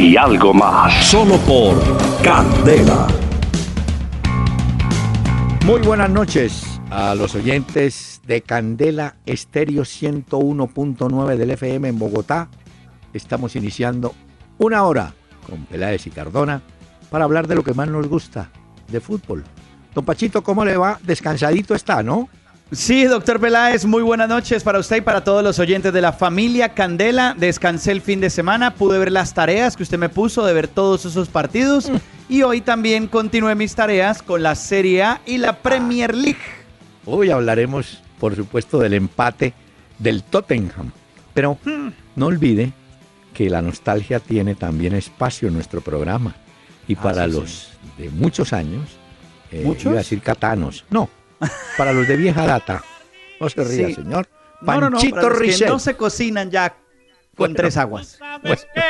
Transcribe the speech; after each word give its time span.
y 0.00 0.16
algo 0.16 0.54
más. 0.54 1.04
Solo 1.04 1.36
por 1.38 1.76
Candela. 2.22 3.06
Muy 5.66 5.80
buenas 5.82 6.08
noches 6.08 6.80
a 6.90 7.14
los 7.14 7.34
oyentes 7.34 8.22
de 8.26 8.40
Candela 8.40 9.16
Estéreo 9.26 9.82
101.9 9.82 11.36
del 11.36 11.50
FM 11.50 11.88
en 11.88 11.98
Bogotá. 11.98 12.48
Estamos 13.12 13.56
iniciando 13.56 14.14
una 14.58 14.84
hora 14.84 15.12
con 15.46 15.66
Peláez 15.66 16.06
y 16.06 16.10
Cardona 16.10 16.62
para 17.10 17.24
hablar 17.24 17.46
de 17.46 17.56
lo 17.56 17.62
que 17.62 17.74
más 17.74 17.88
nos 17.88 18.08
gusta, 18.08 18.50
de 18.88 19.00
fútbol. 19.00 19.44
Don 19.94 20.04
Pachito, 20.04 20.42
¿cómo 20.42 20.64
le 20.64 20.78
va? 20.78 20.98
Descansadito 21.02 21.74
está, 21.74 22.02
¿no? 22.02 22.30
Sí, 22.72 23.02
doctor 23.04 23.40
Peláez, 23.40 23.84
muy 23.84 24.04
buenas 24.04 24.28
noches 24.28 24.62
para 24.62 24.78
usted 24.78 24.98
y 24.98 25.00
para 25.00 25.24
todos 25.24 25.42
los 25.42 25.58
oyentes 25.58 25.92
de 25.92 26.00
la 26.00 26.12
familia 26.12 26.68
Candela. 26.68 27.34
Descansé 27.36 27.90
el 27.90 28.00
fin 28.00 28.20
de 28.20 28.30
semana, 28.30 28.74
pude 28.74 28.96
ver 28.96 29.10
las 29.10 29.34
tareas 29.34 29.76
que 29.76 29.82
usted 29.82 29.98
me 29.98 30.08
puso 30.08 30.46
de 30.46 30.52
ver 30.52 30.68
todos 30.68 31.04
esos 31.04 31.28
partidos 31.28 31.90
y 32.28 32.42
hoy 32.42 32.60
también 32.60 33.08
continué 33.08 33.56
mis 33.56 33.74
tareas 33.74 34.22
con 34.22 34.44
la 34.44 34.54
Serie 34.54 35.02
A 35.02 35.20
y 35.26 35.38
la 35.38 35.54
Premier 35.58 36.14
League. 36.14 36.38
Hoy 37.06 37.30
hablaremos, 37.30 38.02
por 38.20 38.36
supuesto, 38.36 38.78
del 38.78 38.94
empate 38.94 39.52
del 39.98 40.22
Tottenham. 40.22 40.92
Pero 41.34 41.58
no 42.14 42.26
olvide 42.26 42.72
que 43.34 43.50
la 43.50 43.62
nostalgia 43.62 44.20
tiene 44.20 44.54
también 44.54 44.94
espacio 44.94 45.48
en 45.48 45.54
nuestro 45.54 45.80
programa. 45.80 46.36
Y 46.86 46.94
para 46.94 47.24
sí, 47.24 47.32
los 47.32 47.70
de 47.98 48.10
muchos 48.10 48.52
años, 48.52 48.90
eh, 49.50 49.62
¿Muchos? 49.64 49.86
iba 49.86 49.94
a 49.94 49.98
decir 49.98 50.20
catanos. 50.20 50.84
No, 50.88 51.08
para 51.76 51.92
los 51.92 52.06
de 52.06 52.16
vieja 52.16 52.46
data. 52.46 52.82
No 53.40 53.48
se 53.48 53.64
ría, 53.64 53.86
Sí. 53.88 53.94
señor. 53.94 54.28
No, 54.60 54.74
no, 54.74 54.80
no, 54.90 54.98
Panchito 54.98 55.16
para 55.16 55.28
los 55.28 55.58
que 55.58 55.66
no 55.66 55.78
se 55.78 55.96
cocinan 55.96 56.50
ya 56.50 56.68
con 56.70 56.76
Bueno. 57.36 57.54
tres 57.56 57.76
aguas. 57.78 58.16
Sabes 58.18 58.66
que 58.74 58.82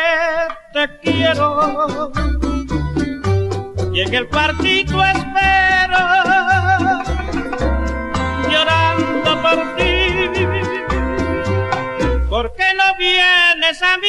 te 0.73 0.99
quiero 1.01 2.13
y 3.93 4.01
en 4.01 4.15
el 4.15 4.27
partido 4.29 5.05
espero 5.05 5.99
llorando 8.51 9.43
por 9.43 9.77
ti. 9.77 9.87
¿Por 12.29 12.53
qué 12.55 12.65
no 12.77 12.97
vienes 12.99 13.83
a 13.83 13.97
mí? 13.99 14.09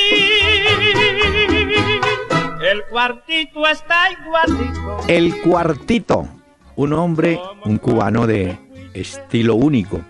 El 2.64 2.84
cuartito 2.86 3.68
está 3.68 4.12
igualito. 4.12 4.98
El 5.08 5.42
Cuartito, 5.42 6.28
un 6.84 6.94
hombre, 6.94 7.40
un 7.66 7.78
cubano 7.78 8.28
de 8.28 8.58
estilo 8.94 9.56
único. 9.56 10.02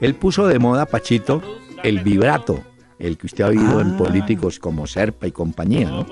Él 0.00 0.14
puso 0.14 0.46
de 0.46 0.58
moda, 0.58 0.86
Pachito, 0.86 1.42
el 1.82 2.00
vibrato, 2.00 2.62
el 2.98 3.16
que 3.16 3.26
usted 3.26 3.44
ha 3.44 3.48
oído 3.48 3.80
en 3.80 3.94
Ah. 3.94 3.98
políticos 3.98 4.58
como 4.58 4.86
Serpa 4.86 5.26
y 5.26 5.32
compañía, 5.32 5.88
¿no? 5.88 6.06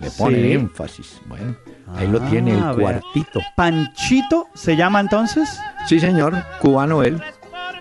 Le 0.00 0.10
pone 0.10 0.38
Sí. 0.42 0.52
énfasis. 0.52 1.20
Bueno, 1.26 1.54
ahí 1.94 2.08
lo 2.08 2.20
tiene 2.22 2.52
Ah, 2.52 2.70
el 2.70 2.76
vea. 2.76 3.00
Cuartito. 3.00 3.40
¿Panchito 3.56 4.46
se 4.54 4.76
llama 4.76 5.00
entonces? 5.00 5.48
Sí, 5.86 6.00
señor, 6.00 6.34
cubano 6.60 7.02
él. 7.02 7.20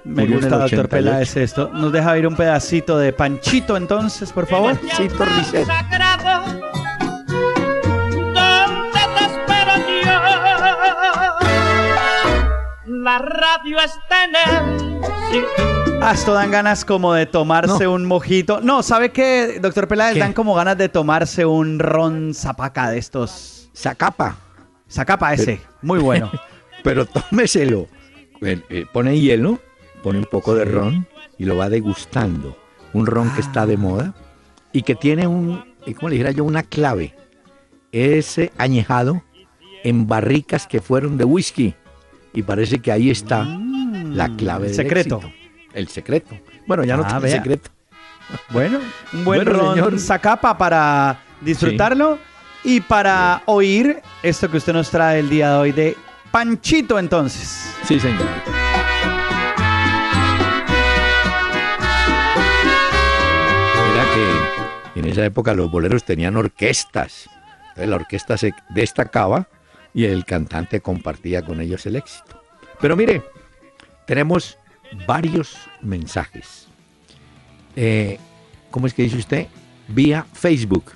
Me 0.05 0.23
Murió 0.23 0.35
gusta, 0.37 0.57
doctor 0.57 0.79
88. 0.85 0.89
Peláez, 0.89 1.37
esto. 1.37 1.69
¿Nos 1.73 1.91
deja 1.93 2.17
ir 2.17 2.27
un 2.27 2.35
pedacito 2.35 2.97
de 2.97 3.13
Panchito 3.13 3.77
entonces, 3.77 4.31
por 4.33 4.45
favor? 4.47 4.77
Panchito 4.77 5.23
Risset. 5.23 5.65
La 13.03 13.19
radio 13.19 13.81
está 13.81 14.23
en. 14.23 14.31
Ah, 16.01 16.13
esto 16.13 16.33
dan 16.33 16.51
ganas 16.51 16.85
como 16.85 17.13
de 17.13 17.25
tomarse 17.25 17.85
un 17.85 18.05
mojito. 18.05 18.61
No, 18.61 18.81
¿sabe 18.81 19.11
qué, 19.11 19.59
doctor 19.61 19.89
Peláez? 19.89 20.13
¿Qué? 20.13 20.21
Dan 20.21 20.31
como 20.31 20.55
ganas 20.55 20.77
de 20.77 20.87
tomarse 20.87 21.45
un 21.45 21.79
ron 21.79 22.33
zapaca 22.33 22.89
de 22.89 22.99
estos. 22.99 23.69
Zacapa, 23.75 24.37
Zacapa 24.89 25.33
ese, 25.33 25.59
muy 25.81 25.99
bueno. 25.99 26.31
pero 26.83 27.05
tómeselo. 27.05 27.89
Eh, 28.41 28.85
pone 28.93 29.19
hielo, 29.19 29.59
pone 30.01 30.19
un 30.19 30.25
poco 30.31 30.55
de 30.55 30.63
ron 30.63 31.05
y 31.37 31.43
lo 31.43 31.57
va 31.57 31.67
degustando. 31.67 32.57
Un 32.93 33.05
ron 33.05 33.29
que 33.31 33.41
está 33.41 33.65
de 33.65 33.75
moda 33.75 34.13
y 34.71 34.83
que 34.83 34.95
tiene 34.95 35.27
un, 35.27 35.65
eh, 35.85 35.93
¿cómo 35.93 36.07
le 36.07 36.13
dijera 36.13 36.31
yo? 36.31 36.45
Una 36.45 36.63
clave. 36.63 37.13
Ese 37.91 38.53
añejado 38.57 39.23
en 39.83 40.07
barricas 40.07 40.67
que 40.67 40.79
fueron 40.79 41.17
de 41.17 41.25
whisky. 41.25 41.75
Y 42.33 42.43
parece 42.43 42.79
que 42.79 42.91
ahí 42.91 43.09
está 43.09 43.43
la 43.45 44.29
clave 44.35 44.67
el 44.67 44.75
del 44.75 44.85
secreto. 44.85 45.17
éxito. 45.17 45.33
El 45.73 45.87
secreto. 45.87 46.37
Bueno, 46.67 46.83
ya 46.83 46.97
no 46.97 47.03
Ah, 47.03 47.07
tiene 47.07 47.21
vea. 47.25 47.35
secreto. 47.37 47.69
Bueno, 48.49 48.79
un 49.13 49.25
buen 49.25 49.43
Bueno, 49.43 49.59
ron 49.59 49.75
señor. 49.75 49.99
Zacapa 49.99 50.57
para 50.57 51.19
disfrutarlo 51.41 52.17
y 52.63 52.79
para 52.81 53.43
oír 53.45 54.01
esto 54.23 54.49
que 54.49 54.57
usted 54.57 54.73
nos 54.73 54.89
trae 54.89 55.19
el 55.19 55.29
día 55.29 55.51
de 55.51 55.55
hoy 55.57 55.71
de 55.71 55.97
Panchito 56.31 56.97
entonces. 56.97 57.69
Sí, 57.83 57.99
señor. 57.99 58.25
Mira 63.89 64.05
que 64.93 64.99
en 64.99 65.05
esa 65.07 65.25
época 65.25 65.53
los 65.53 65.69
boleros 65.69 66.03
tenían 66.03 66.35
orquestas. 66.37 67.29
Entonces 67.69 67.89
la 67.89 67.95
orquesta 67.95 68.37
se 68.37 68.53
destacaba 68.69 69.47
y 69.93 70.05
el 70.05 70.25
cantante 70.25 70.81
compartía 70.81 71.41
con 71.43 71.61
ellos 71.61 71.85
el 71.85 71.95
éxito. 71.95 72.41
Pero 72.81 72.95
mire, 72.95 73.23
tenemos 74.05 74.57
varios 75.07 75.55
mensajes. 75.81 76.67
Eh, 77.75 78.19
¿Cómo 78.71 78.87
es 78.87 78.93
que 78.93 79.03
dice 79.03 79.17
usted? 79.17 79.47
Vía 79.87 80.25
Facebook. 80.33 80.91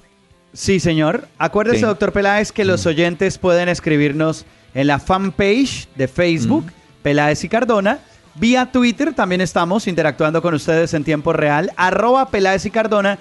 Sí, 0.54 0.80
señor. 0.80 1.28
Acuérdese, 1.38 1.80
Sí. 1.80 1.86
doctor 1.86 2.12
Peláez, 2.12 2.52
que 2.52 2.66
los 2.66 2.86
oyentes 2.86 3.38
pueden 3.38 3.70
escribirnos 3.70 4.46
en 4.74 4.88
la 4.88 5.00
fanpage 5.00 5.88
de 5.96 6.08
Facebook, 6.08 6.66
Peláez 7.04 7.44
y 7.44 7.50
Cardona. 7.50 8.00
Vía 8.36 8.72
Twitter 8.72 9.14
también 9.14 9.42
estamos 9.42 9.88
interactuando 9.88 10.42
con 10.42 10.54
ustedes 10.54 10.94
en 10.94 11.04
tiempo 11.04 11.34
real, 11.34 11.72
arroba 11.76 12.30
Peláez 12.30 12.66
y 12.66 12.72
Cardona. 12.72 13.18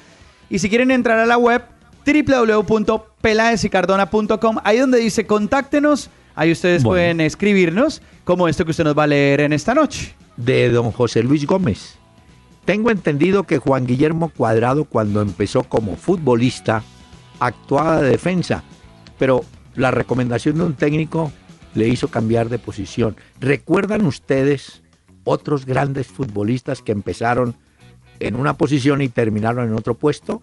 Y 0.49 0.59
si 0.59 0.69
quieren 0.69 0.91
entrar 0.91 1.19
a 1.19 1.27
la 1.27 1.39
web, 1.39 1.63
www.pelaezycardona.com, 2.06 4.56
ahí 4.65 4.78
donde 4.78 4.99
dice 4.99 5.27
contáctenos, 5.27 6.09
ahí 6.34 6.53
ustedes 6.53 6.83
Bueno. 6.84 6.94
pueden 6.94 7.21
escribirnos, 7.21 8.00
como 8.25 8.49
esto 8.49 8.65
que 8.65 8.71
usted 8.71 8.84
nos 8.84 8.97
va 8.97 9.03
a 9.05 9.09
leer 9.09 9.41
en 9.41 9.53
esta 9.53 9.75
noche. 9.75 10.15
de 10.37 10.71
don 10.71 10.93
José 10.93 11.22
Luis 11.22 11.47
Gómez. 11.47 11.97
Tengo 12.66 12.91
entendido 12.91 13.45
que 13.45 13.59
Juan 13.59 13.87
Guillermo 13.87 14.31
Cuadrado 14.37 14.84
cuando 14.84 15.22
empezó 15.22 15.62
como 15.62 15.97
futbolista 15.97 16.83
actuaba 17.41 18.03
de 18.03 18.11
defensa, 18.11 18.62
pero 19.19 19.45
la 19.77 19.91
recomendación 19.91 20.56
de 20.59 20.65
un 20.65 20.75
técnico 20.75 21.33
le 21.75 21.89
hizo 21.89 22.09
cambiar 22.09 22.49
de 22.49 22.59
posición. 22.59 23.16
¿Recuerdan 23.41 24.05
ustedes 24.06 24.83
otros 25.25 25.65
grandes 25.65 26.06
futbolistas 26.06 26.83
que 26.83 26.93
empezaron 26.93 27.55
en 28.21 28.37
una 28.37 28.55
posición 28.59 29.00
y 29.03 29.09
terminaron 29.09 29.69
en 29.69 29.75
otro 29.75 29.95
puesto? 29.95 30.41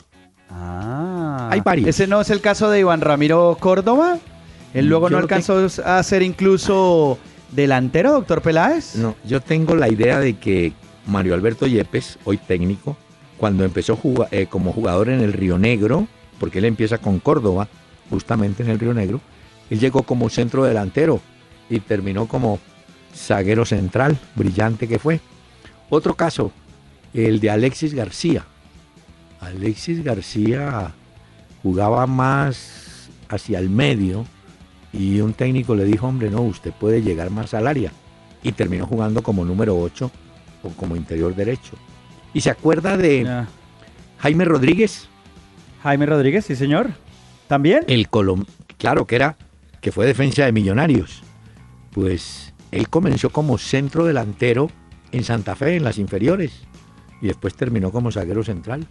Ah, 0.55 1.49
Hay 1.51 1.61
varios. 1.61 1.89
¿Ese 1.89 2.07
no 2.07 2.21
es 2.21 2.29
el 2.29 2.41
caso 2.41 2.69
de 2.69 2.79
Iván 2.79 3.01
Ramiro 3.01 3.57
Córdoba? 3.59 4.19
Él 4.73 4.87
luego 4.87 5.09
Yo 5.09 5.17
no 5.17 5.23
alcanzó 5.23 5.67
a 5.85 6.01
ser 6.03 6.21
incluso 6.21 7.17
delantero, 7.51 8.13
doctor 8.13 8.41
Peláez. 8.41 8.95
No, 8.95 9.15
yo 9.23 9.41
tengo 9.41 9.75
la 9.75 9.89
idea 9.89 10.19
de 10.19 10.35
que 10.35 10.73
Mario 11.05 11.33
Alberto 11.33 11.67
Yepes, 11.67 12.17
hoy 12.23 12.37
técnico, 12.37 12.97
cuando 13.37 13.63
empezó 13.63 13.99
eh, 14.31 14.47
como 14.49 14.73
jugador 14.73 15.09
en 15.09 15.21
el 15.21 15.33
Río 15.33 15.57
Negro, 15.57 16.07
porque 16.39 16.59
él 16.59 16.65
empieza 16.65 16.97
con 16.97 17.19
Córdoba, 17.19 17.67
justamente 18.09 18.63
en 18.63 18.69
el 18.69 18.79
Río 18.79 18.93
Negro, 18.93 19.21
él 19.69 19.79
llegó 19.79 20.03
como 20.03 20.29
centro 20.29 20.63
delantero 20.63 21.19
y 21.69 21.79
terminó 21.79 22.27
como 22.27 22.59
zaguero 23.15 23.65
central, 23.65 24.17
brillante 24.35 24.87
que 24.87 24.99
fue. 24.99 25.19
Otro 25.89 26.15
caso, 26.15 26.51
el 27.13 27.39
de 27.39 27.49
Alexis 27.49 27.93
García. 27.93 28.45
Alexis 29.45 30.03
García 30.03 30.93
jugaba 31.61 32.07
más 32.07 33.09
hacia 33.29 33.59
el 33.59 33.69
medio 33.69 34.25
y 34.91 35.21
un 35.21 35.33
técnico 35.33 35.75
le 35.75 35.85
dijo, 35.85 36.07
hombre, 36.07 36.29
no, 36.29 36.41
usted 36.41 36.71
puede 36.71 37.01
llegar 37.01 37.31
más 37.31 37.53
al 37.53 37.67
área. 37.67 37.91
Y 38.43 38.51
terminó 38.51 38.85
jugando 38.85 39.23
como 39.23 39.45
número 39.45 39.77
8 39.77 40.11
o 40.63 40.69
como 40.69 40.95
interior 40.95 41.33
derecho. 41.33 41.73
¿Y 42.33 42.41
se 42.41 42.49
acuerda 42.49 42.97
de. 42.97 43.45
Jaime 44.19 44.45
Rodríguez? 44.45 45.07
Jaime 45.81 46.05
Rodríguez, 46.05 46.45
sí, 46.45 46.55
señor. 46.55 46.91
¿También? 47.47 47.83
El 47.87 48.09
Colom 48.09 48.45
claro 48.83 49.07
que 49.07 49.15
era, 49.15 49.37
que 49.79 49.93
fue 49.93 50.05
defensa 50.05 50.43
de 50.43 50.51
Millonarios. 50.51 51.23
Pues 51.93 52.53
él 52.71 52.89
comenzó 52.89 53.29
como 53.29 53.57
centro 53.57 54.03
delantero 54.03 54.69
en 55.13 55.23
Santa 55.23 55.55
Fe, 55.55 55.77
en 55.77 55.85
las 55.85 55.97
inferiores, 55.99 56.67
y 57.21 57.27
después 57.27 57.55
terminó 57.55 57.93
como 57.93 58.11
zaguero 58.11 58.43
central. 58.43 58.85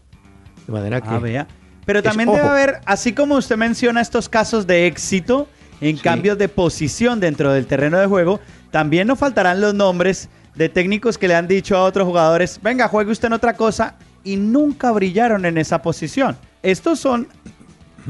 De 0.67 0.73
manera 0.73 1.01
que... 1.01 1.09
Ah, 1.09 1.19
vea. 1.19 1.47
Pero 1.85 1.99
Es- 1.99 2.05
también 2.05 2.29
debe 2.29 2.41
ojo. 2.43 2.51
haber, 2.51 2.81
así 2.85 3.13
como 3.13 3.35
usted 3.37 3.57
menciona 3.57 4.01
estos 4.01 4.29
casos 4.29 4.67
de 4.67 4.87
éxito 4.87 5.49
en 5.81 5.97
Sí. 5.97 6.03
cambios 6.03 6.39
de 6.39 6.49
posición 6.49 7.19
dentro 7.19 7.53
del 7.53 7.67
terreno 7.67 7.99
de 7.99 8.07
juego, 8.07 8.39
también 8.71 9.09
no 9.09 9.17
faltarán 9.17 9.61
los 9.61 9.75
nombres 9.75 10.29
de 10.55 10.69
técnicos 10.69 11.19
que 11.19 11.27
le 11.29 11.35
han 11.35 11.49
dicho 11.49 11.77
a 11.77 11.83
otros 11.85 12.07
jugadores, 12.07 12.61
venga, 12.63 12.87
juegue 12.89 13.11
usted 13.11 13.27
en 13.27 13.33
otra 13.33 13.55
cosa, 13.55 13.97
y 14.23 14.37
nunca 14.37 14.93
brillaron 14.93 15.45
en 15.45 15.59
esa 15.59 15.83
posición. 15.83 16.37
Estos 16.63 17.01
son 17.01 17.27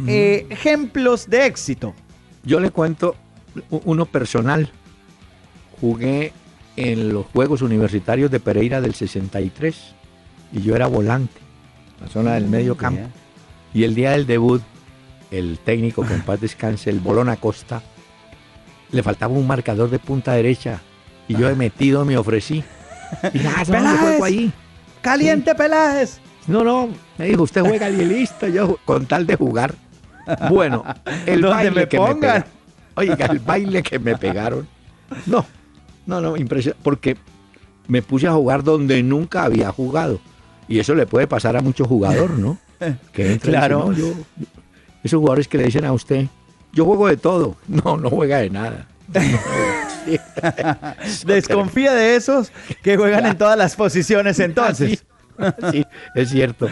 eh, 0.07 0.47
ejemplos 0.51 1.31
de 1.31 1.47
éxito. 1.47 1.95
Yo 2.45 2.61
le 2.61 2.71
cuento 2.71 3.15
uno 3.71 4.05
personal. 4.07 4.71
Jugué 5.81 6.33
en 6.77 7.13
los 7.13 7.27
Juegos 7.27 7.63
Universitarios 7.63 8.31
de 8.31 8.41
Pereira 8.41 8.81
del 8.81 8.95
63 8.95 9.95
y 10.53 10.63
yo 10.63 10.75
era 10.77 10.87
volante, 10.87 11.41
la 12.03 12.09
zona 12.09 12.35
del 12.35 12.47
medio 12.47 12.77
campo. 12.77 13.09
Y 13.73 13.85
el 13.85 13.95
día 13.95 14.11
del 14.13 14.27
debut, 14.27 14.63
el 15.31 15.59
técnico 15.59 16.05
en 16.05 16.23
paz 16.23 16.41
descanse, 16.41 16.91
el 16.91 17.01
Bolón 17.01 17.29
Acosta, 17.29 17.83
le 18.91 19.03
faltaba 19.03 19.33
un 19.33 19.47
marcador 19.47 19.89
de 19.89 19.99
punta 19.99 20.33
derecha 20.33 20.81
y 21.29 21.37
yo 21.37 21.49
he 21.49 21.55
metido 21.55 22.05
me 22.05 22.17
ofrecí. 22.17 22.63
Y 23.33 23.39
nada, 23.39 23.59
no, 23.59 23.65
yo 23.65 23.73
Peláez. 23.73 24.01
juego 24.01 24.25
ahí. 24.25 24.53
Caliente 25.01 25.55
Peláez. 25.55 26.21
No, 26.47 26.65
no, 26.65 26.89
me 27.19 27.27
dijo, 27.27 27.43
usted 27.43 27.63
juega 27.63 27.89
y 27.89 28.05
listo, 28.05 28.49
yo 28.49 28.79
con 28.85 29.07
tal 29.07 29.27
de 29.27 29.37
jugar. 29.37 29.75
Bueno, 30.51 30.85
el 31.27 31.43
baile 31.43 31.71
me 31.71 31.89
que 31.89 31.97
pongan. 31.97 32.15
me 32.15 32.21
pegaron. 32.21 32.45
Oiga, 32.95 33.27
el 33.27 33.39
baile 33.39 33.83
que 33.83 33.99
me 33.99 34.17
pegaron. 34.17 34.69
No, 35.27 35.45
no, 36.07 36.21
no, 36.21 36.37
impresionante, 36.37 36.83
porque 36.83 37.17
me 37.87 38.03
puse 38.03 38.27
a 38.27 38.33
jugar 38.33 38.63
donde 38.63 39.03
nunca 39.03 39.45
había 39.45 39.71
jugado. 39.71 40.21
Y 40.69 40.79
eso 40.79 40.95
le 40.95 41.07
puede 41.07 41.27
pasar 41.27 41.57
a 41.57 41.61
mucho 41.61 41.85
jugador, 41.85 42.31
¿no? 42.39 42.59
Que 43.13 43.33
entra 43.33 43.51
y 43.51 43.53
Claro. 43.55 43.91
dice, 43.91 44.03
"No, 44.03 44.09
yo- 44.09 44.15
esos 45.05 45.19
jugadores 45.19 45.49
que 45.49 45.59
le 45.59 45.65
dicen 45.65 45.85
a 45.85 45.93
usted, 45.93 46.27
yo 46.73 46.85
juego 46.85 47.09
de 47.09 47.17
todo. 47.17 47.57
No, 47.69 47.97
no 47.97 48.11
juega 48.11 48.39
de 48.39 48.51
nada. 48.51 48.87
Desconfía 51.27 51.93
de 51.93 52.17
esos 52.17 52.53
que 52.83 52.97
juegan 52.97 53.27
en 53.27 53.37
todas 53.39 53.57
las 53.59 53.77
posiciones 53.77 54.39
entonces. 54.41 55.05
Sí, 55.71 55.85
es 56.15 56.31
cierto. 56.31 56.69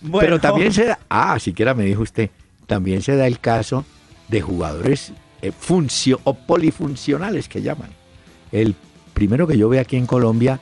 Bueno, 0.00 0.20
Pero 0.26 0.40
también 0.40 0.72
se 0.72 0.86
da, 0.86 0.98
ah, 1.08 1.38
siquiera 1.38 1.74
me 1.74 1.84
dijo 1.84 2.02
usted, 2.02 2.30
también 2.66 3.02
se 3.02 3.16
da 3.16 3.26
el 3.26 3.38
caso 3.38 3.84
de 4.28 4.40
jugadores 4.40 5.12
eh, 5.42 5.52
funcio- 5.52 6.20
o 6.24 6.34
polifuncionales 6.34 7.48
que 7.48 7.62
llaman. 7.62 7.90
El 8.50 8.74
primero 9.14 9.46
que 9.46 9.56
yo 9.58 9.68
vi 9.68 9.78
aquí 9.78 9.96
en 9.96 10.06
Colombia 10.06 10.60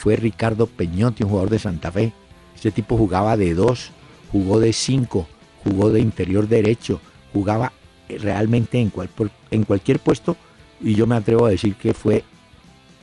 fue 0.00 0.16
Ricardo 0.16 0.66
Peñotti, 0.66 1.22
un 1.24 1.28
jugador 1.30 1.50
de 1.50 1.58
Santa 1.58 1.92
Fe. 1.92 2.12
Ese 2.56 2.70
tipo 2.70 2.96
jugaba 2.96 3.36
de 3.36 3.52
dos, 3.54 3.90
jugó 4.32 4.58
de 4.58 4.72
cinco, 4.72 5.28
jugó 5.62 5.90
de 5.90 6.00
interior 6.00 6.48
derecho, 6.48 7.00
jugaba 7.34 7.72
realmente 8.08 8.78
en, 8.80 8.88
cual- 8.90 9.10
en 9.50 9.64
cualquier 9.64 9.98
puesto 9.98 10.36
y 10.80 10.94
yo 10.94 11.06
me 11.06 11.16
atrevo 11.16 11.44
a 11.46 11.50
decir 11.50 11.74
que 11.74 11.92
fue 11.92 12.24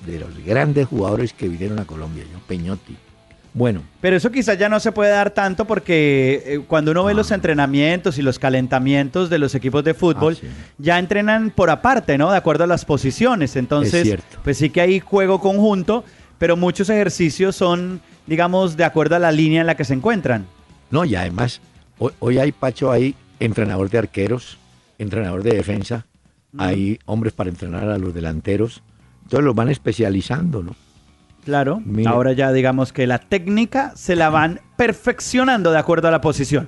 de 0.08 0.20
los 0.20 0.44
grandes 0.44 0.88
jugadores 0.88 1.34
que 1.34 1.48
vinieron 1.48 1.78
a 1.80 1.86
Colombia, 1.86 2.24
yo, 2.32 2.40
Peñotti. 2.48 2.96
Bueno, 3.54 3.82
Pero 4.02 4.16
eso 4.18 4.30
quizás 4.32 4.58
ya 4.60 4.70
no 4.70 4.80
se 4.80 4.92
puede 4.92 5.10
dar 5.12 5.32
tanto 5.32 5.66
porque 5.66 6.44
eh, 6.46 6.60
cuando 6.68 6.92
uno 6.92 7.04
ve 7.06 7.14
los 7.16 7.32
entrenamientos 7.32 8.18
y 8.20 8.22
los 8.22 8.38
calentamientos 8.38 9.30
de 9.32 9.40
los 9.40 9.56
equipos 9.56 9.84
de 9.84 9.94
fútbol, 9.96 10.34
Ah, 10.38 10.42
sí. 10.42 10.48
ya 10.78 11.00
entrenan 11.00 11.50
por 11.52 11.70
aparte, 11.72 12.18
¿no? 12.20 12.30
De 12.32 12.38
acuerdo 12.38 12.66
a 12.66 12.68
las 12.68 12.86
posiciones. 12.86 13.56
Entonces, 13.56 14.04
cierto. 14.04 14.38
pues 14.44 14.58
sí 14.60 14.70
que 14.70 14.82
hay 14.82 15.00
juego 15.00 15.40
conjunto, 15.40 16.04
pero 16.38 16.58
muchos 16.58 16.90
ejercicios 16.90 17.56
son, 17.56 18.02
digamos, 18.26 18.78
de 18.78 18.84
acuerdo 18.84 19.16
a 19.16 19.20
la 19.20 19.32
línea 19.32 19.62
en 19.62 19.68
la 19.68 19.76
que 19.76 19.86
se 19.86 19.94
encuentran. 19.94 20.46
No, 20.92 21.06
y 21.06 21.16
además, 21.16 21.62
hoy, 22.00 22.14
hoy 22.20 22.38
hay, 22.40 22.52
Pacho, 22.52 22.92
hay 22.92 23.16
entrenador 23.40 23.90
de 23.90 23.98
arqueros, 23.98 24.58
entrenador 24.98 25.44
de 25.44 25.56
defensa, 25.56 26.06
hay 26.58 27.00
hombres 27.06 27.34
para 27.34 27.50
entrenar 27.50 27.90
a 27.90 27.98
los 27.98 28.14
delanteros, 28.14 28.82
entonces 29.24 29.46
los 29.46 29.56
van 29.56 29.70
especializando, 29.70 30.64
¿no? 30.64 30.76
Claro. 31.44 31.82
Ahora 32.06 32.34
ya 32.34 32.52
digamos 32.52 32.92
que 32.92 33.08
la 33.08 33.20
técnica 33.20 33.94
se 33.96 34.16
la 34.16 34.30
van 34.30 34.60
perfeccionando 34.76 35.72
de 35.72 35.78
acuerdo 35.78 36.10
a 36.10 36.12
la 36.12 36.20
posición. 36.20 36.68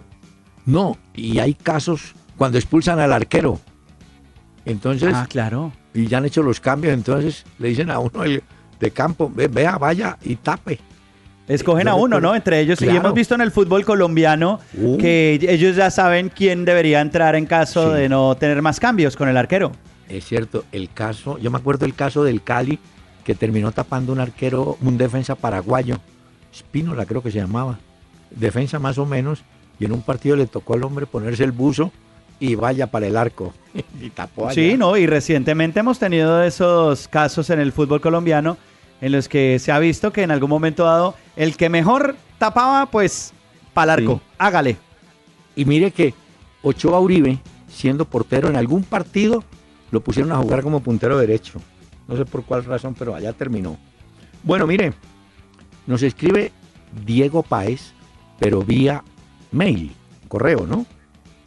No, 0.65 0.97
y 1.13 1.39
hay 1.39 1.53
casos 1.53 2.13
cuando 2.37 2.57
expulsan 2.57 2.99
al 2.99 3.11
arquero, 3.11 3.59
entonces, 4.65 5.13
ah, 5.13 5.25
claro. 5.27 5.73
y 5.93 6.07
ya 6.07 6.19
han 6.19 6.25
hecho 6.25 6.43
los 6.43 6.59
cambios, 6.59 6.93
entonces 6.93 7.43
le 7.57 7.69
dicen 7.69 7.89
a 7.89 7.99
uno 7.99 8.23
el 8.23 8.43
de 8.79 8.91
campo, 8.91 9.31
"Ve- 9.33 9.47
vea, 9.47 9.77
vaya 9.77 10.17
y 10.23 10.35
tape. 10.35 10.79
Escogen 11.47 11.87
a 11.87 11.95
uno, 11.95 12.21
¿no? 12.21 12.35
Entre 12.35 12.59
ellos. 12.59 12.79
Y 12.81 12.87
hemos 12.89 13.13
visto 13.13 13.33
en 13.33 13.41
el 13.41 13.49
fútbol 13.51 13.83
colombiano 13.83 14.59
Uh. 14.77 14.97
que 14.99 15.39
ellos 15.41 15.75
ya 15.75 15.89
saben 15.89 16.29
quién 16.29 16.63
debería 16.63 17.01
entrar 17.01 17.35
en 17.35 17.47
caso 17.47 17.91
Sí. 17.91 18.01
de 18.01 18.09
no 18.09 18.35
tener 18.35 18.61
más 18.61 18.79
cambios 18.79 19.15
con 19.17 19.27
el 19.29 19.35
arquero. 19.35 19.71
Es 20.07 20.25
cierto, 20.25 20.63
el 20.71 20.89
caso, 20.93 21.37
yo 21.39 21.49
me 21.49 21.57
acuerdo 21.57 21.85
el 21.85 21.95
caso 21.95 22.23
del 22.23 22.43
Cali, 22.43 22.77
que 23.23 23.33
terminó 23.35 23.71
tapando 23.71 24.13
un 24.13 24.19
arquero, 24.19 24.77
un 24.81 24.97
defensa 24.97 25.35
paraguayo, 25.35 25.97
Spínola 26.55 27.05
creo 27.05 27.21
que 27.23 27.31
se 27.31 27.39
llamaba, 27.39 27.79
defensa 28.31 28.77
más 28.79 28.97
o 28.99 29.05
menos, 29.05 29.41
y 29.79 29.85
en 29.85 29.91
un 29.91 30.01
partido 30.01 30.35
le 30.35 30.45
tocó 30.47 30.73
al 30.75 30.83
hombre 30.83 31.05
ponerse 31.07 31.43
el 31.43 31.51
buzo 31.51 31.91
y 32.39 32.55
vaya 32.55 32.87
para 32.87 33.07
el 33.07 33.17
arco. 33.17 33.53
y 34.01 34.09
tapó 34.11 34.45
allá. 34.45 34.53
Sí, 34.55 34.75
¿no? 34.77 34.97
Y 34.97 35.05
recientemente 35.07 35.79
hemos 35.79 35.97
tenido 35.99 36.43
esos 36.43 37.07
casos 37.07 37.49
en 37.49 37.59
el 37.59 37.71
fútbol 37.71 38.01
colombiano 38.01 38.57
en 39.01 39.11
los 39.11 39.29
que 39.29 39.59
se 39.59 39.71
ha 39.71 39.79
visto 39.79 40.11
que 40.11 40.23
en 40.23 40.31
algún 40.31 40.49
momento 40.49 40.83
dado 40.85 41.15
el 41.35 41.55
que 41.55 41.69
mejor 41.69 42.15
tapaba, 42.37 42.85
pues, 42.87 43.33
para 43.73 43.93
el 43.93 43.99
arco. 43.99 44.15
Sí. 44.15 44.35
Hágale. 44.37 44.77
Y 45.55 45.65
mire 45.65 45.91
que 45.91 46.13
Ochoa 46.61 46.99
Uribe, 46.99 47.39
siendo 47.67 48.05
portero 48.05 48.49
en 48.49 48.55
algún 48.55 48.83
partido, 48.83 49.43
lo 49.91 50.01
pusieron 50.01 50.31
a 50.31 50.37
jugar 50.37 50.63
como 50.63 50.81
puntero 50.81 51.17
derecho. 51.17 51.59
No 52.07 52.17
sé 52.17 52.25
por 52.25 52.43
cuál 52.43 52.65
razón, 52.65 52.95
pero 52.97 53.15
allá 53.15 53.33
terminó. 53.33 53.77
Bueno, 54.43 54.65
mire, 54.65 54.93
nos 55.85 56.01
escribe 56.01 56.51
Diego 57.05 57.43
Páez, 57.43 57.93
pero 58.39 58.63
vía 58.63 59.03
mail, 59.51 59.91
correo, 60.27 60.65
¿no? 60.65 60.85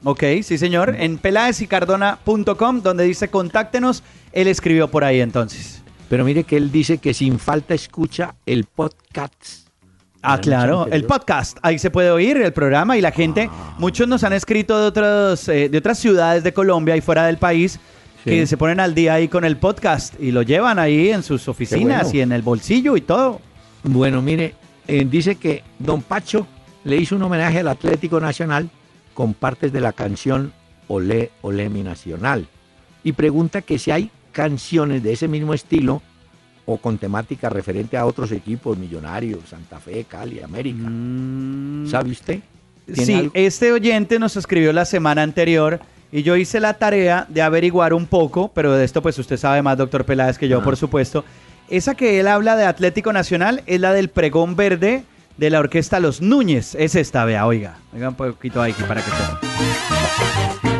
Ok, 0.04 0.24
sí, 0.42 0.58
señor. 0.58 0.96
En 0.98 1.18
peladesicardona.com, 1.18 2.82
donde 2.82 3.04
dice 3.04 3.28
contáctenos, 3.28 4.02
él 4.32 4.48
escribió 4.48 4.88
por 4.88 5.04
ahí 5.04 5.20
entonces. 5.20 5.81
Pero 6.12 6.26
mire 6.26 6.44
que 6.44 6.58
él 6.58 6.70
dice 6.70 6.98
que 6.98 7.14
sin 7.14 7.38
falta 7.38 7.72
escucha 7.72 8.34
el 8.44 8.64
podcast. 8.64 9.66
Ah, 10.20 10.38
claro, 10.38 10.86
el 10.88 11.04
podcast. 11.04 11.56
Ahí 11.62 11.78
se 11.78 11.90
puede 11.90 12.10
oír 12.10 12.36
el 12.36 12.52
programa 12.52 12.98
y 12.98 13.00
la 13.00 13.12
gente, 13.12 13.48
Ah. 13.50 13.76
muchos 13.78 14.06
nos 14.06 14.22
han 14.22 14.34
escrito 14.34 14.78
de, 14.78 14.88
otros, 14.88 15.48
eh, 15.48 15.70
de 15.70 15.78
otras 15.78 15.98
ciudades 15.98 16.44
de 16.44 16.52
Colombia 16.52 16.94
y 16.98 17.00
fuera 17.00 17.24
del 17.24 17.38
país 17.38 17.80
que 18.26 18.46
se 18.46 18.58
ponen 18.58 18.78
al 18.78 18.94
día 18.94 19.14
ahí 19.14 19.28
con 19.28 19.46
el 19.46 19.56
podcast 19.56 20.12
y 20.20 20.32
lo 20.32 20.42
llevan 20.42 20.78
ahí 20.78 21.08
en 21.08 21.22
sus 21.22 21.48
oficinas 21.48 22.02
bueno. 22.02 22.18
y 22.18 22.20
en 22.20 22.32
el 22.32 22.42
bolsillo 22.42 22.94
y 22.94 23.00
todo. 23.00 23.40
Bueno, 23.82 24.20
mire, 24.20 24.54
eh, 24.88 25.06
dice 25.10 25.36
que 25.36 25.64
Don 25.78 26.02
Pacho 26.02 26.46
le 26.84 26.98
hizo 26.98 27.16
un 27.16 27.22
homenaje 27.22 27.60
al 27.60 27.68
Atlético 27.68 28.20
Nacional 28.20 28.68
con 29.14 29.32
partes 29.32 29.72
de 29.72 29.80
la 29.80 29.94
canción 29.94 30.52
Olé, 30.88 31.30
Olé 31.40 31.70
mi 31.70 31.82
Nacional. 31.82 32.48
Y 33.02 33.12
pregunta 33.12 33.62
que 33.62 33.78
si 33.78 33.90
hay 33.90 34.10
canciones 34.32 35.02
de 35.02 35.12
ese 35.12 35.28
mismo 35.28 35.54
estilo 35.54 36.02
o 36.66 36.76
con 36.78 36.98
temática 36.98 37.48
referente 37.48 37.96
a 37.96 38.06
otros 38.06 38.32
equipos, 38.32 38.78
Millonarios, 38.78 39.40
Santa 39.48 39.78
Fe, 39.80 40.04
Cali, 40.08 40.40
América. 40.40 40.82
Mm, 40.88 41.88
¿Sabe 41.88 42.10
usted? 42.10 42.40
¿Tiene 42.86 43.04
Sí, 43.04 43.14
algo? 43.14 43.30
este 43.34 43.72
oyente 43.72 44.18
nos 44.18 44.36
escribió 44.36 44.72
la 44.72 44.84
semana 44.84 45.22
anterior 45.22 45.80
y 46.10 46.22
yo 46.22 46.36
hice 46.36 46.60
la 46.60 46.74
tarea 46.74 47.26
de 47.28 47.42
averiguar 47.42 47.94
un 47.94 48.06
poco, 48.06 48.50
pero 48.54 48.72
de 48.72 48.84
esto 48.84 49.02
pues 49.02 49.18
usted 49.18 49.36
sabe 49.36 49.62
más, 49.62 49.78
doctor 49.78 50.04
Peláez, 50.04 50.38
que 50.38 50.48
yo, 50.48 50.58
Ah. 50.60 50.64
por 50.64 50.76
supuesto. 50.76 51.24
Esa 51.68 51.94
que 51.94 52.20
él 52.20 52.28
habla 52.28 52.54
de 52.56 52.64
Atlético 52.66 53.12
Nacional 53.12 53.62
es 53.66 53.80
la 53.80 53.92
del 53.92 54.08
pregón 54.10 54.56
verde 54.56 55.04
de 55.38 55.50
la 55.50 55.58
orquesta 55.60 56.00
Los 56.00 56.20
Núñez. 56.20 56.74
Es 56.74 56.94
esta, 56.94 57.24
vea, 57.24 57.46
oiga. 57.46 57.76
Oiga 57.94 58.10
un 58.10 58.14
poquito 58.14 58.60
ahí 58.60 58.72
para 58.86 59.00
que 59.02 59.10
sepa. 59.10 60.71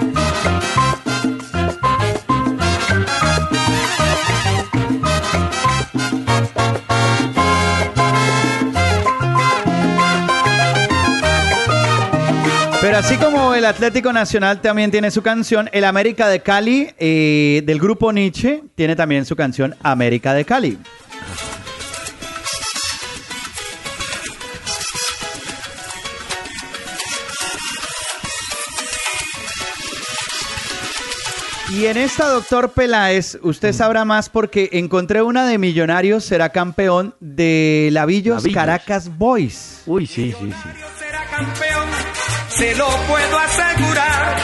Pero 12.82 12.96
así 12.96 13.16
como 13.16 13.54
el 13.54 13.64
Atlético 13.64 14.12
Nacional 14.12 14.60
también 14.60 14.90
tiene 14.90 15.12
su 15.12 15.22
canción, 15.22 15.70
el 15.72 15.84
América 15.84 16.26
de 16.26 16.40
Cali 16.40 16.90
eh, 16.98 17.62
del 17.64 17.78
grupo 17.78 18.12
Nietzsche 18.12 18.64
tiene 18.74 18.96
también 18.96 19.24
su 19.24 19.36
canción 19.36 19.76
América 19.84 20.34
de 20.34 20.44
Cali. 20.44 20.78
Y 31.70 31.86
en 31.86 31.96
esta, 31.96 32.28
doctor 32.28 32.72
Peláez, 32.72 33.38
usted 33.42 33.72
sabrá 33.72 34.04
más 34.04 34.28
porque 34.28 34.70
encontré 34.72 35.22
una 35.22 35.46
de 35.46 35.56
Millonarios, 35.56 36.24
será 36.24 36.48
campeón 36.48 37.14
de 37.20 37.90
Lavillos, 37.92 38.38
Lavillos. 38.38 38.54
Caracas 38.54 39.16
Boys. 39.16 39.82
Uy, 39.86 40.08
sí, 40.08 40.34
sí, 40.36 40.50
sí. 40.50 40.68
Se 42.62 42.76
lo 42.76 42.86
puedo 43.08 43.38
asegurar. 43.38 44.36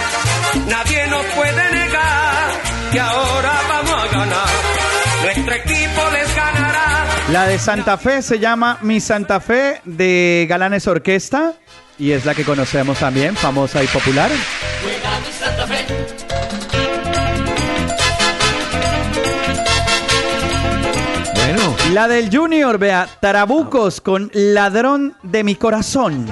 Nadie 0.66 1.06
nos 1.06 1.24
puede 1.36 1.70
negar 1.70 2.50
que 2.90 2.98
ahora 2.98 3.52
vamos 3.68 3.92
a 3.92 4.06
ganar. 4.08 4.48
Nuestro 5.22 5.54
equipo 5.54 6.02
les 6.12 6.34
ganará. 6.34 7.06
La 7.30 7.46
de 7.46 7.58
Santa 7.60 7.96
Fe 7.96 8.22
se 8.22 8.40
llama 8.40 8.78
Mi 8.82 8.98
Santa 8.98 9.38
Fe 9.38 9.80
de 9.84 10.46
Galanes 10.48 10.88
Orquesta 10.88 11.52
y 11.96 12.10
es 12.10 12.24
la 12.24 12.34
que 12.34 12.44
conocemos 12.44 12.98
también, 12.98 13.36
famosa 13.36 13.84
y 13.84 13.86
popular. 13.86 14.30
Bueno, 21.34 21.76
La 21.92 22.08
del 22.08 22.36
Junior, 22.36 22.78
vea, 22.78 23.08
Tarabucos 23.20 24.00
con 24.00 24.28
Ladrón 24.34 25.14
de 25.22 25.44
mi 25.44 25.54
corazón. 25.54 26.26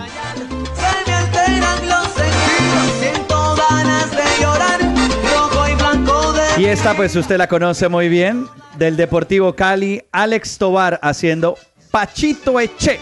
Y 6.67 6.69
esta 6.69 6.97
pues 6.97 7.15
usted 7.15 7.39
la 7.39 7.47
conoce 7.47 7.89
muy 7.89 8.09
bien, 8.09 8.49
del 8.77 8.97
Deportivo 8.97 9.55
Cali, 9.55 10.03
Alex 10.11 10.59
Tobar 10.59 10.99
haciendo 11.01 11.57
Pachito 11.93 12.59
Eche. 12.59 12.99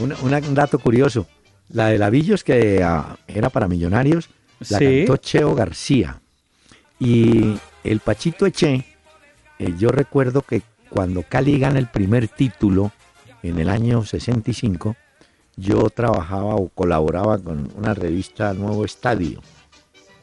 Una- 0.00 0.38
un 0.38 0.54
dato 0.54 0.78
curioso. 0.78 1.26
La 1.70 1.86
de 1.88 1.98
Lavillos, 1.98 2.44
que 2.44 2.82
ah, 2.82 3.16
era 3.26 3.48
para 3.50 3.68
millonarios, 3.68 4.28
la 4.68 4.78
Sí. 4.78 5.04
cantó 5.06 5.16
Cheo 5.16 5.54
García. 5.54 6.20
Y 6.98 7.56
el 7.84 8.00
Pachito 8.00 8.46
Eche, 8.46 8.84
eh, 9.58 9.74
yo 9.78 9.90
recuerdo 9.90 10.42
que 10.42 10.62
cuando 10.90 11.22
Cali 11.22 11.58
gana 11.58 11.78
el 11.78 11.86
primer 11.86 12.28
título 12.28 12.92
en 13.42 13.58
el 13.58 13.68
año 13.70 14.04
65, 14.04 14.96
yo 15.56 15.90
trabajaba 15.90 16.54
o 16.56 16.68
colaboraba 16.68 17.38
con 17.38 17.70
una 17.76 17.94
revista 17.94 18.52
Nuevo 18.54 18.84
Estadio. 18.84 19.40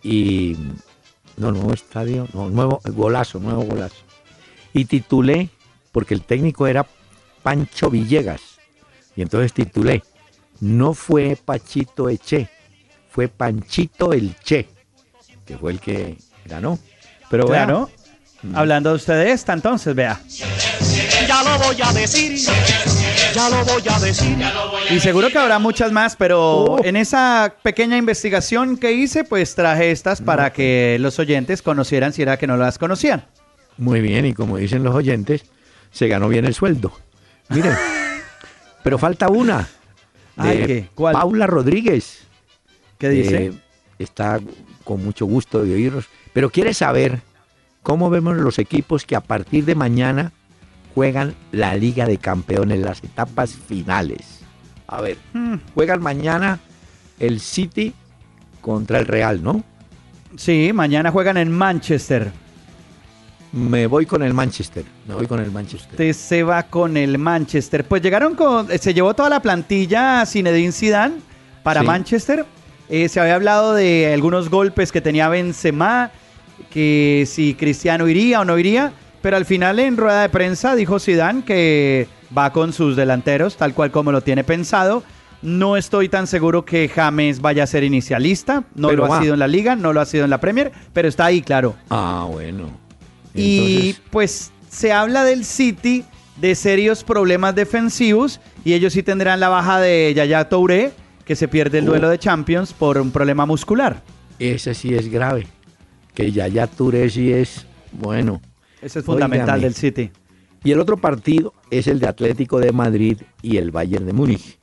Y. 0.03 0.57
No, 1.38 1.51
Nuevo 1.51 1.74
Estadio, 1.74 2.27
no, 2.33 2.50
Nuevo 2.50 2.81
Golazo, 2.83 3.39
Nuevo 3.39 3.63
Golazo. 3.63 4.03
Y 4.74 4.86
titulé, 4.86 5.50
porque 5.91 6.13
el 6.13 6.21
técnico 6.21 6.67
era 6.67 6.86
Pancho 7.43 7.89
Villegas. 7.89 8.41
Y 9.15 9.21
entonces 9.21 9.53
titulé, 9.53 10.03
no 10.59 10.93
fue 10.93 11.38
Pachito 11.43 12.09
Eche, 12.09 12.50
fue 13.09 13.27
Panchito 13.27 14.13
el 14.13 14.36
Che, 14.39 14.67
que 15.45 15.57
fue 15.57 15.71
el 15.71 15.79
que 15.79 16.17
ganó. 16.45 16.77
Pero 17.29 17.48
vea, 17.48 17.65
Claro. 17.65 17.89
Hablando 18.53 18.91
de 18.91 18.95
usted 18.95 19.13
de 19.15 19.31
esta, 19.31 19.53
entonces, 19.53 19.93
vea. 19.93 20.21
Lo 21.50 21.58
voy 21.65 21.77
a 21.84 21.94
decir, 21.94 22.38
ya 23.34 23.50
lo 23.50 23.65
voy 23.65 23.82
a 23.89 24.00
decir. 24.00 24.38
Y 24.91 25.00
seguro 25.00 25.29
que 25.29 25.38
habrá 25.39 25.58
muchas 25.58 25.91
más, 25.91 26.15
pero 26.15 26.77
en 26.84 26.96
esa 26.96 27.56
pequeña 27.63 27.98
investigación 27.98 28.77
que 28.77 28.91
hice, 28.91 29.24
pues 29.24 29.56
traje 29.56 29.89
estas 29.89 30.22
para 30.22 30.53
que 30.53 30.98
los 31.00 31.18
oyentes 31.18 31.63
conocieran 31.63 32.13
si 32.13 32.22
era 32.22 32.38
que 32.38 32.46
no 32.46 32.56
las 32.56 32.77
conocían. 32.77 33.25
Muy 33.77 34.00
bien, 34.01 34.25
y 34.25 34.34
como 34.34 34.58
dicen 34.58 34.84
los 34.84 34.94
oyentes, 34.94 35.44
se 35.91 36.08
ganó 36.08 36.29
bien 36.29 36.46
el 36.46 36.53
sueldo. 36.53 36.91
Miren, 37.50 37.74
pero 38.84 39.00
falta 39.00 39.29
una. 39.29 39.68
Ay, 40.38 40.58
de 40.58 40.68
¿qué? 40.68 40.89
¿Cuál? 40.94 41.13
Paula 41.13 41.48
Rodríguez. 41.48 42.27
¿Qué 43.00 43.10
dice? 43.10 43.46
Eh, 43.46 43.53
está 43.98 44.39
con 44.84 45.03
mucho 45.03 45.25
gusto 45.25 45.63
de 45.63 45.74
oírnos, 45.74 46.06
pero 46.32 46.51
quiere 46.51 46.74
saber 46.74 47.22
cómo 47.82 48.10
vemos 48.10 48.38
los 48.38 48.60
equipos 48.60 49.06
que 49.06 49.15
a 49.15 49.22
partir 49.22 49.65
de 49.65 49.75
mañana 49.75 50.32
juegan 50.96 51.36
la 51.51 51.75
Liga 51.75 52.05
de 52.05 52.17
Campeones, 52.17 52.79
las 52.79 53.03
etapas 53.03 53.53
finales. 53.55 54.39
A 54.88 55.01
ver, 55.01 55.17
Hmm, 55.34 55.55
juegan 55.75 56.01
mañana 56.01 56.60
el 57.19 57.39
City 57.39 57.93
contra 58.62 59.00
el 59.00 59.05
Real, 59.08 59.41
¿no? 59.43 59.63
sí, 60.36 60.72
mañana 60.74 61.12
juegan 61.12 61.38
en 61.38 61.51
Manchester. 61.51 62.31
Me 63.51 63.88
voy 63.88 64.05
con 64.05 64.22
el 64.22 64.34
Manchester, 64.34 64.84
me 65.08 65.15
voy 65.15 65.25
con 65.25 65.39
el 65.39 65.50
Manchester. 65.51 65.89
Usted 65.91 66.13
se 66.13 66.43
va 66.43 66.63
con 66.63 66.98
el 66.98 67.17
Manchester. 67.17 67.84
Pues 67.84 68.01
llegaron 68.03 68.36
con, 68.36 68.72
eh, 68.72 68.77
se 68.77 68.93
llevó 68.93 69.15
toda 69.15 69.27
la 69.29 69.41
plantilla 69.41 70.24
Zinedine 70.27 70.72
Zidane 70.72 71.15
para 71.63 71.81
Sí. 71.81 71.88
Manchester. 71.88 72.46
Eh, 72.89 73.10
se 73.10 73.19
había 73.19 73.36
hablado 73.36 73.74
de 73.74 74.12
algunos 74.13 74.50
golpes 74.50 74.91
que 74.91 75.01
tenía 75.01 75.29
Benzema, 75.29 76.12
que 76.69 77.25
si 77.27 77.55
Cristiano 77.55 78.08
iría 78.08 78.41
o 78.41 78.46
no 78.46 78.58
iría, 78.60 78.93
pero 79.21 79.38
al 79.38 79.45
final 79.45 79.79
en 79.79 79.97
rueda 79.97 80.21
de 80.21 80.29
prensa 80.29 80.75
dijo 80.75 80.99
Zidane 80.99 81.43
que 81.43 82.07
va 82.35 82.51
con 82.51 82.73
sus 82.73 82.95
delanteros, 82.95 83.57
tal 83.57 83.73
cual 83.73 83.91
como 83.91 84.11
lo 84.11 84.21
tiene 84.21 84.43
pensado. 84.43 85.03
No 85.41 85.77
estoy 85.77 86.09
tan 86.09 86.27
seguro 86.27 86.65
que 86.65 86.89
James 86.89 87.39
vaya 87.39 87.63
a 87.63 87.67
ser 87.67 87.83
inicialista, 87.83 88.65
no 88.75 88.89
Pero 88.89 89.07
lo 89.07 89.13
ha 89.13 89.21
sido 89.21 89.33
en 89.35 89.39
la 89.39 89.47
liga, 89.47 89.75
no 89.75 89.93
lo 89.93 90.01
ha 90.01 90.05
sido 90.05 90.25
en 90.25 90.29
la 90.29 90.39
Premier, 90.39 90.71
pero 90.91 91.07
está 91.07 91.25
ahí, 91.25 91.41
claro. 91.41 91.75
Ah, 91.89 92.27
bueno. 92.29 92.69
Y 93.33 93.95
pues 94.09 94.51
se 94.69 94.91
habla 94.91 95.23
del 95.23 95.45
City 95.45 96.03
de 96.41 96.55
serios 96.55 97.03
problemas 97.03 97.55
defensivos 97.55 98.39
y 98.65 98.73
ellos 98.73 98.93
sí 98.93 99.03
tendrán 99.03 99.39
la 99.39 99.49
baja 99.49 99.79
de 99.79 100.13
Yaya 100.13 100.49
Touré, 100.49 100.91
que 101.25 101.35
se 101.35 101.47
pierde 101.47 101.79
el 101.79 101.85
duelo 101.85 102.09
de 102.09 102.17
Champions 102.17 102.73
por 102.73 102.97
un 102.97 103.11
problema 103.11 103.45
muscular. 103.45 104.01
ese 104.39 104.73
sí 104.73 104.93
es 104.93 105.09
grave. 105.09 105.47
Que 106.13 106.31
Yaya 106.31 106.67
Touré 106.67 107.09
sí 107.09 107.31
es, 107.31 107.65
bueno. 107.91 108.41
Ese 108.81 109.00
es 109.00 109.05
fundamental 109.05 109.62
del 109.62 109.74
City. 109.74 110.12
Y 110.63 110.71
el 110.71 110.79
otro 110.79 110.98
partido 110.98 111.53
es 111.71 111.88
el 111.88 112.00
de 112.00 112.07
Atlético 112.07 112.59
de 112.59 112.71
Madrid 112.71 113.17
y 113.41 113.57
el 113.57 113.71
Bayern 113.71 114.05
de 114.05 114.13
Múnich. 114.13 114.57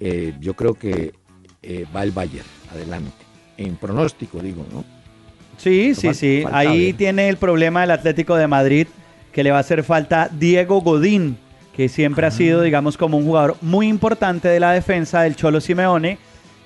Eh, 0.00 0.34
yo 0.40 0.54
creo 0.54 0.74
que 0.74 1.12
eh, 1.62 1.84
va 1.94 2.02
el 2.02 2.10
Bayern 2.12 2.46
adelante. 2.72 3.12
En 3.56 3.76
pronóstico, 3.76 4.38
digo, 4.40 4.64
¿no? 4.72 4.84
Sí, 5.56 5.92
Pero 6.00 6.14
sí, 6.14 6.42
sí. 6.42 6.44
Ahí 6.52 6.92
tiene 6.92 7.28
el 7.28 7.36
problema 7.36 7.80
del 7.80 7.90
Atlético 7.92 8.36
de 8.36 8.46
Madrid, 8.46 8.86
que 9.32 9.42
le 9.42 9.50
va 9.50 9.56
a 9.58 9.60
hacer 9.60 9.82
falta 9.82 10.28
Diego 10.32 10.80
Godín, 10.80 11.36
que 11.74 11.88
siempre 11.88 12.26
ha 12.26 12.28
Ah. 12.28 12.32
sido, 12.32 12.62
digamos, 12.62 12.96
como 12.96 13.16
un 13.18 13.24
jugador 13.24 13.56
muy 13.60 13.88
importante 13.88 14.46
de 14.48 14.60
la 14.60 14.72
defensa 14.72 15.22
del 15.22 15.34
Cholo 15.36 15.60
Simeone 15.60 16.18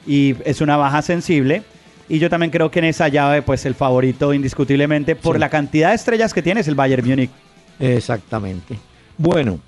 y 0.07 0.35
es 0.45 0.61
una 0.61 0.77
baja 0.77 1.01
sensible. 1.03 1.63
Y 2.09 2.19
yo 2.19 2.29
también 2.29 2.51
creo 2.51 2.71
que 2.71 2.81
en 2.81 2.87
esa 2.87 3.09
llave, 3.09 3.43
pues 3.43 3.65
el 3.65 3.75
favorito 3.75 4.35
indiscutiblemente 4.35 5.17
por 5.17 5.37
Sí. 5.37 5.41
la 5.41 5.49
cantidad 5.49 5.91
de 5.91 5.95
estrellas 5.95 6.35
que 6.35 6.43
tiene 6.43 6.61
es 6.61 6.69
el 6.69 6.75
Bayern 6.75 7.07
Múnich. 7.09 7.31
Exactamente. 7.79 8.79
Bueno, 9.17 9.59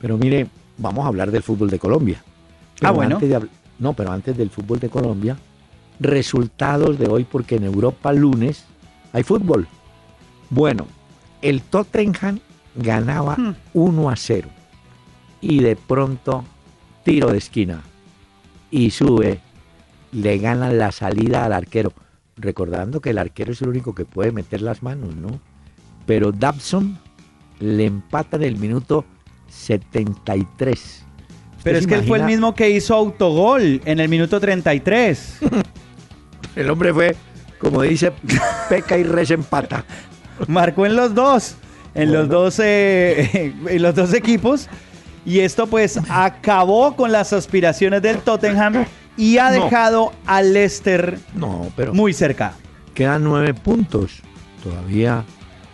pero 0.00 0.16
mire, 0.16 0.46
vamos 0.78 1.04
a 1.04 1.08
hablar 1.08 1.30
del 1.30 1.42
fútbol 1.42 1.70
de 1.70 1.78
Colombia. 1.78 2.22
Pero 2.78 2.88
Ah, 2.88 2.92
bueno. 2.92 3.16
antes 3.16 3.28
de 3.28 3.36
habl- 3.38 3.48
no, 3.78 3.92
pero 3.92 4.10
antes 4.12 4.36
del 4.36 4.50
fútbol 4.50 4.78
de 4.80 4.88
Colombia, 4.88 5.36
resultados 6.00 6.98
de 6.98 7.08
hoy, 7.08 7.24
porque 7.24 7.56
en 7.56 7.64
Europa 7.64 8.12
lunes 8.12 8.64
hay 9.12 9.22
fútbol. 9.22 9.66
Bueno, 10.50 10.86
el 11.42 11.62
Tottenham 11.62 12.40
ganaba 12.74 13.36
Hmm. 13.36 13.54
1 13.74 14.10
a 14.10 14.16
0 14.16 14.48
y 15.40 15.60
de 15.60 15.76
pronto 15.76 16.44
tiro 17.04 17.30
de 17.32 17.38
esquina 17.38 17.82
y 18.70 18.90
sube, 18.90 19.40
le 20.12 20.38
ganan 20.38 20.78
la 20.78 20.92
salida 20.92 21.44
al 21.44 21.52
arquero. 21.52 21.92
Recordando 22.36 23.00
que 23.00 23.10
el 23.10 23.18
arquero 23.18 23.52
es 23.52 23.62
el 23.62 23.68
único 23.68 23.94
que 23.94 24.04
puede 24.04 24.32
meter 24.32 24.60
las 24.60 24.82
manos, 24.82 25.14
¿no? 25.16 25.40
Pero 26.06 26.32
Dabson 26.32 26.98
le 27.60 27.86
empata 27.86 28.36
en 28.36 28.42
el 28.42 28.56
minuto 28.56 29.04
73. 29.48 31.04
¿Usted 31.56 31.62
Pero 31.62 31.78
es 31.78 31.86
que 31.86 31.94
él 31.94 32.04
fue 32.04 32.18
el 32.18 32.24
mismo 32.24 32.54
que 32.54 32.70
hizo 32.70 32.94
autogol 32.94 33.80
en 33.84 34.00
el 34.00 34.08
minuto 34.08 34.38
33. 34.38 35.38
El 36.56 36.70
hombre 36.70 36.92
fue, 36.92 37.14
como 37.58 37.82
dice, 37.82 38.12
peca 38.68 38.96
y 38.96 39.02
res 39.02 39.30
empata. 39.30 39.84
Marcó 40.48 40.86
en 40.86 40.96
los 40.96 41.14
dos, 41.14 41.56
en 41.94 42.12
los 42.12 42.28
dos, 42.28 42.58
eh, 42.60 43.52
en 43.68 43.82
los 43.82 43.94
dos 43.94 44.14
equipos. 44.14 44.68
Y 45.26 45.40
esto 45.40 45.66
pues 45.66 45.98
acabó 46.08 46.94
con 46.96 47.12
las 47.12 47.32
aspiraciones 47.32 48.00
del 48.00 48.18
Tottenham 48.18 48.86
y 49.16 49.38
ha 49.38 49.50
No. 49.50 49.64
dejado 49.64 50.12
al 50.26 50.52
Leicester 50.52 51.18
No, 51.34 51.70
pero 51.76 51.94
muy 51.94 52.12
cerca. 52.12 52.52
quedan 52.94 53.24
nueve 53.24 53.54
puntos 53.54 54.20
todavía, 54.62 55.24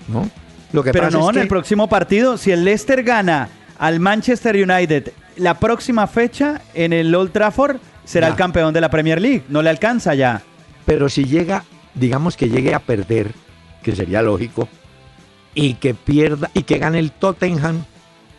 ¿no? 0.08 0.28
Lo 0.72 0.82
que 0.82 0.92
Pero 0.92 1.06
pasa 1.06 1.18
no, 1.18 1.24
es 1.24 1.28
en 1.30 1.34
que 1.34 1.40
el 1.42 1.48
próximo 1.48 1.88
partido, 1.88 2.36
si 2.38 2.50
el 2.50 2.64
Leicester 2.64 3.02
gana 3.02 3.48
al 3.78 4.00
Manchester 4.00 4.56
United 4.56 5.12
la 5.36 5.58
próxima 5.58 6.06
fecha 6.06 6.60
en 6.74 6.92
el 6.92 7.14
Old 7.14 7.32
Trafford, 7.32 7.76
será 8.04 8.28
Ya. 8.28 8.32
el 8.32 8.36
campeón 8.36 8.72
de 8.74 8.80
la 8.80 8.90
Premier 8.90 9.20
League. 9.20 9.44
No 9.48 9.62
le 9.62 9.70
alcanza 9.70 10.14
ya. 10.14 10.42
Pero 10.86 11.08
si 11.08 11.24
llega, 11.24 11.64
digamos 11.94 12.36
que 12.36 12.48
llegue 12.48 12.74
a 12.74 12.80
perder, 12.80 13.32
que 13.82 13.94
sería 13.94 14.22
lógico, 14.22 14.68
y 15.54 15.74
que 15.74 15.94
pierda, 15.94 16.50
y 16.54 16.62
que 16.62 16.78
gane 16.78 16.98
el 16.98 17.12
Tottenham, 17.12 17.84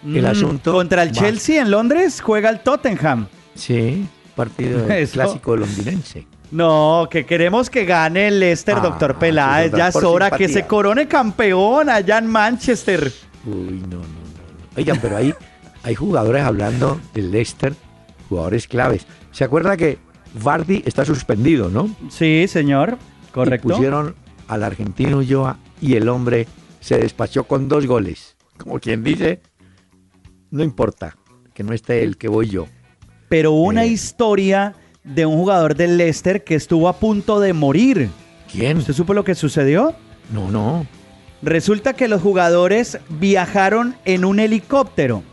el 0.05 0.23
Mm, 0.23 0.25
asunto. 0.25 0.71
Contra 0.73 1.03
el 1.03 1.09
va- 1.09 1.13
Chelsea 1.13 1.61
en 1.61 1.69
Londres 1.71 2.19
juega 2.21 2.49
el 2.49 2.59
Tottenham. 2.61 3.27
Sí, 3.55 4.07
partido 4.35 4.81
del 4.85 5.07
clásico 5.09 5.55
londinense. 5.55 6.27
No, 6.51 7.07
que 7.09 7.25
queremos 7.25 7.69
que 7.69 7.83
gane 7.85 8.27
el 8.27 8.39
Leicester, 8.39 8.75
Ah, 8.77 8.81
doctor 8.81 9.17
Peláez. 9.17 9.71
Ya 9.71 9.87
es 9.87 9.95
hora 9.95 10.29
que 10.31 10.47
se 10.47 10.67
corone 10.67 11.07
campeón 11.07 11.89
allá 11.89 12.19
en 12.19 12.27
Manchester. 12.27 13.11
Uy, 13.45 13.81
no, 13.89 13.97
no, 13.97 14.01
no. 14.01 14.03
Oigan, 14.77 14.99
pero 15.01 15.17
ahí 15.17 15.33
hay 15.83 15.95
jugadores 15.95 16.43
hablando 16.43 16.99
del 17.13 17.31
Leicester, 17.31 17.73
jugadores 18.29 18.67
claves. 18.67 19.07
¿Se 19.31 19.43
acuerda 19.43 19.75
que 19.77 19.97
Vardy 20.43 20.83
está 20.85 21.05
suspendido, 21.05 21.69
no? 21.69 21.95
Sí, 22.09 22.45
señor. 22.47 22.97
Correcto. 23.31 23.69
Y 23.69 23.71
pusieron 23.71 24.15
al 24.47 24.63
argentino 24.63 25.17
Ulloa 25.17 25.57
y 25.81 25.95
el 25.95 26.07
hombre 26.07 26.47
se 26.79 26.97
despachó 26.99 27.45
con 27.45 27.67
dos 27.67 27.87
goles. 27.87 28.35
Como 28.57 28.79
quien 28.79 29.03
dice, 29.03 29.41
no 30.51 30.63
importa, 30.63 31.17
que 31.55 31.63
no 31.63 31.73
esté 31.73 32.03
él, 32.03 32.17
que 32.17 32.27
voy 32.27 32.47
yo. 32.49 32.67
Pero 33.33 33.51
hubo 33.53 33.63
una 33.63 33.87
historia 33.87 34.75
de 35.03 35.25
un 35.25 35.37
jugador 35.37 35.75
del 35.75 35.97
Leicester 35.97 36.43
que 36.43 36.53
estuvo 36.53 36.87
a 36.87 36.93
punto 36.93 37.39
de 37.39 37.51
morir. 37.51 38.11
¿Quién? 38.51 38.77
¿Usted 38.77 38.93
supo 38.93 39.15
lo 39.15 39.23
que 39.23 39.33
sucedió? 39.33 39.95
No, 40.31 40.51
no. 40.51 40.85
Resulta 41.41 41.93
que 41.93 42.07
los 42.07 42.21
jugadores 42.21 42.99
viajaron 43.09 43.95
en 44.05 44.23
un 44.23 44.39
helicóptero 44.39 45.23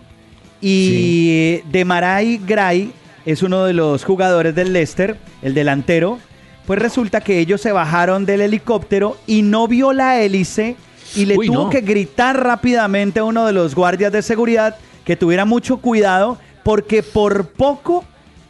y 0.63 1.61
Demarai 1.71 2.39
Gray 2.39 2.91
es 3.27 3.43
uno 3.43 3.67
de 3.67 3.75
los 3.75 4.03
jugadores 4.03 4.55
del 4.55 4.73
Leicester, 4.73 5.19
el 5.43 5.53
delantero. 5.53 6.19
Pues 6.67 6.79
resulta 6.79 7.21
que 7.21 7.39
ellos 7.39 7.61
se 7.61 7.71
bajaron 7.71 8.25
del 8.25 8.41
helicóptero 8.41 9.19
y 9.27 9.43
no 9.43 9.69
vio 9.69 9.93
la 9.93 10.23
hélice 10.23 10.75
y 11.15 11.27
le 11.27 11.37
Uy, 11.37 11.49
tuvo 11.49 11.65
no. 11.65 11.69
que 11.69 11.83
gritar 11.83 12.43
rápidamente 12.43 13.21
a 13.21 13.25
uno 13.25 13.45
de 13.45 13.53
los 13.53 13.75
guardias 13.75 14.11
de 14.11 14.23
seguridad 14.23 14.77
que 15.05 15.17
tuviera 15.17 15.45
mucho 15.45 15.77
cuidado 15.83 16.39
porque 16.63 17.03
por 17.03 17.47
poco 17.49 18.05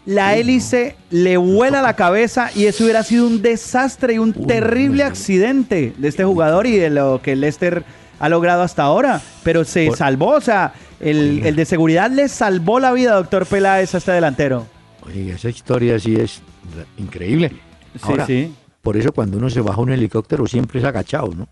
la 0.07 0.37
hélice 0.37 0.97
le 1.11 1.37
vuela 1.37 1.83
la 1.83 1.95
cabeza 1.95 2.50
y 2.55 2.67
eso 2.67 2.85
hubiera 2.85 3.02
sido 3.02 3.26
un 3.26 3.43
desastre 3.43 4.14
y 4.14 4.19
un 4.19 4.33
terrible 4.47 5.05
accidente 5.05 5.93
de 5.97 6.09
este 6.09 6.25
jugador 6.25 6.67
y 6.67 6.76
de 6.76 6.90
lo 6.90 7.21
que 7.23 7.33
el 7.33 7.40
Leicester 7.40 7.85
ha 8.19 8.29
logrado 8.29 8.62
hasta 8.62 8.83
ahora. 8.83 9.21
Pero 9.43 9.64
se 9.64 9.87
Por- 9.88 9.97
salvó, 9.97 10.31
o 10.31 10.40
sea, 10.40 10.73
el, 11.00 11.55
de 11.55 11.64
seguridad 11.64 12.11
le 12.11 12.29
salvó 12.29 12.81
la 12.81 12.93
vida, 12.93 13.14
doctor 13.14 13.47
Peláez, 13.47 13.95
a 13.95 13.99
este 13.99 14.12
delantero. 14.12 14.67
Oiga, 15.07 15.35
esa 15.35 15.49
historia 15.49 15.99
sí 15.99 16.17
es 16.17 16.40
increíble. 16.99 17.50
Sí, 17.95 18.00
Ahora, 18.02 18.26
sí. 18.26 18.52
Por 18.83 18.97
eso 18.97 19.12
cuando 19.12 19.37
uno 19.37 19.50
se 19.50 19.61
baja 19.61 19.79
a 19.79 19.83
un 19.83 19.90
helicóptero 19.93 20.47
siempre 20.47 20.79
es 20.81 20.85
agachado, 20.87 21.31
¿no? 21.37 21.47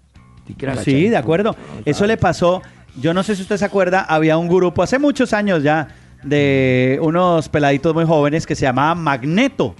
Sí, 0.83 1.09
de 1.11 1.17
acuerdo. 1.17 1.55
Eso 1.85 2.07
le 2.07 2.17
pasó, 2.17 2.63
yo 3.01 3.13
no 3.13 3.23
sé 3.23 3.37
si 3.37 3.43
usted 3.43 3.59
se 3.59 3.67
acuerda, 3.67 4.01
había 4.01 4.39
un 4.39 4.49
grupo 4.49 4.83
hace 4.83 4.99
muchos 4.99 5.35
años 5.35 5.63
ya 5.63 5.89
de 6.23 6.99
unos 7.03 7.49
peladitos 7.49 7.95
muy 7.95 8.05
jóvenes 8.05 8.47
que 8.47 8.55
se 8.55 8.63
llamaba 8.63 8.95
Magneto. 8.95 9.75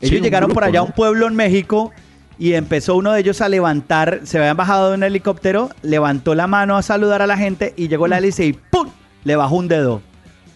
Ellos 0.00 0.16
Sí, 0.16 0.20
llegaron 0.20 0.50
por 0.52 0.64
allá 0.64 0.80
a 0.80 0.82
un 0.82 0.92
pueblo 0.92 1.26
en 1.28 1.34
México 1.36 1.92
y 2.38 2.54
empezó 2.54 2.96
uno 2.96 3.12
de 3.12 3.20
ellos 3.20 3.40
a 3.42 3.48
levantar, 3.48 4.20
se 4.24 4.38
habían 4.38 4.56
bajado 4.56 4.88
de 4.88 4.94
un 4.96 5.02
helicóptero, 5.02 5.68
levantó 5.82 6.34
la 6.34 6.46
mano 6.46 6.76
a 6.78 6.82
saludar 6.82 7.20
a 7.22 7.26
la 7.26 7.36
gente 7.36 7.74
y 7.76 7.88
llegó 7.88 8.08
la 8.08 8.18
hélice 8.18 8.46
y 8.46 8.52
¡pum! 8.54 8.88
Le 9.24 9.36
bajó 9.36 9.56
un 9.56 9.68
dedo. 9.68 10.00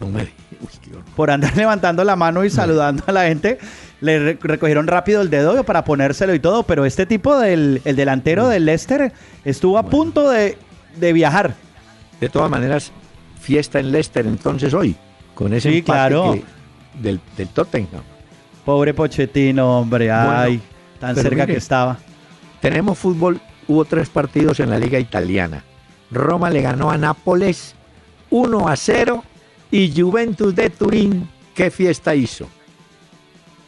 No 0.00 0.08
me- 0.08 0.22
Uy, 0.22 0.68
qué 0.82 0.90
horror. 0.92 1.04
Por 1.14 1.30
andar 1.30 1.54
levantando 1.58 2.02
la 2.04 2.16
mano 2.16 2.42
y 2.44 2.48
saludando 2.50 3.04
a 3.06 3.12
la 3.12 3.24
gente, 3.24 3.58
le 4.00 4.18
re- 4.18 4.38
recogieron 4.40 4.86
rápido 4.86 5.20
el 5.20 5.28
dedo 5.28 5.62
para 5.64 5.84
ponérselo 5.84 6.32
y 6.34 6.40
todo, 6.40 6.62
pero 6.62 6.86
este 6.86 7.04
tipo 7.04 7.38
del 7.38 7.82
el 7.84 7.96
delantero 7.96 8.48
del 8.48 8.64
Leicester 8.64 9.12
estuvo 9.44 9.76
a 9.76 9.82
Bueno. 9.82 9.96
punto 9.98 10.30
de, 10.30 10.56
de 10.96 11.12
viajar. 11.12 11.54
De 12.18 12.30
todas 12.30 12.50
maneras, 12.50 12.92
fiesta 13.44 13.78
en 13.78 13.92
Leicester 13.92 14.26
entonces 14.26 14.72
hoy, 14.74 14.96
con 15.34 15.52
ese 15.52 15.70
Sí, 15.70 15.78
empate 15.78 15.92
claro. 15.92 16.32
que- 16.32 16.44
del, 17.02 17.20
del 17.36 17.48
Tottenham. 17.48 18.02
Pobre 18.64 18.94
Pochettino, 18.94 19.80
hombre, 19.80 20.10
ay, 20.10 20.60
tan 20.98 21.14
cerca 21.14 21.42
mire. 21.42 21.46
que 21.52 21.58
estaba. 21.58 21.98
Tenemos 22.60 22.96
fútbol, 22.98 23.40
hubo 23.68 23.84
tres 23.84 24.08
partidos 24.08 24.58
en 24.60 24.70
la 24.70 24.78
liga 24.78 24.98
italiana. 24.98 25.62
Roma 26.10 26.48
le 26.50 26.62
ganó 26.62 26.90
a 26.90 26.96
Nápoles 26.96 27.74
1 28.30 28.68
a 28.68 28.76
0 28.76 29.22
y 29.70 29.92
Juventus 29.94 30.54
de 30.54 30.70
Turín, 30.70 31.28
¿qué 31.54 31.70
fiesta 31.70 32.14
hizo? 32.14 32.48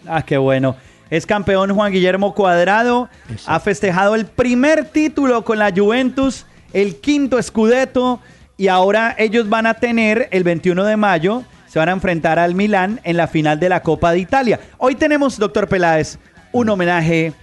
Ah, 0.07 0.23
qué 0.23 0.39
bueno. 0.39 0.77
Es 1.11 1.27
campeón 1.27 1.75
Juan 1.75 1.93
Guillermo 1.93 2.35
Cuadrado. 2.35 3.09
Eso. 3.33 3.51
Ha 3.51 3.61
festejado 3.61 4.15
el 4.15 4.27
primer 4.27 4.87
título 4.87 5.45
con 5.45 5.59
la 5.59 5.73
Juventus, 5.77 6.47
el 6.73 6.97
quinto 6.97 7.41
Scudetto. 7.43 8.21
Y 8.57 8.69
ahora 8.69 9.15
ellos 9.19 9.49
van 9.49 9.67
a 9.67 9.75
tener 9.75 10.29
el 10.31 10.43
21 10.43 10.85
de 10.85 10.97
mayo, 10.97 11.45
se 11.67 11.79
van 11.79 11.91
a 11.91 11.93
enfrentar 11.93 12.39
al 12.39 12.55
Milán 12.55 13.01
en 13.05 13.19
la 13.19 13.27
final 13.27 13.61
de 13.61 13.69
la 13.69 13.83
Copa 13.83 14.13
de 14.13 14.21
Italia. 14.21 14.61
Hoy 14.79 14.95
tenemos, 14.95 15.39
doctor 15.39 15.69
Peláez, 15.69 16.19
un 16.53 16.71
homenaje 16.71 17.35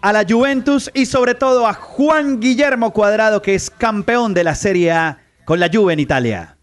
a 0.00 0.12
la 0.12 0.24
Juventus 0.28 0.90
y 0.92 1.06
sobre 1.06 1.34
todo 1.34 1.68
a 1.68 1.72
Juan 1.72 2.40
Guillermo 2.40 2.92
Cuadrado, 2.92 3.42
que 3.42 3.54
es 3.54 3.70
campeón 3.70 4.34
de 4.34 4.42
la 4.42 4.56
Serie 4.56 4.90
A 4.90 5.18
con 5.44 5.60
la 5.60 5.70
Juve 5.72 5.92
en 5.92 6.00
Italia. 6.00 6.55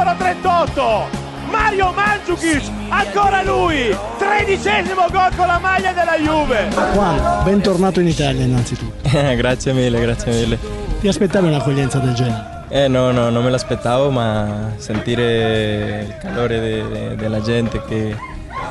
Numero 0.00 0.16
38! 0.16 1.08
Mario 1.50 1.92
Mandzukic, 1.92 2.62
ancora 2.88 3.42
lui! 3.42 3.94
Tredicesimo 4.18 5.06
gol 5.10 5.34
con 5.36 5.46
la 5.46 5.58
maglia 5.58 5.92
della 5.92 6.16
Juve! 6.16 6.68
Juan, 6.94 7.44
bentornato 7.44 8.00
in 8.00 8.08
Italia 8.08 8.44
innanzitutto. 8.44 9.08
grazie 9.36 9.72
mille, 9.74 10.00
grazie 10.00 10.32
mille. 10.32 10.58
Ti 11.00 11.08
aspettavi 11.08 11.48
un'accoglienza 11.48 11.98
del 11.98 12.14
genere? 12.14 12.64
Eh 12.68 12.88
no, 12.88 13.10
no, 13.10 13.28
non 13.28 13.44
me 13.44 13.50
l'aspettavo, 13.50 14.10
ma 14.10 14.72
sentire 14.76 16.06
il 16.06 16.16
calore 16.18 16.60
de- 16.60 16.88
de- 16.88 17.16
della 17.16 17.42
gente 17.42 17.82
che, 17.84 18.16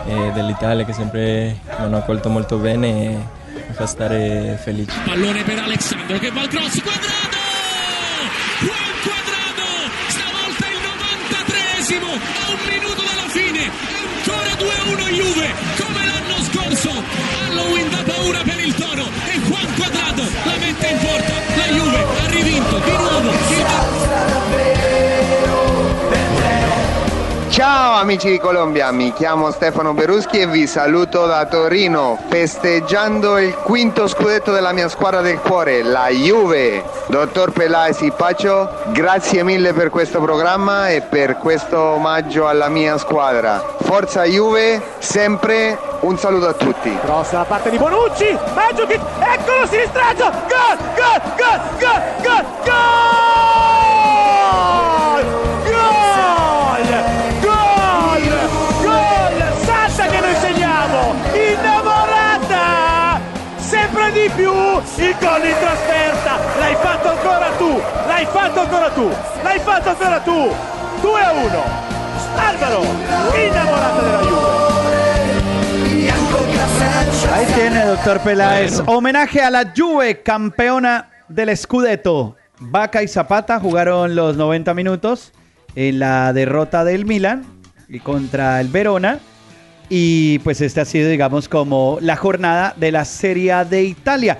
eh, 0.05 0.31
dell'Italia 0.33 0.83
che 0.85 0.93
sempre 0.93 1.57
mi 1.63 1.75
hanno 1.77 1.97
accolto 1.97 2.29
molto 2.29 2.57
bene 2.57 3.37
mi 3.67 3.73
fa 3.73 3.85
stare 3.85 4.57
felice. 4.63 4.97
Pallone 5.05 5.43
per 5.43 5.59
Alessandro 5.59 6.17
che 6.17 6.31
va 6.31 6.41
al 6.41 6.47
cross, 6.47 6.81
quadrato! 6.81 7.18
Un 12.61 12.67
minuto 12.67 13.01
dalla 13.01 13.29
fine, 13.29 13.71
ancora 14.23 14.51
2-1 14.53 15.13
Juve, 15.13 15.53
come 15.77 16.05
l'anno 16.05 16.43
scorso. 16.43 17.03
Halloween 17.45 17.89
da 17.89 18.03
paura 18.03 18.41
per 18.43 18.59
il 18.59 18.73
Toro 18.75 19.09
e 19.25 19.37
Juan 19.39 19.73
Quadrado 19.75 20.23
la 20.43 20.57
mette 20.57 20.87
in 20.87 20.97
porta. 20.99 21.33
La 21.55 21.67
Juve 21.67 22.05
ha 22.21 22.25
rivinto 22.27 22.77
di 22.79 22.91
nuovo 22.91 23.48
Ciao 27.59 27.99
amici 27.99 28.29
di 28.29 28.39
Colombia, 28.39 28.89
mi 28.91 29.11
chiamo 29.11 29.51
Stefano 29.51 29.93
Beruschi 29.93 30.39
e 30.39 30.47
vi 30.47 30.65
saluto 30.65 31.25
da 31.25 31.45
Torino, 31.45 32.17
festeggiando 32.29 33.37
il 33.37 33.53
quinto 33.53 34.07
scudetto 34.07 34.53
della 34.53 34.71
mia 34.71 34.87
squadra 34.87 35.19
del 35.19 35.41
cuore, 35.41 35.83
la 35.83 36.07
Juve. 36.07 36.81
Dottor 37.07 37.51
Pelaes 37.51 37.99
y 37.99 38.11
Pacho, 38.11 38.69
grazie 38.93 39.43
mille 39.43 39.73
per 39.73 39.89
questo 39.89 40.21
programma 40.21 40.87
e 40.87 41.01
per 41.01 41.35
questo 41.35 41.77
omaggio 41.77 42.47
alla 42.47 42.69
mia 42.69 42.97
squadra. 42.97 43.61
Forza 43.81 44.23
Juve, 44.23 44.81
sempre 44.99 45.77
un 45.99 46.17
saluto 46.17 46.47
a 46.47 46.53
tutti. 46.53 46.97
Cross 47.01 47.31
da 47.31 47.43
parte 47.43 47.71
di 47.71 47.77
Bonucci, 47.77 48.37
Mandzukic, 48.55 49.01
eccolo 49.19 49.67
sinistrazzo! 49.67 50.31
Gol! 50.47 50.77
Gol! 50.95 51.21
Gol! 51.35 51.59
Gol! 51.77 52.01
Gol! 52.23 52.45
Gol! 52.63 53.18
Di 64.19 64.29
più 64.35 64.51
il 64.51 65.15
gol 65.19 65.45
in 65.45 65.55
trasferta! 65.59 66.37
L'hai 66.59 66.75
fatto 66.75 67.09
ancora 67.09 67.49
tu! 67.57 67.81
L'hai 68.07 68.25
fatto 68.25 68.59
ancora 68.59 68.89
tu! 68.89 69.09
L'hai 69.43 69.59
fatto 69.59 69.89
ancora 69.89 70.19
tu! 70.19 70.53
2 71.01 71.21
a 71.21 71.31
1! 71.31 71.63
Alvaro! 72.35 72.81
Innamorata 73.35 74.01
della 74.01 74.21
Juve! 74.21 74.57
Ahí 77.31 77.45
tiene, 77.53 77.85
doctor 77.85 78.19
Peláez. 78.19 78.81
Homenaje 78.85 79.41
a 79.41 79.49
la 79.49 79.71
Juve, 79.73 80.21
campeona 80.21 81.09
del 81.29 81.55
Scudetto. 81.55 82.35
Vaca 82.59 83.01
y 83.01 83.07
Zapata 83.07 83.59
jugaron 83.59 84.15
los 84.15 84.35
90 84.35 84.73
minutos 84.73 85.31
en 85.75 85.99
la 85.99 86.33
derrota 86.33 86.83
del 86.83 87.05
Milan 87.05 87.45
y 87.87 87.99
contra 87.99 88.59
el 88.59 88.67
Verona. 88.67 89.19
Y 89.89 90.39
pues 90.39 90.61
este 90.61 90.81
ha 90.81 90.85
sido, 90.85 91.09
digamos, 91.09 91.49
como 91.49 91.97
la 92.01 92.15
jornada 92.15 92.73
de 92.77 92.91
la 92.91 93.05
Serie 93.05 93.51
A 93.51 93.65
de 93.65 93.83
Italia. 93.83 94.37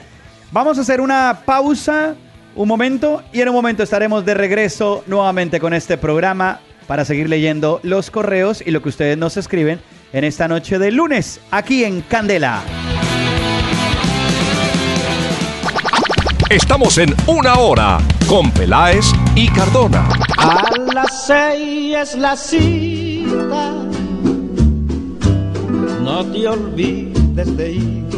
Vamos 0.51 0.77
a 0.77 0.81
hacer 0.81 1.01
una 1.01 1.41
pausa, 1.45 2.15
un 2.55 2.67
momento, 2.67 3.23
y 3.33 3.41
en 3.41 3.49
un 3.49 3.55
momento 3.55 3.83
estaremos 3.83 4.25
de 4.25 4.35
regreso 4.35 5.03
nuevamente 5.07 5.59
con 5.59 5.73
este 5.73 5.97
programa 5.97 6.59
para 6.87 7.05
seguir 7.05 7.29
leyendo 7.29 7.79
los 7.83 8.09
correos 8.11 8.63
y 8.65 8.71
lo 8.71 8.81
que 8.81 8.89
ustedes 8.89 9.17
nos 9.17 9.37
escriben 9.37 9.79
en 10.13 10.23
esta 10.23 10.47
noche 10.47 10.79
de 10.79 10.91
lunes 10.91 11.39
aquí 11.51 11.83
en 11.83 12.01
Candela. 12.01 12.63
Estamos 16.49 16.97
en 16.97 17.15
una 17.27 17.59
hora 17.59 17.99
con 18.27 18.49
Peláez 18.49 19.05
y 19.35 19.49
Cardona. 19.49 20.09
A 20.39 20.63
las 20.93 21.27
seis 21.27 21.95
es 21.95 22.15
la 22.15 22.35
cita. 22.35 23.88
No 26.09 26.25
te 26.25 26.47
olvides 26.47 27.55
de 27.55 27.71
ir. 27.71 28.09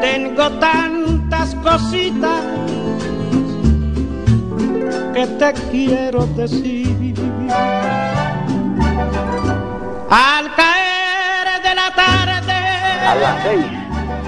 Tengo 0.00 0.50
tantas 0.58 1.54
cositas 1.56 2.42
que 5.12 5.26
te 5.26 5.52
quiero 5.70 6.24
decir. 6.28 7.14
Al 10.08 10.54
caer 10.56 11.62
de 11.62 11.74
la 11.74 11.94
tarde. 11.94 12.52
A 13.06 13.14
las 13.16 13.42
seis, 13.42 13.66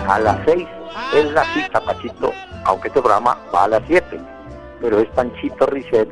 a 0.06 0.18
las 0.18 0.38
seis 0.44 0.68
es 1.16 1.32
la 1.32 1.44
cita, 1.54 1.80
Pachito, 1.80 2.30
aunque 2.64 2.88
este 2.88 3.00
programa 3.00 3.38
va 3.54 3.64
a 3.64 3.68
las 3.68 3.82
siete, 3.86 4.20
pero 4.82 5.00
es 5.00 5.08
Panchito 5.14 5.64
Risset 5.64 6.10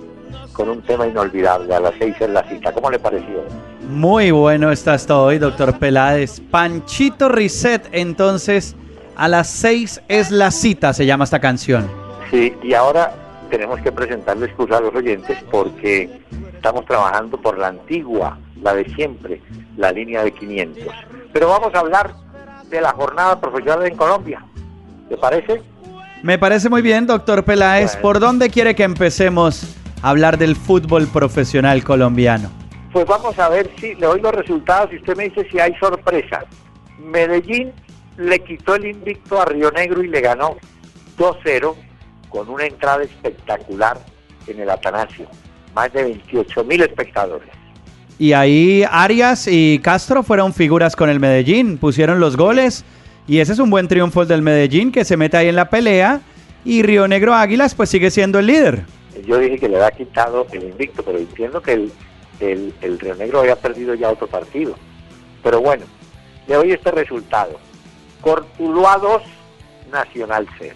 con 0.54 0.70
un 0.70 0.80
tema 0.80 1.06
inolvidable, 1.06 1.74
a 1.74 1.80
las 1.80 1.92
seis 1.98 2.16
es 2.18 2.30
la 2.30 2.42
cita. 2.48 2.72
¿Cómo 2.72 2.90
le 2.90 2.98
pareció? 2.98 3.44
Muy 3.90 4.30
bueno 4.30 4.70
estás 4.70 5.04
todo 5.04 5.24
hoy, 5.24 5.38
doctor 5.38 5.76
Peláez. 5.78 6.40
Panchito 6.40 7.28
Reset, 7.28 7.88
entonces, 7.90 8.76
a 9.16 9.26
las 9.26 9.50
6 9.50 10.02
es 10.06 10.30
la 10.30 10.52
cita, 10.52 10.92
se 10.92 11.06
llama 11.06 11.24
esta 11.24 11.40
canción. 11.40 11.90
Sí, 12.30 12.54
y 12.62 12.72
ahora 12.74 13.12
tenemos 13.50 13.80
que 13.80 13.90
presentarle 13.90 14.46
excusa 14.46 14.76
a 14.76 14.80
los 14.80 14.94
oyentes 14.94 15.36
porque 15.50 16.08
estamos 16.54 16.86
trabajando 16.86 17.36
por 17.36 17.58
la 17.58 17.66
antigua, 17.66 18.38
la 18.62 18.74
de 18.74 18.84
siempre, 18.94 19.42
la 19.76 19.90
línea 19.90 20.22
de 20.22 20.32
500. 20.32 20.86
Pero 21.32 21.48
vamos 21.48 21.74
a 21.74 21.80
hablar 21.80 22.14
de 22.70 22.80
la 22.80 22.92
jornada 22.92 23.40
profesional 23.40 23.84
en 23.86 23.96
Colombia. 23.96 24.44
¿Te 25.08 25.16
parece? 25.16 25.62
Me 26.22 26.38
parece 26.38 26.68
muy 26.68 26.80
bien, 26.80 27.08
doctor 27.08 27.44
Peláez. 27.44 27.94
Bueno. 27.94 28.02
¿Por 28.02 28.20
dónde 28.20 28.50
quiere 28.50 28.76
que 28.76 28.84
empecemos 28.84 29.76
a 30.00 30.10
hablar 30.10 30.38
del 30.38 30.54
fútbol 30.54 31.08
profesional 31.08 31.82
colombiano? 31.82 32.59
Pues 32.92 33.06
vamos 33.06 33.38
a 33.38 33.48
ver 33.48 33.70
si 33.78 33.94
le 33.94 34.06
doy 34.06 34.20
los 34.20 34.32
resultados 34.32 34.92
y 34.92 34.96
usted 34.96 35.16
me 35.16 35.24
dice 35.24 35.46
si 35.50 35.60
hay 35.60 35.72
sorpresa. 35.76 36.44
Medellín 36.98 37.72
le 38.16 38.38
quitó 38.40 38.74
el 38.74 38.86
invicto 38.86 39.40
a 39.40 39.44
Río 39.44 39.70
Negro 39.70 40.02
y 40.02 40.08
le 40.08 40.20
ganó 40.20 40.56
2-0 41.16 41.74
con 42.28 42.48
una 42.48 42.64
entrada 42.64 43.02
espectacular 43.02 43.98
en 44.46 44.60
el 44.60 44.70
Atanasio. 44.70 45.26
Más 45.74 45.92
de 45.92 46.02
28 46.02 46.64
mil 46.64 46.82
espectadores. 46.82 47.48
Y 48.18 48.32
ahí 48.32 48.84
Arias 48.90 49.46
y 49.48 49.78
Castro 49.78 50.22
fueron 50.22 50.52
figuras 50.52 50.96
con 50.96 51.08
el 51.08 51.20
Medellín, 51.20 51.78
pusieron 51.78 52.18
los 52.20 52.36
goles 52.36 52.84
y 53.26 53.38
ese 53.38 53.52
es 53.52 53.60
un 53.60 53.70
buen 53.70 53.86
triunfo 53.88 54.22
el 54.22 54.28
del 54.28 54.42
Medellín 54.42 54.90
que 54.90 55.04
se 55.04 55.16
mete 55.16 55.36
ahí 55.36 55.48
en 55.48 55.56
la 55.56 55.70
pelea 55.70 56.20
y 56.64 56.82
Río 56.82 57.06
Negro 57.06 57.34
Águilas 57.34 57.74
pues 57.74 57.88
sigue 57.88 58.10
siendo 58.10 58.40
el 58.40 58.46
líder. 58.46 58.84
Yo 59.26 59.38
dije 59.38 59.58
que 59.58 59.68
le 59.68 59.76
había 59.76 59.90
quitado 59.92 60.46
el 60.52 60.64
invicto, 60.64 61.02
pero 61.02 61.18
entiendo 61.18 61.62
que 61.62 61.72
el, 61.72 61.92
el, 62.40 62.74
el 62.80 62.98
Río 62.98 63.14
Negro 63.14 63.40
había 63.40 63.56
perdido 63.56 63.94
ya 63.94 64.10
otro 64.10 64.26
partido. 64.26 64.74
Pero 65.42 65.60
bueno, 65.60 65.84
le 66.46 66.54
doy 66.56 66.72
este 66.72 66.90
resultado. 66.90 67.58
Cortuluá 68.20 68.98
2, 68.98 69.22
Nacional 69.92 70.46
0. 70.58 70.74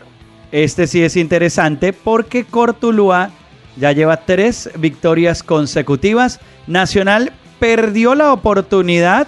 Este 0.53 0.87
sí 0.87 1.03
es 1.03 1.17
interesante 1.17 1.93
porque 1.93 2.45
Cortuluá 2.45 3.31
ya 3.77 3.93
lleva 3.93 4.19
tres 4.19 4.71
victorias 4.79 5.43
consecutivas. 5.43 6.41
Nacional 6.67 7.33
perdió 7.59 8.15
la 8.15 8.33
oportunidad 8.33 9.27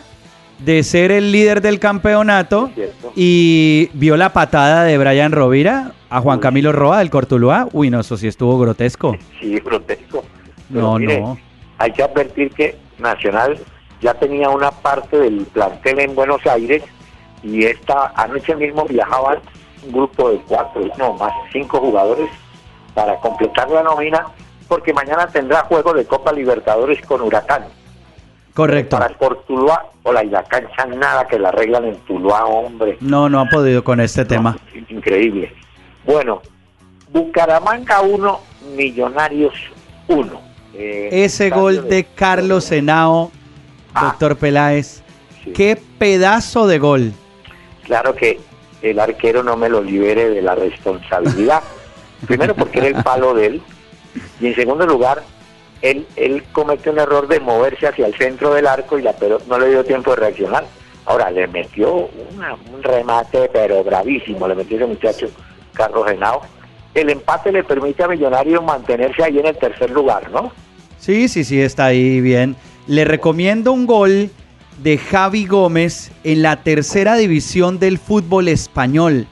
de 0.65 0.83
ser 0.83 1.13
el 1.13 1.33
líder 1.33 1.61
del 1.61 1.79
campeonato 1.79 2.71
y 3.15 3.91
vio 3.93 4.17
la 4.17 4.33
patada 4.33 4.85
de 4.85 4.97
Brian 4.97 5.33
Rovira 5.33 5.93
a 6.09 6.21
Juan 6.21 6.39
Camilo 6.39 6.73
Roa 6.73 6.99
del 7.01 7.11
Cortuluá. 7.11 7.69
Uy, 7.73 7.91
no, 7.91 8.01
eso 8.01 8.17
sí 8.17 8.27
estuvo 8.29 8.59
grotesco. 8.59 9.17
Sí, 9.41 9.59
grotesco. 9.59 10.25
Pero 10.69 10.81
No, 10.81 10.99
mire, 10.99 11.21
no. 11.21 11.39
Hay 11.79 11.93
que 11.93 12.03
advertir 12.03 12.53
que 12.53 12.77
Nacional 12.99 13.59
ya 14.01 14.15
tenía 14.15 14.49
una 14.49 14.71
parte 14.71 15.19
del 15.19 15.47
plantel 15.47 16.01
en 16.01 16.15
Buenos 16.15 16.47
Aires 16.47 16.83
y 17.43 17.65
esta 17.65 18.13
anoche 18.17 18.55
mismo 18.57 18.85
viajaban 18.85 19.39
un 19.85 19.93
grupo 19.93 20.31
de 20.31 20.39
cuatro, 20.49 20.83
no 20.99 21.15
más, 21.15 21.33
cinco 21.53 21.79
jugadores 21.79 22.29
para 22.95 23.17
completar 23.21 23.69
la 23.71 23.83
nómina 23.83 24.27
porque 24.69 24.93
mañana 24.93 25.27
tendrá 25.29 25.63
juego 25.65 25.93
de 25.93 26.07
Copa 26.07 26.33
Libertadores 26.33 27.01
con 27.07 27.21
Huracán. 27.21 27.65
Correcto. 28.55 28.99
Para 28.99 29.15
por 29.17 29.45
Tuluá, 29.45 29.85
o 30.03 30.13
la, 30.13 30.25
y 30.25 30.31
la 30.31 30.43
cancha 30.45 30.87
nada 30.87 31.27
que 31.29 31.39
la 31.39 31.51
arreglan 31.51 31.85
en 31.85 31.97
Tuluá, 32.01 32.47
hombre. 32.47 32.97
No, 33.01 33.29
no 33.29 33.41
ha 33.41 33.45
podido 33.47 33.85
con 33.85 34.01
este 34.01 34.25
tema. 34.25 34.57
Increíble. 34.89 35.55
Bueno, 36.05 36.41
Bucaramanga 37.13 38.01
1, 38.01 38.41
Millonarios 38.77 39.55
1. 40.09 40.46
Eh, 40.79 41.09
Ese 41.25 41.51
gol 41.51 41.89
de 41.89 42.05
Carlos 42.05 42.71
Henao, 42.71 43.31
doctor 44.01 44.37
Peláez, 44.37 45.03
qué 45.55 45.81
pedazo 45.99 46.67
de 46.67 46.79
gol. 46.79 47.13
Claro 47.85 48.15
que 48.15 48.39
el 48.83 48.99
arquero 49.01 49.43
no 49.43 49.57
me 49.57 49.69
lo 49.69 49.83
libere 49.83 50.29
de 50.31 50.43
la 50.43 50.55
responsabilidad. 50.55 51.63
Primero 52.27 52.55
porque 52.55 52.79
era 52.79 52.89
el 52.89 53.03
palo 53.03 53.35
de 53.35 53.47
él. 53.47 53.63
Y 54.41 54.49
en 54.49 54.55
segundo 54.55 54.87
lugar, 54.87 55.23
él, 55.83 56.07
él 56.17 56.43
comete 56.53 56.91
un 56.91 56.99
error 56.99 57.29
de 57.29 57.41
moverse 57.41 57.87
hacia 57.87 58.07
el 58.07 58.15
centro 58.17 58.53
del 58.55 58.67
arco 58.67 58.99
y 58.99 59.03
la 59.03 59.13
pelota 59.13 59.45
no 59.49 59.59
le 59.59 59.69
dio 59.71 59.85
tiempo 59.85 60.11
de 60.11 60.17
reaccionar. 60.17 60.65
Ahora 61.05 61.31
le 61.31 61.47
metió 61.47 62.09
una- 62.35 62.55
un 62.55 62.83
remate, 62.83 63.49
pero 63.53 63.85
bravísimo, 63.85 64.49
le 64.49 64.55
metió 64.57 64.77
ese 64.77 64.87
muchacho 64.87 65.29
Carlos 65.73 66.07
Genao. 66.09 66.43
El 66.95 67.11
empate 67.11 67.53
le 67.53 67.63
permite 67.63 68.03
a 68.03 68.09
Millonarios 68.09 68.65
mantenerse 68.65 69.23
ahí 69.23 69.39
en 69.39 69.47
el 69.47 69.57
tercer 69.57 69.91
lugar, 69.91 70.31
¿no? 70.31 70.51
Sí, 70.99 71.29
sí, 71.29 71.45
sí, 71.45 71.61
está 71.61 71.87
ahí 71.87 72.21
bien. 72.21 72.57
Le 72.87 73.05
recomiendo 73.05 73.73
un 73.73 73.87
gol 73.87 74.31
de 74.83 74.99
Javi 74.99 75.47
Gómez 75.47 76.11
en 76.25 76.43
la 76.43 76.63
tercera 76.63 77.17
división 77.17 77.79
del 77.79 77.99
fútbol 77.99 78.49
español. 78.49 79.27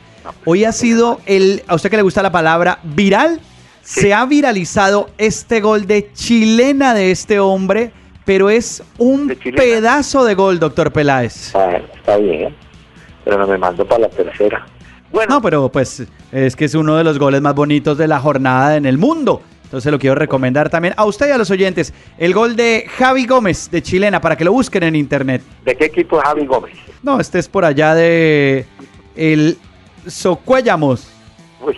Hoy 0.44 0.64
ha 0.64 0.72
sido 0.72 1.20
el, 1.26 1.62
a 1.66 1.74
usted 1.74 1.90
que 1.90 1.96
le 1.96 2.02
gusta 2.02 2.22
la 2.22 2.32
palabra 2.32 2.78
viral, 2.82 3.40
se 3.82 4.14
ha 4.14 4.24
viralizado 4.24 5.10
este 5.18 5.60
gol 5.60 5.86
de 5.86 6.10
chilena 6.14 6.94
de 6.94 7.10
este 7.10 7.38
hombre, 7.38 7.92
pero 8.24 8.48
es 8.48 8.82
un 8.96 9.36
pedazo 9.54 10.24
de 10.24 10.34
gol, 10.34 10.58
doctor 10.58 10.90
Peláez. 10.92 11.48
Está, 11.48 11.76
está 11.76 12.16
bien, 12.16 12.54
pero 13.24 13.38
no 13.38 13.46
me 13.46 13.58
mandó 13.58 13.86
para 13.86 14.02
la 14.02 14.08
tercera. 14.08 14.66
No, 15.28 15.40
pero 15.40 15.68
pues 15.68 16.02
es 16.32 16.56
que 16.56 16.64
es 16.64 16.74
uno 16.74 16.96
de 16.96 17.04
los 17.04 17.18
goles 17.18 17.40
más 17.40 17.54
bonitos 17.54 17.96
de 17.98 18.08
la 18.08 18.18
jornada 18.18 18.76
en 18.76 18.86
el 18.86 18.98
mundo. 18.98 19.42
Entonces 19.74 19.90
lo 19.90 19.98
quiero 19.98 20.14
recomendar 20.14 20.70
también 20.70 20.94
a 20.96 21.04
usted 21.04 21.26
y 21.26 21.30
a 21.32 21.36
los 21.36 21.50
oyentes. 21.50 21.92
El 22.16 22.32
gol 22.32 22.54
de 22.54 22.86
Javi 22.96 23.26
Gómez 23.26 23.72
de 23.72 23.82
Chilena 23.82 24.20
para 24.20 24.36
que 24.36 24.44
lo 24.44 24.52
busquen 24.52 24.84
en 24.84 24.94
internet. 24.94 25.42
¿De 25.64 25.74
qué 25.76 25.86
equipo 25.86 26.18
es 26.18 26.22
Javi 26.22 26.46
Gómez? 26.46 26.76
No, 27.02 27.18
este 27.18 27.40
es 27.40 27.48
por 27.48 27.64
allá 27.64 27.92
de 27.96 28.66
el 29.16 29.58
Socuellamos. 30.06 31.10
Uy, 31.60 31.76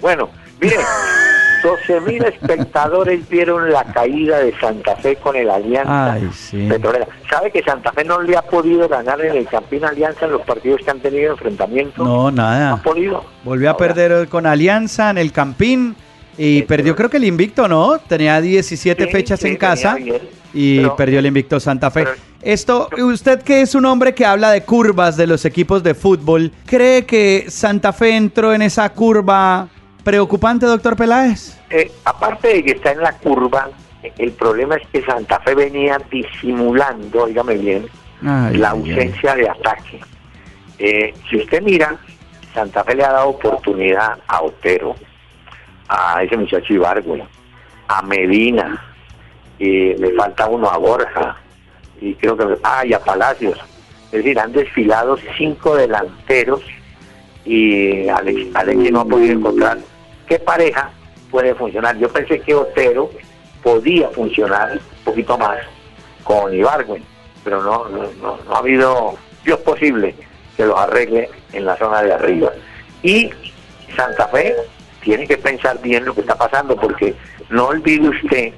bueno, 0.00 0.28
mire, 0.60 0.74
12 1.62 2.00
mil 2.00 2.24
espectadores 2.24 3.28
vieron 3.28 3.70
la 3.70 3.84
caída 3.84 4.40
de 4.40 4.52
Santa 4.58 4.96
Fe 4.96 5.14
con 5.14 5.36
el 5.36 5.48
Alianza 5.48 6.14
Ay, 6.14 6.28
sí. 6.32 6.66
Petrolera. 6.68 7.06
¿Sabe 7.30 7.52
que 7.52 7.62
Santa 7.62 7.92
Fe 7.92 8.02
no 8.02 8.22
le 8.22 8.36
ha 8.36 8.42
podido 8.42 8.88
ganar 8.88 9.20
en 9.20 9.36
el 9.36 9.46
Campín 9.46 9.84
Alianza 9.84 10.26
en 10.26 10.32
los 10.32 10.42
partidos 10.42 10.80
que 10.84 10.90
han 10.90 10.98
tenido 10.98 11.30
enfrentamientos? 11.30 12.04
No, 12.04 12.28
nada. 12.32 12.72
ha 12.72 12.82
podido. 12.82 13.24
Volvió 13.44 13.70
a 13.70 13.76
perder 13.76 14.26
con 14.26 14.46
Alianza 14.46 15.10
en 15.10 15.18
el 15.18 15.30
Campín 15.30 15.94
y 16.38 16.62
perdió 16.62 16.94
creo 16.94 17.08
que 17.10 17.16
el 17.16 17.24
invicto, 17.24 17.66
¿no? 17.68 17.98
Tenía 17.98 18.40
17 18.40 19.04
Sí, 19.06 19.10
fechas 19.10 19.40
sí, 19.40 19.48
en 19.48 19.56
casa 19.56 19.94
bien. 19.94 20.20
y 20.52 20.78
Pero- 20.78 20.96
perdió 20.96 21.18
el 21.18 21.26
invicto 21.26 21.58
Santa 21.60 21.90
Fe. 21.90 22.04
Esto, 22.42 22.88
usted 22.98 23.42
que 23.42 23.62
es 23.62 23.74
un 23.74 23.86
hombre 23.86 24.14
que 24.14 24.24
habla 24.24 24.50
de 24.52 24.62
curvas 24.62 25.16
de 25.16 25.26
los 25.26 25.44
equipos 25.44 25.82
de 25.82 25.94
fútbol, 25.94 26.52
¿cree 26.66 27.04
que 27.04 27.46
Santa 27.48 27.92
Fe 27.92 28.14
entró 28.16 28.52
en 28.54 28.62
esa 28.62 28.88
curva 28.92 29.68
preocupante, 30.04 30.66
doctor 30.66 30.94
Peláez? 30.96 31.58
Eh, 31.70 31.90
aparte 32.04 32.48
de 32.48 32.62
que 32.64 32.70
está 32.72 32.92
en 32.92 33.00
la 33.00 33.12
curva, 33.18 33.68
el 34.18 34.30
problema 34.32 34.76
es 34.76 34.86
que 34.92 35.02
Santa 35.04 35.40
Fe 35.40 35.54
venía 35.56 35.98
disimulando, 36.10 37.26
dígame 37.26 37.54
bien, 37.56 37.86
Ay, 38.24 38.56
la 38.58 38.70
ay. 38.70 38.78
ausencia 38.78 39.34
de 39.34 39.48
ataque. 39.48 40.00
Eh, 40.78 41.14
si 41.28 41.36
usted 41.38 41.62
mira, 41.62 41.96
Santa 42.54 42.84
Fe 42.84 42.94
le 42.94 43.04
ha 43.04 43.12
dado 43.12 43.30
oportunidad 43.30 44.18
a 44.28 44.42
Otero, 44.42 44.94
a 45.88 46.22
ese 46.22 46.36
muchacho 46.36 46.72
Ibargüe, 46.72 47.24
a 47.88 48.02
Medina, 48.02 48.82
y 49.58 49.94
le 49.94 50.12
falta 50.14 50.46
uno 50.48 50.68
a 50.68 50.76
Borja, 50.76 51.36
y 52.00 52.14
creo 52.14 52.36
que, 52.36 52.58
ah, 52.62 52.84
y 52.84 52.92
a 52.92 53.00
Palacios. 53.00 53.58
Es 54.06 54.22
decir, 54.22 54.38
han 54.38 54.52
desfilado 54.52 55.18
cinco 55.36 55.76
delanteros 55.76 56.62
y 57.44 58.08
Alex, 58.08 58.54
Alex 58.54 58.92
no 58.92 59.00
ha 59.00 59.04
podido 59.04 59.32
encontrar 59.32 59.78
qué 60.28 60.38
pareja 60.38 60.90
puede 61.30 61.54
funcionar. 61.54 61.96
Yo 61.98 62.08
pensé 62.08 62.40
que 62.40 62.54
Otero 62.54 63.10
podía 63.62 64.08
funcionar 64.10 64.72
un 64.72 65.04
poquito 65.04 65.38
más 65.38 65.58
con 66.24 66.54
Ibargüen, 66.54 67.02
pero 67.44 67.62
no, 67.62 67.88
no, 67.88 68.04
no, 68.20 68.38
no 68.44 68.54
ha 68.54 68.58
habido 68.58 69.14
Dios 69.44 69.60
posible 69.60 70.14
que 70.56 70.66
los 70.66 70.78
arregle 70.78 71.28
en 71.52 71.64
la 71.64 71.76
zona 71.76 72.02
de 72.02 72.12
arriba. 72.12 72.52
Y 73.02 73.30
Santa 73.96 74.28
Fe 74.28 74.54
tiene 75.06 75.24
que 75.28 75.36
pensar 75.38 75.80
bien 75.80 76.04
lo 76.04 76.12
que 76.14 76.22
está 76.22 76.34
pasando, 76.36 76.74
porque 76.74 77.14
no 77.48 77.68
olvide 77.68 78.08
usted 78.08 78.52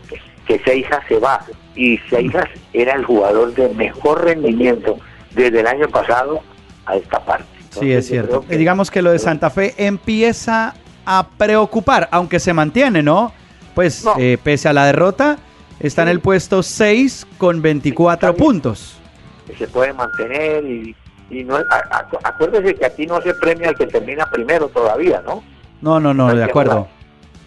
que 0.46 0.58
Seijas 0.60 1.02
se 1.06 1.18
va 1.18 1.44
y 1.76 1.98
Seijas 2.08 2.46
era 2.72 2.94
el 2.94 3.04
jugador 3.04 3.52
de 3.54 3.68
mejor 3.74 4.24
rendimiento 4.24 4.96
desde 5.34 5.60
el 5.60 5.66
año 5.66 5.88
pasado 5.90 6.40
a 6.86 6.96
esta 6.96 7.20
parte. 7.22 7.44
Sí, 7.78 7.92
es 7.92 8.06
cierto. 8.08 8.46
Y 8.48 8.56
digamos 8.56 8.90
que 8.90 9.02
lo 9.02 9.12
de 9.12 9.18
Santa 9.18 9.50
Fe 9.50 9.74
empieza 9.76 10.72
a 11.04 11.28
preocupar, 11.36 12.08
aunque 12.12 12.40
se 12.40 12.54
mantiene, 12.54 13.02
¿no? 13.02 13.30
Pues 13.74 14.06
eh, 14.18 14.38
pese 14.42 14.70
a 14.70 14.72
la 14.72 14.86
derrota, 14.86 15.36
está 15.80 16.00
en 16.00 16.08
el 16.08 16.20
puesto 16.20 16.62
6 16.62 17.26
con 17.36 17.60
24 17.60 18.34
puntos. 18.34 18.98
que 19.46 19.54
se 19.54 19.68
puede 19.68 19.92
mantener 19.92 20.64
y, 20.64 20.96
y 21.30 21.44
no 21.44 21.56
a- 21.56 21.62
a- 21.70 22.08
acuérdese 22.24 22.74
que 22.74 22.86
aquí 22.86 23.06
no 23.06 23.20
se 23.20 23.34
premia 23.34 23.68
al 23.68 23.76
que 23.76 23.86
termina 23.86 24.24
primero 24.30 24.68
todavía, 24.68 25.22
¿no? 25.26 25.44
No, 25.80 26.00
no, 26.00 26.12
no, 26.12 26.34
de 26.34 26.44
acuerdo. 26.44 26.88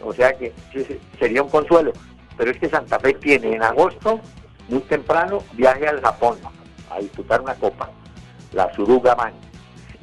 O 0.04 0.14
sea 0.14 0.34
que 0.34 0.54
sería 1.20 1.44
un 1.44 1.50
consuelo. 1.50 1.92
Pero 2.38 2.52
es 2.52 2.58
que 2.58 2.70
Santa 2.70 3.00
Fe 3.00 3.14
tiene 3.14 3.56
en 3.56 3.62
agosto, 3.62 4.20
muy 4.70 4.80
temprano, 4.82 5.44
viaje 5.54 5.88
al 5.88 6.02
Japón 6.02 6.38
a 6.90 7.00
disputar 7.00 7.42
una 7.42 7.56
copa, 7.56 7.90
la 8.54 8.74
Suruga 8.74 9.16
Man. 9.16 9.34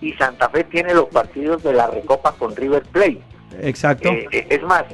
Y 0.00 0.12
Santa 0.12 0.48
Fe 0.48 0.64
tiene 0.64 0.94
los 0.94 1.06
partidos 1.06 1.62
de 1.62 1.72
la 1.72 1.88
Recopa 1.88 2.32
con 2.32 2.54
River 2.54 2.82
Plate. 2.84 3.20
Exacto. 3.60 4.08
Eh, 4.08 4.28
eh, 4.30 4.46
es 4.50 4.62
más, 4.62 4.84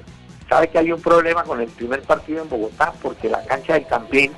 sabe 0.49 0.69
que 0.69 0.79
hay 0.79 0.93
un 0.93 1.01
problema 1.03 1.43
con 1.45 1.61
el 1.61 1.69
primer 1.69 2.03
partido 2.03 2.43
en 2.43 2.49
Bogotá 2.49 2.93
porque 3.03 3.29
la 3.29 3.45
cancha 3.45 3.75
del 3.75 3.87
Campín 3.87 4.33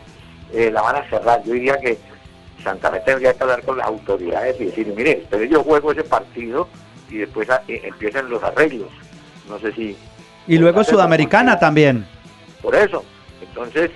eh, 0.53 0.71
la 0.73 0.83
van 0.83 0.97
a 0.97 1.09
cerrar. 1.09 1.43
Yo 1.45 1.53
diría 1.53 1.79
que 1.79 1.99
Santa 2.65 2.91
Fe 2.91 3.01
tendría 3.01 3.35
que 3.35 3.43
hablar 3.43 3.63
con 3.63 3.79
las 3.79 3.87
autoridades 3.87 4.61
y 4.61 4.65
decir, 4.67 4.93
mire, 4.97 5.25
pero 5.31 5.45
yo 5.45 5.63
juego 5.63 5.93
ese 5.93 6.03
partido 6.03 6.69
y 7.11 7.19
después 7.19 7.49
ah, 7.51 7.63
eh, 7.69 7.81
empiezan 7.85 8.29
los 8.31 8.43
arreglos. 8.43 8.89
No 9.49 9.59
sé 9.59 9.73
si 9.73 9.97
Y 10.47 10.59
luego 10.59 10.83
Sudamericana 10.85 11.59
también. 11.59 12.07
por 12.63 12.75
eso. 12.75 13.05
Entonces, 13.41 13.91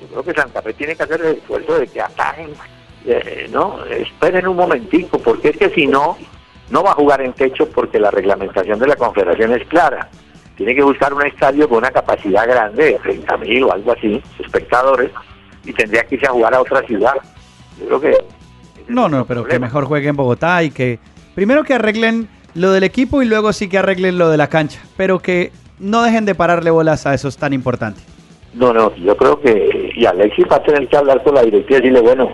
yo 0.00 0.06
creo 0.08 0.22
que 0.24 0.34
Santa 0.34 0.60
Fe 0.62 0.72
tiene 0.74 0.94
que 0.96 1.02
hacer 1.04 1.20
el 1.20 1.36
esfuerzo 1.36 1.78
de 1.78 1.86
que 1.86 2.00
atajen, 2.00 2.50
eh, 3.06 3.48
no, 3.50 3.84
esperen 3.86 4.46
un 4.46 4.56
momentico, 4.56 5.18
porque 5.18 5.50
es 5.50 5.56
que 5.56 5.70
si 5.70 5.86
no, 5.86 6.16
no 6.70 6.82
va 6.82 6.90
a 6.92 6.94
jugar 6.94 7.20
en 7.20 7.32
techo 7.32 7.68
porque 7.68 7.98
la 8.00 8.10
reglamentación 8.10 8.78
de 8.78 8.86
la 8.86 8.96
confederación 8.96 9.52
es 9.52 9.66
clara. 9.68 10.08
Tiene 10.56 10.74
que 10.74 10.82
buscar 10.82 11.12
un 11.14 11.24
estadio 11.26 11.68
con 11.68 11.78
una 11.78 11.90
capacidad 11.90 12.46
grande, 12.46 12.84
de 12.84 12.98
30 12.98 13.36
mil 13.38 13.64
o 13.64 13.72
algo 13.72 13.92
así, 13.92 14.22
espectadores, 14.38 15.10
y 15.64 15.72
tendría 15.72 16.04
que 16.04 16.16
irse 16.16 16.26
a 16.26 16.32
jugar 16.32 16.54
a 16.54 16.60
otra 16.60 16.82
ciudad. 16.86 17.14
Yo 17.80 17.86
creo 17.86 18.00
que 18.00 18.16
No, 18.88 19.08
no, 19.08 19.24
pero 19.24 19.44
que 19.44 19.58
mejor 19.58 19.84
juegue 19.86 20.08
en 20.08 20.16
Bogotá 20.16 20.62
y 20.62 20.70
que 20.70 20.98
primero 21.34 21.64
que 21.64 21.74
arreglen 21.74 22.28
lo 22.54 22.72
del 22.72 22.84
equipo 22.84 23.22
y 23.22 23.26
luego 23.26 23.52
sí 23.52 23.68
que 23.68 23.78
arreglen 23.78 24.18
lo 24.18 24.30
de 24.30 24.36
la 24.36 24.48
cancha, 24.48 24.80
pero 24.96 25.18
que 25.18 25.52
no 25.78 26.02
dejen 26.02 26.24
de 26.24 26.34
pararle 26.34 26.70
bolas 26.70 27.06
a 27.06 27.14
eso 27.14 27.28
es 27.28 27.36
tan 27.36 27.52
importante. 27.52 28.00
No, 28.54 28.72
no, 28.72 28.94
yo 28.96 29.16
creo 29.16 29.40
que 29.40 29.92
y 29.94 30.04
Alexis 30.04 30.44
va 30.50 30.56
a 30.56 30.62
tener 30.62 30.86
que 30.88 30.96
hablar 30.96 31.22
con 31.22 31.34
la 31.34 31.42
directiva 31.42 31.78
y 31.78 31.82
decirle, 31.82 32.00
bueno, 32.00 32.32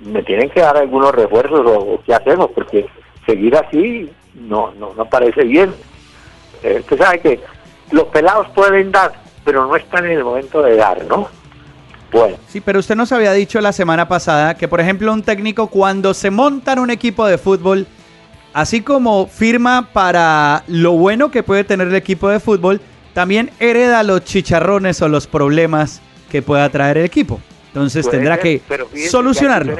me 0.00 0.22
tienen 0.22 0.50
que 0.50 0.60
dar 0.60 0.76
algunos 0.76 1.14
refuerzos 1.14 1.60
o, 1.60 1.78
o 1.94 2.02
qué 2.04 2.14
hacemos, 2.14 2.48
porque 2.54 2.86
seguir 3.26 3.54
así 3.56 4.10
no 4.34 4.72
no, 4.78 4.94
no 4.94 5.04
parece 5.06 5.44
bien. 5.44 5.72
Eh, 6.62 6.78
usted 6.80 6.98
sabe 6.98 7.20
que 7.20 7.40
los 7.92 8.04
pelados 8.04 8.48
pueden 8.54 8.90
dar, 8.92 9.12
pero 9.44 9.66
no 9.66 9.76
están 9.76 10.04
en 10.06 10.12
el 10.12 10.24
momento 10.24 10.62
de 10.62 10.76
dar, 10.76 11.04
¿no? 11.06 11.28
Bueno, 12.12 12.36
Sí, 12.48 12.60
pero 12.60 12.80
usted 12.80 12.96
nos 12.96 13.12
había 13.12 13.32
dicho 13.32 13.60
la 13.60 13.72
semana 13.72 14.08
pasada 14.08 14.54
que, 14.56 14.66
por 14.66 14.80
ejemplo, 14.80 15.12
un 15.12 15.22
técnico 15.22 15.68
cuando 15.68 16.12
se 16.12 16.30
monta 16.30 16.72
en 16.72 16.80
un 16.80 16.90
equipo 16.90 17.24
de 17.26 17.38
fútbol, 17.38 17.86
así 18.52 18.82
como 18.82 19.26
firma 19.26 19.88
para 19.92 20.64
lo 20.66 20.92
bueno 20.92 21.30
que 21.30 21.42
puede 21.42 21.64
tener 21.64 21.88
el 21.88 21.94
equipo 21.94 22.28
de 22.28 22.40
fútbol, 22.40 22.80
también 23.12 23.50
hereda 23.58 24.02
los 24.02 24.24
chicharrones 24.24 25.02
o 25.02 25.08
los 25.08 25.26
problemas 25.26 26.00
que 26.30 26.42
pueda 26.42 26.68
traer 26.68 26.98
el 26.98 27.04
equipo. 27.04 27.40
Entonces 27.68 28.06
puede 28.06 28.18
tendrá 28.18 28.34
ser, 28.36 28.42
que 28.42 28.62
pero 28.68 28.88
solucionarlo. 29.08 29.76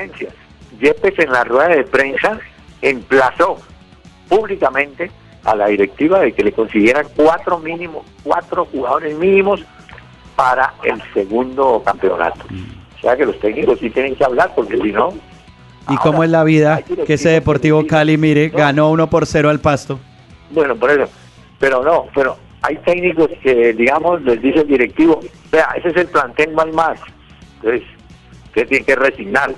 Yepes 0.80 1.18
en 1.18 1.32
la 1.32 1.44
rueda 1.44 1.68
de 1.68 1.84
prensa 1.84 2.38
emplazó 2.80 3.58
públicamente 4.28 5.10
a 5.44 5.54
la 5.54 5.66
directiva 5.68 6.20
de 6.20 6.32
que 6.32 6.44
le 6.44 6.52
consiguieran 6.52 7.06
cuatro 7.16 7.58
mínimos, 7.58 8.04
cuatro 8.22 8.66
jugadores 8.66 9.16
mínimos 9.16 9.62
para 10.36 10.74
el 10.82 11.02
segundo 11.12 11.82
campeonato. 11.84 12.44
O 12.96 13.00
sea 13.00 13.16
que 13.16 13.26
los 13.26 13.38
técnicos 13.40 13.78
sí 13.78 13.90
tienen 13.90 14.14
que 14.14 14.24
hablar 14.24 14.52
porque 14.54 14.76
si 14.76 14.92
no, 14.92 15.14
Y 15.88 15.96
cómo 15.96 16.22
es 16.22 16.30
la 16.30 16.44
vida 16.44 16.82
que 17.06 17.14
ese 17.14 17.30
Deportivo 17.30 17.86
Cali, 17.86 18.16
mire, 18.16 18.48
ganó 18.48 18.90
1 18.90 19.10
por 19.10 19.26
0 19.26 19.50
al 19.50 19.60
pasto. 19.60 19.98
bueno, 20.50 20.76
por 20.76 20.90
eso, 20.90 21.08
pero 21.58 21.82
no, 21.82 22.06
pero 22.14 22.36
hay 22.62 22.76
técnicos 22.78 23.30
que, 23.42 23.72
digamos, 23.72 24.22
les 24.22 24.40
dice 24.40 24.60
el 24.60 24.68
directivo, 24.68 25.20
vea, 25.50 25.68
ese 25.76 25.88
es 25.88 25.96
el 25.96 26.06
plantel 26.06 26.52
mal 26.52 26.72
más, 26.72 27.00
entonces, 27.56 27.82
usted 28.46 28.68
tiene 28.68 28.84
que 28.84 28.96
resignar, 28.96 29.54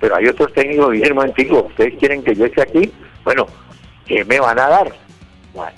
pero 0.00 0.16
hay 0.16 0.26
otros 0.26 0.52
técnicos 0.52 0.90
que 0.90 0.98
dicen, 0.98 1.14
momentico, 1.14 1.66
ustedes 1.68 1.94
quieren 1.98 2.22
que 2.22 2.34
yo 2.34 2.46
esté 2.46 2.62
aquí, 2.62 2.92
bueno, 3.24 3.46
¿qué 4.06 4.24
me 4.24 4.40
van 4.40 4.58
a 4.58 4.68
dar? 4.68 4.92
Bueno, 5.54 5.72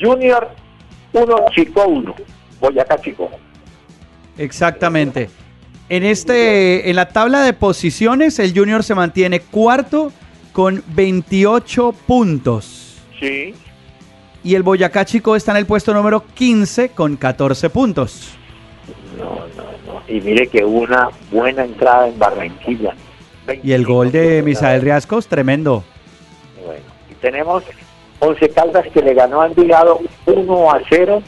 Junior 0.00 0.48
1, 1.12 1.36
Chico 1.54 1.86
1, 1.86 2.14
Boyacá 2.60 3.00
Chico. 3.00 3.30
Exactamente. 4.36 5.30
En 5.88 6.02
este, 6.02 6.88
en 6.88 6.96
la 6.96 7.08
tabla 7.08 7.42
de 7.42 7.52
posiciones, 7.52 8.38
el 8.38 8.56
Junior 8.56 8.82
se 8.82 8.94
mantiene 8.94 9.40
cuarto 9.40 10.12
con 10.52 10.82
28 10.86 11.94
puntos. 12.06 13.02
Sí. 13.20 13.54
Y 14.42 14.54
el 14.54 14.62
Boyacá 14.62 15.04
Chico 15.04 15.36
está 15.36 15.52
en 15.52 15.58
el 15.58 15.66
puesto 15.66 15.92
número 15.92 16.24
15 16.34 16.90
con 16.90 17.16
14 17.16 17.68
puntos. 17.70 18.34
No, 19.18 19.40
no, 19.56 19.92
no. 19.92 20.02
Y 20.08 20.20
mire 20.20 20.46
que 20.46 20.64
hubo 20.64 20.80
una 20.80 21.08
buena 21.30 21.64
entrada 21.64 22.08
en 22.08 22.18
Barranquilla. 22.18 22.94
Y 23.62 23.72
el 23.72 23.84
gol 23.84 24.10
de 24.10 24.42
Misael 24.42 24.80
Riascos, 24.80 25.26
tremendo. 25.26 25.84
Bueno, 26.64 26.82
y 27.10 27.14
tenemos 27.14 27.62
Once 28.20 28.48
Caldas 28.48 28.86
que 28.88 29.02
le 29.02 29.12
ganó 29.12 29.42
a 29.42 29.48
Envigado 29.48 30.00
1 30.24 30.70
a 30.70 30.80
0 30.88 31.22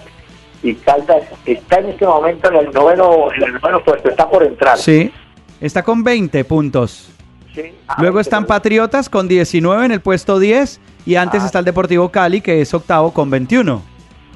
y 0.63 0.75
Caldas 0.75 1.25
está 1.45 1.79
en 1.79 1.91
este 1.91 2.07
momento 2.07 2.49
en 2.49 2.57
el 2.57 2.71
noveno, 2.73 3.33
en 3.33 3.43
el 3.43 3.53
noveno 3.55 3.83
puesto, 3.85 4.09
está 4.09 4.29
por 4.29 4.43
entrar. 4.43 4.79
Sí, 4.79 5.13
está 5.61 5.83
con 5.83 6.03
20 6.03 6.45
puntos. 6.45 7.11
Sí. 7.55 7.73
Luego 7.99 8.21
están 8.21 8.45
Patriotas 8.45 9.09
con 9.09 9.29
19 9.29 9.87
en 9.87 9.93
el 9.93 10.01
puesto 10.01 10.39
10 10.39 10.81
y 11.07 11.17
antes 11.17 11.43
está 11.43 11.61
el 11.61 11.65
Deportivo 11.65 12.11
Cali 12.11 12.41
que 12.41 12.61
es 12.61 12.75
octavo 12.75 13.13
con 13.13 13.31
21. 13.31 13.83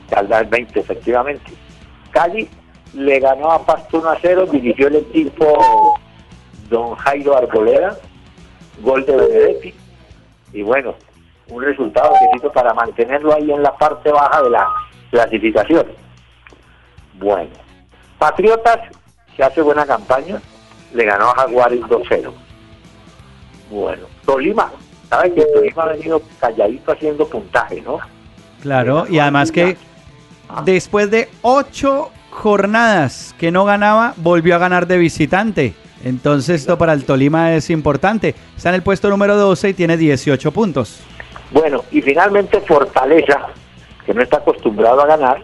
Caldas 0.09 0.49
20, 0.49 0.81
efectivamente. 0.81 1.53
Cali 2.11 2.49
le 2.95 3.21
ganó 3.21 3.51
a 3.53 3.65
Pasto 3.65 3.99
1 3.99 4.09
a 4.09 4.19
0, 4.21 4.47
dirigió 4.51 4.89
el 4.89 4.97
equipo 4.97 5.99
don 6.69 6.95
Jairo 6.97 7.37
Arboleda, 7.37 7.99
gol 8.83 9.05
de 9.05 9.17
Benedetti, 9.17 9.75
y 10.53 10.63
bueno, 10.63 10.95
un 11.49 11.63
resultado 11.63 12.13
que 12.19 12.37
hizo 12.37 12.51
para 12.53 12.73
mantenerlo 12.75 13.35
ahí 13.35 13.51
en 13.51 13.63
la 13.63 13.77
parte 13.77 14.11
baja 14.11 14.43
de 14.43 14.51
la 14.51 14.69
clasificación. 15.11 15.87
Bueno, 17.21 17.51
Patriotas, 18.19 18.79
que 19.37 19.43
hace 19.45 19.61
buena 19.61 19.85
campaña, 19.85 20.41
le 20.95 21.05
ganó 21.05 21.31
a 21.31 21.35
Jaguares 21.35 21.81
2-0. 21.83 22.33
Bueno, 23.71 24.07
Tolima, 24.25 24.73
¿sabes 25.09 25.35
que 25.35 25.45
Tolima 25.55 25.83
ha 25.83 25.89
venido 25.89 26.23
calladito 26.41 26.93
haciendo 26.93 27.29
puntaje, 27.29 27.83
no? 27.83 27.99
Claro, 28.63 29.07
y 29.09 29.19
además 29.19 29.53
que 29.53 29.77
después 30.65 31.11
de 31.11 31.29
ocho 31.43 32.11
jornadas 32.31 33.35
que 33.39 33.51
no 33.51 33.65
ganaba, 33.65 34.15
volvió 34.17 34.55
a 34.55 34.59
ganar 34.59 34.87
de 34.87 34.97
visitante. 34.97 35.75
Entonces 36.03 36.63
esto 36.63 36.79
para 36.79 36.95
el 36.95 37.05
Tolima 37.05 37.53
es 37.53 37.69
importante. 37.69 38.35
Está 38.57 38.71
en 38.71 38.77
el 38.77 38.83
puesto 38.83 39.11
número 39.11 39.37
12 39.37 39.69
y 39.69 39.75
tiene 39.75 39.99
18 39.99 40.53
puntos. 40.53 41.01
Bueno, 41.51 41.85
y 41.91 42.01
finalmente 42.01 42.61
Fortaleza, 42.61 43.49
que 44.07 44.15
no 44.15 44.23
está 44.23 44.39
acostumbrado 44.39 45.03
a 45.03 45.07
ganar, 45.07 45.43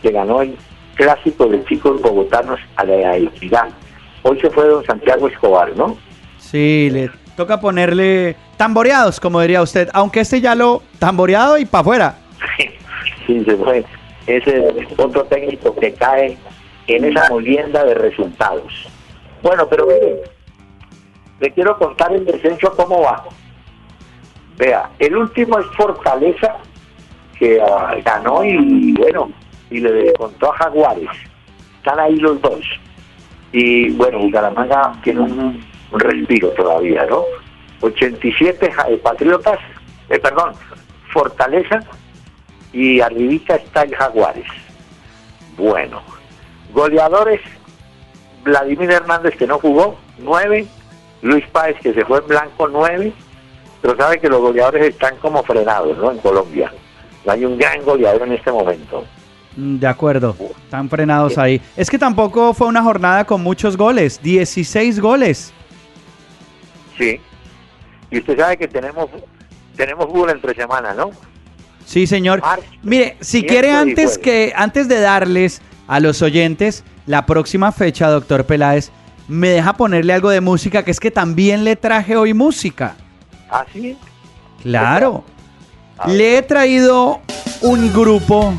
que 0.00 0.10
ganó 0.10 0.40
el 0.40 0.56
clásico 0.98 1.46
de 1.46 1.64
chicos 1.64 2.02
bogotanos 2.02 2.58
a 2.76 2.84
la 2.84 3.16
equidad. 3.16 3.68
Hoy 4.22 4.38
se 4.40 4.50
fue 4.50 4.66
don 4.66 4.84
Santiago 4.84 5.28
Escobar, 5.28 5.74
¿no? 5.76 5.96
Sí, 6.38 6.90
le 6.90 7.10
toca 7.36 7.60
ponerle 7.60 8.36
tamboreados, 8.56 9.20
como 9.20 9.40
diría 9.40 9.62
usted, 9.62 9.88
aunque 9.94 10.20
este 10.20 10.40
ya 10.40 10.56
lo 10.56 10.82
tamboreado 10.98 11.56
y 11.56 11.64
para 11.64 11.82
afuera. 11.82 12.14
Sí, 13.26 13.44
se 13.44 13.56
fue. 13.56 13.84
Ese 14.26 14.68
es 14.68 14.98
otro 14.98 15.24
técnico 15.24 15.74
que 15.76 15.94
cae 15.94 16.36
en 16.88 17.04
esa 17.04 17.28
molienda 17.30 17.84
de 17.84 17.94
resultados. 17.94 18.88
Bueno, 19.42 19.68
pero 19.68 19.86
miren, 19.86 20.16
le 21.38 21.50
quiero 21.52 21.78
contar 21.78 22.12
el 22.12 22.24
descenso 22.24 22.72
cómo 22.74 23.02
va. 23.02 23.24
Vea, 24.56 24.90
el 24.98 25.16
último 25.16 25.60
es 25.60 25.66
Fortaleza, 25.76 26.56
que 27.38 27.60
ah, 27.60 27.94
ganó 28.04 28.42
y 28.42 28.92
bueno, 28.94 29.30
y 29.70 29.80
le 29.80 29.92
descontó 29.92 30.52
a 30.52 30.56
Jaguares. 30.56 31.08
están 31.78 32.00
ahí 32.00 32.16
los 32.16 32.40
dos. 32.40 32.60
Y 33.52 33.90
bueno, 33.90 34.18
Bucaramanga 34.18 34.92
tiene 35.02 35.20
un, 35.20 35.64
un 35.92 36.00
respiro 36.00 36.48
todavía, 36.50 37.06
¿no? 37.06 37.24
87 37.80 38.70
ja- 38.72 38.88
eh, 38.90 38.96
Patriotas, 38.98 39.58
eh, 40.08 40.18
perdón, 40.18 40.52
Fortaleza 41.12 41.80
y 42.72 43.00
arribita 43.00 43.56
está 43.56 43.82
el 43.82 43.94
Jaguares. 43.94 44.46
Bueno, 45.56 46.02
goleadores, 46.72 47.40
Vladimir 48.44 48.90
Hernández 48.90 49.36
que 49.36 49.46
no 49.46 49.58
jugó, 49.58 49.96
9, 50.18 50.66
Luis 51.22 51.44
Páez 51.50 51.76
que 51.80 51.94
se 51.94 52.04
fue 52.04 52.18
en 52.18 52.26
blanco, 52.28 52.68
9, 52.68 53.12
pero 53.80 53.96
sabe 53.96 54.18
que 54.20 54.28
los 54.28 54.40
goleadores 54.40 54.82
están 54.88 55.16
como 55.16 55.42
frenados, 55.42 55.96
¿no? 55.98 56.10
En 56.10 56.18
Colombia. 56.18 56.72
No 57.24 57.32
hay 57.32 57.44
un 57.44 57.56
gran 57.58 57.82
goleador 57.84 58.22
en 58.22 58.32
este 58.34 58.50
momento. 58.52 59.04
De 59.60 59.88
acuerdo, 59.88 60.36
están 60.62 60.88
frenados 60.88 61.36
ahí. 61.36 61.60
Es 61.76 61.90
que 61.90 61.98
tampoco 61.98 62.54
fue 62.54 62.68
una 62.68 62.80
jornada 62.80 63.24
con 63.24 63.42
muchos 63.42 63.76
goles, 63.76 64.22
16 64.22 65.00
goles. 65.00 65.52
Sí. 66.96 67.20
Y 68.08 68.18
usted 68.18 68.38
sabe 68.38 68.56
que 68.56 68.68
tenemos 68.68 69.10
tenemos 69.74 70.06
fútbol 70.06 70.30
entre 70.30 70.54
semana, 70.54 70.94
¿no? 70.94 71.10
Sí, 71.84 72.06
señor. 72.06 72.40
Mire, 72.84 73.16
si 73.20 73.42
quiere 73.42 73.72
antes 73.72 74.16
que 74.16 74.52
antes 74.54 74.86
de 74.86 75.00
darles 75.00 75.60
a 75.88 75.98
los 75.98 76.22
oyentes 76.22 76.84
la 77.06 77.26
próxima 77.26 77.72
fecha, 77.72 78.08
doctor 78.10 78.44
Peláez, 78.44 78.92
me 79.26 79.48
deja 79.48 79.72
ponerle 79.72 80.12
algo 80.12 80.30
de 80.30 80.40
música, 80.40 80.84
que 80.84 80.92
es 80.92 81.00
que 81.00 81.10
también 81.10 81.64
le 81.64 81.74
traje 81.74 82.16
hoy 82.16 82.32
música. 82.32 82.94
¿Ah, 83.50 83.66
sí? 83.72 83.98
Claro. 84.62 85.24
Le 86.06 86.38
he 86.38 86.42
traído 86.42 87.20
un 87.60 87.92
grupo 87.92 88.54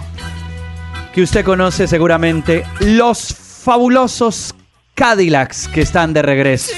que 1.20 1.24
usted 1.24 1.44
conoce 1.44 1.86
seguramente, 1.86 2.64
los 2.80 3.36
fabulosos 3.36 4.56
Cadillacs 4.96 5.68
que 5.68 5.82
están 5.82 6.14
de 6.14 6.22
regreso. 6.22 6.72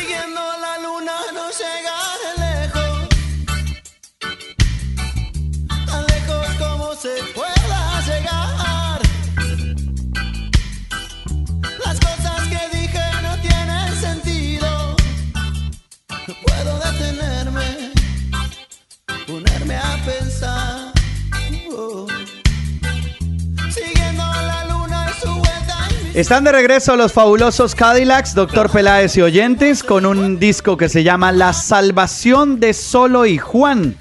Están 26.13 26.43
de 26.43 26.51
regreso 26.51 26.97
los 26.97 27.13
fabulosos 27.13 27.73
Cadillacs, 27.73 28.35
doctor 28.35 28.69
Peláez 28.69 29.15
y 29.15 29.21
oyentes, 29.21 29.81
con 29.81 30.05
un 30.05 30.39
disco 30.39 30.75
que 30.75 30.89
se 30.89 31.05
llama 31.05 31.31
La 31.31 31.53
Salvación 31.53 32.59
de 32.59 32.73
Solo 32.73 33.25
y 33.25 33.37
Juan. 33.37 33.95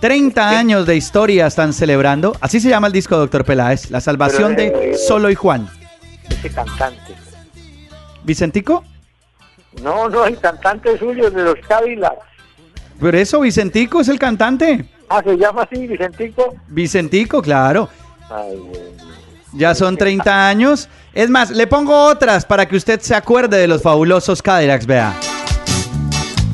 30 0.00 0.48
años 0.48 0.86
de 0.86 0.94
historia 0.94 1.48
están 1.48 1.72
celebrando. 1.72 2.36
Así 2.40 2.60
se 2.60 2.68
llama 2.68 2.86
el 2.86 2.92
disco, 2.92 3.16
doctor 3.16 3.44
Peláez. 3.44 3.90
La 3.90 4.00
Salvación 4.00 4.54
Pero, 4.54 4.78
de 4.78 4.90
eh, 4.92 4.94
Solo 4.94 5.28
y 5.28 5.34
Juan. 5.34 5.68
Ese 6.30 6.50
cantante. 6.50 7.16
¿Vicentico? 8.22 8.84
No, 9.82 10.08
no, 10.08 10.24
el 10.24 10.38
cantante 10.38 10.96
suyo 10.96 11.32
de 11.32 11.42
los 11.42 11.56
Cadillacs. 11.66 12.20
Pero 13.00 13.18
eso, 13.18 13.40
Vicentico 13.40 14.02
es 14.02 14.08
el 14.08 14.20
cantante. 14.20 14.88
Ah, 15.08 15.20
se 15.20 15.36
llama 15.36 15.62
así, 15.62 15.84
Vicentico. 15.88 16.54
Vicentico, 16.68 17.42
claro. 17.42 17.88
Ay, 18.30 18.56
mío. 18.56 18.96
Ya 19.52 19.74
son 19.74 19.96
30 19.96 20.48
años. 20.48 20.88
Es 21.16 21.30
más, 21.30 21.48
le 21.48 21.66
pongo 21.66 21.98
otras 21.98 22.44
para 22.44 22.66
que 22.66 22.76
usted 22.76 23.00
se 23.00 23.14
acuerde 23.14 23.56
de 23.56 23.66
los 23.66 23.80
fabulosos 23.80 24.42
Cadillacs, 24.42 24.84
vea. 24.84 25.14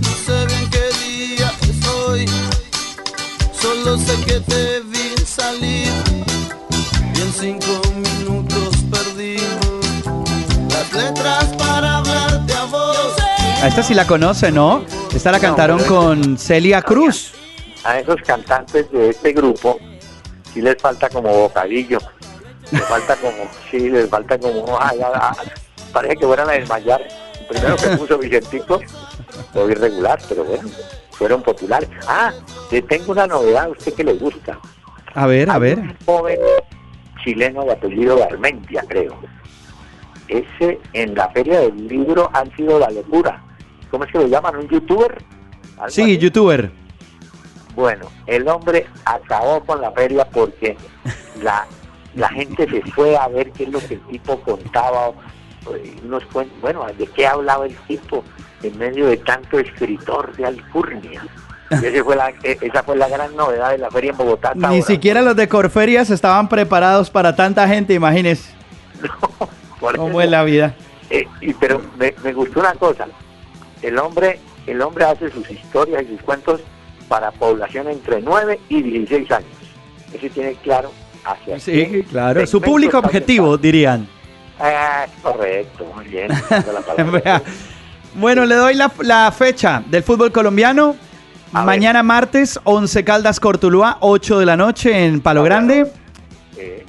No 0.01 0.09
sé 0.09 0.47
bien 0.47 0.71
qué 0.71 1.05
día 1.05 1.53
es 1.63 1.89
hoy, 1.89 2.27
solo 3.53 3.99
sé 3.99 4.15
que 4.25 4.39
te 4.39 4.81
vi 4.83 5.17
salir 5.27 5.89
y 7.13 7.21
en 7.21 7.33
cinco 7.33 7.83
minutos 7.97 8.77
perdí 8.89 9.39
las 10.71 10.93
letras 10.93 11.45
para 11.59 11.97
hablarte 11.97 12.53
a 12.53 12.65
vos. 12.67 13.17
A 13.63 13.67
esta 13.67 13.83
sí 13.83 13.95
la 13.95 14.07
conoce, 14.07 14.53
¿no? 14.53 14.85
Esta 15.13 15.33
la 15.33 15.41
cantaron 15.41 15.83
con 15.83 16.39
Celia 16.39 16.83
Cruz. 16.83 17.33
A 17.83 17.99
esos 17.99 18.23
cantantes 18.25 18.89
de 18.93 19.11
este 19.11 19.33
grupo 19.33 19.81
sí 20.55 20.63
les 20.63 20.81
falta 20.81 21.09
como 21.09 21.31
bocadillo. 21.31 21.99
Les 22.73 22.85
falta 22.85 23.17
como, 23.17 23.49
sí, 23.71 23.91
les 23.91 24.09
falta 24.09 24.39
como, 24.39 24.79
ay, 24.81 24.99
ay, 25.05 25.13
ay, 25.15 25.49
parece 25.93 26.17
que 26.17 26.27
fueran 26.27 26.49
a 26.49 26.53
desmayar. 26.53 27.01
Primero 27.49 27.77
que 27.77 27.97
puso 27.99 28.19
Vicentico 28.19 28.81
fue 29.53 29.73
irregular, 29.73 30.19
pero 30.29 30.45
bueno, 30.45 30.69
fueron 31.11 31.43
populares. 31.43 31.89
Ah, 32.09 32.33
le 32.71 32.83
tengo 32.83 33.13
una 33.13 33.27
novedad 33.27 33.65
a 33.65 33.69
usted 33.69 33.93
que 33.93 34.05
le 34.05 34.15
gusta. 34.15 34.59
A 35.15 35.27
ver, 35.27 35.51
a 35.51 35.59
ver. 35.59 35.79
Un 35.79 35.97
joven 36.07 36.39
chileno 37.23 37.65
de 37.65 37.73
apellido 37.73 38.19
Garmentia, 38.19 38.85
creo. 38.89 39.19
Ese 40.29 40.81
en 40.95 41.15
la 41.15 41.29
feria 41.31 41.61
del 41.61 41.89
libro 41.89 42.31
han 42.33 42.55
sido 42.57 42.79
la 42.79 42.91
locura. 42.91 43.43
¿Cómo 43.91 44.05
es 44.05 44.13
que 44.13 44.19
lo 44.19 44.27
llaman? 44.27 44.57
¿Un 44.57 44.69
youtuber? 44.69 45.23
Sí, 45.89 46.03
así. 46.03 46.19
youtuber. 46.19 46.71
Bueno, 47.75 48.07
el 48.27 48.49
hombre 48.49 48.87
acabó 49.05 49.65
con 49.65 49.81
la 49.81 49.91
feria 49.93 50.25
porque 50.25 50.77
la, 51.43 51.67
la 52.15 52.29
gente 52.29 52.69
se 52.69 52.83
fue 52.93 53.17
a 53.17 53.29
ver 53.29 53.51
qué 53.53 53.65
es 53.65 53.71
lo 53.71 53.79
que 53.81 53.95
el 53.95 54.01
tipo 54.09 54.39
contaba, 54.41 55.09
eh, 55.75 55.97
unos 56.05 56.23
cuen- 56.33 56.51
bueno, 56.61 56.85
de 56.99 57.07
qué 57.07 57.27
hablaba 57.27 57.67
el 57.67 57.75
tipo 57.87 58.23
en 58.63 58.77
medio 58.79 59.07
de 59.07 59.17
tanto 59.19 59.59
escritor 59.59 60.35
de 60.37 60.47
alcurnia. 60.47 61.25
Fue 62.05 62.17
la- 62.17 62.29
e- 62.43 62.59
esa 62.61 62.83
fue 62.83 62.97
la 62.97 63.09
gran 63.09 63.35
novedad 63.35 63.71
de 63.71 63.79
la 63.79 63.91
feria 63.91 64.11
en 64.11 64.17
Bogotá. 64.19 64.53
Ni 64.55 64.65
ahora. 64.65 64.83
siquiera 64.83 65.23
los 65.23 65.35
de 65.37 65.49
Corferias 65.49 66.11
estaban 66.11 66.49
preparados 66.49 67.09
para 67.11 67.35
tanta 67.35 67.67
gente, 67.67 67.95
imagínese. 67.95 68.53
Por 69.81 69.97
¿Cómo 69.97 70.11
eso, 70.11 70.21
es 70.23 70.31
la 70.31 70.45
vida? 70.45 70.75
eh, 71.11 71.27
y, 71.41 71.53
pero 71.55 71.81
me, 71.99 72.15
me 72.23 72.33
gustó 72.33 72.61
una 72.61 72.75
cosa, 72.75 73.07
el 73.83 73.99
hombre, 73.99 74.39
el 74.67 74.81
hombre 74.81 75.05
hace 75.07 75.31
sus 75.31 75.51
historias 75.51 76.03
y 76.05 76.09
sus 76.09 76.23
cuentos 76.23 76.61
para 77.09 77.31
población 77.33 77.89
entre 77.89 78.21
9 78.23 78.61
y 78.69 78.83
16 78.83 79.31
años. 79.33 79.49
Ese 80.13 80.31
tiene 80.31 80.53
claro 80.63 80.93
hacia 81.25 81.59
Sí, 81.59 82.05
claro. 82.11 82.47
Su 82.47 82.61
público 82.61 82.99
objetivo, 82.99 83.57
dirían. 83.57 84.09
Ah, 84.59 85.07
correcto, 85.23 85.91
muy 85.95 86.07
bien. 86.07 86.29
la. 87.25 87.43
Bueno, 88.15 88.45
le 88.45 88.55
doy 88.55 88.75
la, 88.75 88.93
la 89.01 89.33
fecha 89.33 89.83
del 89.89 90.03
fútbol 90.03 90.31
colombiano. 90.33 90.97
Mañana 91.53 92.03
martes, 92.03 92.59
11 92.65 93.05
Caldas 93.05 93.39
Cortuluá, 93.39 93.99
8 94.01 94.39
de 94.39 94.47
la 94.47 94.57
noche 94.57 95.05
en 95.05 95.21
Palo 95.21 95.43
Grande. 95.43 95.87
Eh, 96.57 96.85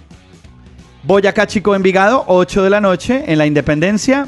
Boyacá 1.03 1.47
Chico 1.47 1.75
Envigado, 1.75 2.23
8 2.27 2.63
de 2.63 2.69
la 2.69 2.79
noche 2.79 3.25
en 3.27 3.37
la 3.37 3.45
Independencia. 3.45 4.27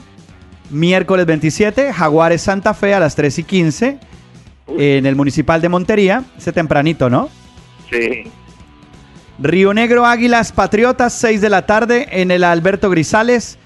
Miércoles 0.69 1.25
27, 1.25 1.93
Jaguares 1.93 2.41
Santa 2.41 2.73
Fe 2.73 2.93
a 2.93 2.99
las 2.99 3.15
3 3.15 3.39
y 3.39 3.43
15 3.43 3.99
en 4.77 5.05
el 5.05 5.15
Municipal 5.15 5.61
de 5.61 5.69
Montería. 5.69 6.23
Ese 6.37 6.51
tempranito, 6.51 7.09
¿no? 7.09 7.29
sí, 7.89 8.23
Río 9.37 9.73
Negro 9.73 10.05
Águilas 10.05 10.53
Patriotas, 10.53 11.11
6 11.13 11.41
de 11.41 11.49
la 11.49 11.65
tarde 11.65 12.07
en 12.09 12.31
el 12.31 12.43
Alberto 12.43 12.89
Grisales. 12.89 13.57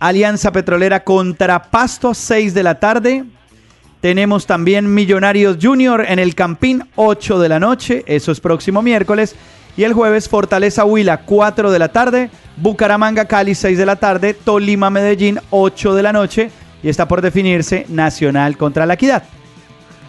Alianza 0.00 0.52
Petrolera 0.52 1.04
contra 1.04 1.64
Pasto, 1.64 2.14
6 2.14 2.54
de 2.54 2.62
la 2.62 2.80
tarde. 2.80 3.24
Tenemos 4.00 4.46
también 4.46 4.94
Millonarios 4.94 5.58
Junior 5.60 6.06
en 6.08 6.18
el 6.18 6.34
Campín, 6.34 6.88
8 6.96 7.40
de 7.40 7.48
la 7.50 7.60
noche. 7.60 8.04
Eso 8.06 8.32
es 8.32 8.40
próximo 8.40 8.80
miércoles. 8.80 9.36
Y 9.76 9.84
el 9.84 9.92
jueves 9.92 10.30
Fortaleza 10.30 10.86
Huila, 10.86 11.18
4 11.18 11.70
de 11.70 11.78
la 11.78 11.88
tarde. 11.88 12.30
Bucaramanga 12.56 13.26
Cali, 13.26 13.54
6 13.54 13.76
de 13.76 13.86
la 13.86 13.96
tarde. 13.96 14.32
Tolima 14.32 14.88
Medellín, 14.88 15.40
8 15.50 15.94
de 15.94 16.02
la 16.02 16.12
noche. 16.12 16.50
Y 16.82 16.88
está 16.88 17.06
por 17.06 17.20
definirse 17.20 17.84
Nacional 17.90 18.56
contra 18.56 18.86
la 18.86 18.94
Equidad. 18.94 19.24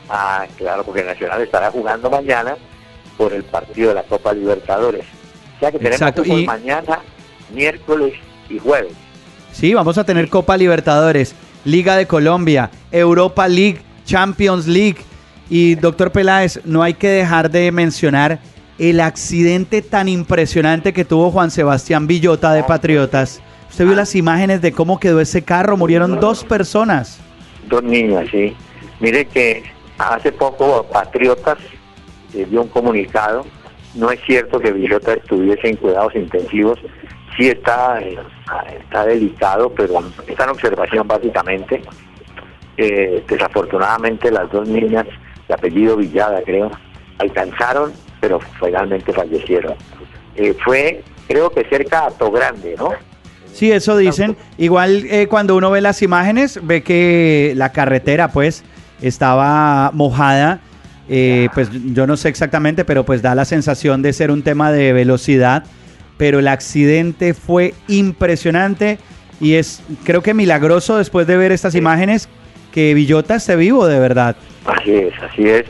ah, 0.09 0.45
claro, 0.55 0.86
porque 0.86 1.03
Nacional 1.03 1.41
estará 1.41 1.72
jugando 1.72 2.09
mañana 2.09 2.55
por 3.20 3.34
el 3.34 3.43
partido 3.43 3.89
de 3.89 3.95
la 3.95 4.03
Copa 4.03 4.32
Libertadores. 4.34 5.03
O 5.57 5.59
sea 5.59 5.72
que 5.74 5.78
tenemos 5.78 5.97
Exacto, 5.99 6.24
fútbol 6.24 6.39
y- 6.39 6.45
mañana, 6.45 6.99
miércoles 7.53 8.13
y 8.49 8.57
jueves. 8.59 8.93
Sí, 9.51 9.74
vamos 9.74 9.97
a 9.97 10.05
tener 10.05 10.30
Copa 10.30 10.55
Libertadores, 10.55 11.36
Liga 11.65 11.97
de 11.97 12.07
Colombia, 12.07 12.72
Europa 12.91 13.45
League, 13.49 13.82
Champions 14.05 14.67
League. 14.67 14.99
Y 15.49 15.76
doctor 15.76 16.11
Peláez, 16.13 16.61
no 16.63 16.82
hay 16.82 16.93
que 16.93 17.09
dejar 17.09 17.51
de 17.51 17.72
mencionar 17.74 18.39
el 18.78 19.01
accidente 19.01 19.82
tan 19.82 20.07
impresionante 20.07 20.93
que 20.93 21.03
tuvo 21.03 21.30
Juan 21.32 21.51
Sebastián 21.51 22.07
Villota 22.07 22.53
de 22.53 22.63
Patriotas. 22.63 23.41
Usted 23.70 23.86
vio 23.86 23.95
las 23.95 24.15
imágenes 24.15 24.61
de 24.61 24.72
cómo 24.72 24.97
quedó 24.97 25.20
ese 25.20 25.41
carro, 25.41 25.76
murieron 25.76 26.22
dos 26.22 26.45
personas. 26.45 27.20
Dos 27.67 27.84
niñas, 27.84 28.28
sí. 28.32 28.55
Mire 29.01 29.26
que 29.26 29.63
hace 29.97 30.32
poco 30.32 30.84
Patriotas 30.89 31.57
eh, 32.34 32.45
dio 32.49 32.61
un 32.61 32.69
comunicado. 32.69 33.45
No 33.95 34.11
es 34.11 34.19
cierto 34.25 34.59
que 34.59 34.71
Villota 34.71 35.13
estuviese 35.13 35.69
en 35.69 35.75
cuidados 35.77 36.15
intensivos. 36.15 36.80
Sí 37.38 37.49
está 37.49 37.99
eh, 38.01 38.17
está 38.80 39.05
delicado, 39.05 39.71
pero 39.71 39.99
está 40.27 40.43
en 40.45 40.49
observación 40.49 41.07
básicamente. 41.07 41.82
Eh, 42.77 43.23
desafortunadamente 43.27 44.32
las 44.32 44.49
dos 44.51 44.67
niñas 44.67 45.05
de 45.47 45.53
apellido 45.53 45.97
Villada, 45.97 46.41
creo, 46.45 46.71
alcanzaron, 47.17 47.91
pero 48.21 48.39
finalmente 48.59 49.11
fallecieron. 49.11 49.75
Eh, 50.36 50.55
fue, 50.63 51.03
creo 51.27 51.49
que 51.49 51.65
cerca 51.65 52.07
a 52.07 52.30
Grande, 52.30 52.75
¿no? 52.77 52.91
Sí, 53.51 53.71
eso 53.71 53.97
dicen. 53.97 54.38
Igual 54.57 55.05
eh, 55.09 55.27
cuando 55.27 55.55
uno 55.55 55.71
ve 55.71 55.82
las 55.82 56.01
imágenes, 56.01 56.59
ve 56.63 56.84
que 56.84 57.53
la 57.55 57.71
carretera, 57.71 58.30
pues, 58.30 58.63
estaba 59.01 59.91
mojada. 59.93 60.61
Eh, 61.10 61.49
pues 61.53 61.70
yo 61.72 62.05
no 62.05 62.16
sé 62.18 62.30
exactamente, 62.30 62.86
pero 62.86 63.03
pues 63.03 63.22
da 63.22 63.34
la 63.36 63.45
sensación 63.45 64.01
de 64.01 64.14
ser 64.14 64.32
un 64.32 64.43
tema 64.43 64.72
de 64.72 64.93
velocidad. 64.93 65.64
Pero 66.18 66.39
el 66.39 66.47
accidente 66.47 67.34
fue 67.34 67.74
impresionante 67.88 68.99
y 69.39 69.55
es, 69.55 69.82
creo 70.03 70.22
que 70.22 70.34
milagroso 70.34 70.97
después 70.97 71.26
de 71.28 71.38
ver 71.38 71.51
estas 71.51 71.76
imágenes 71.76 72.28
que 72.74 72.93
Villota 72.93 73.36
esté 73.36 73.55
vivo 73.55 73.88
de 73.88 73.99
verdad. 73.99 74.36
Así 74.66 74.93
es, 74.93 75.14
así 75.22 75.47
es. 75.47 75.66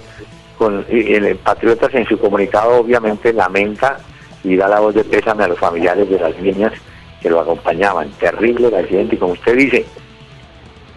Con, 0.57 0.85
el 0.89 1.35
Patriotas 1.37 1.93
en 1.93 2.05
su 2.05 2.17
comunicado 2.17 2.79
obviamente 2.79 3.31
lamenta 3.31 3.97
y 4.43 4.55
da 4.57 4.67
la 4.67 4.79
voz 4.79 4.95
de 4.95 5.03
pésame 5.03 5.43
a 5.43 5.47
los 5.47 5.59
familiares 5.59 6.09
de 6.09 6.19
las 6.19 6.37
niñas 6.39 6.73
que 7.21 7.29
lo 7.29 7.39
acompañaban. 7.39 8.09
Terrible 8.19 8.67
el 8.67 8.75
accidente 8.75 9.15
y 9.15 9.17
como 9.17 9.33
usted 9.33 9.55
dice, 9.55 9.85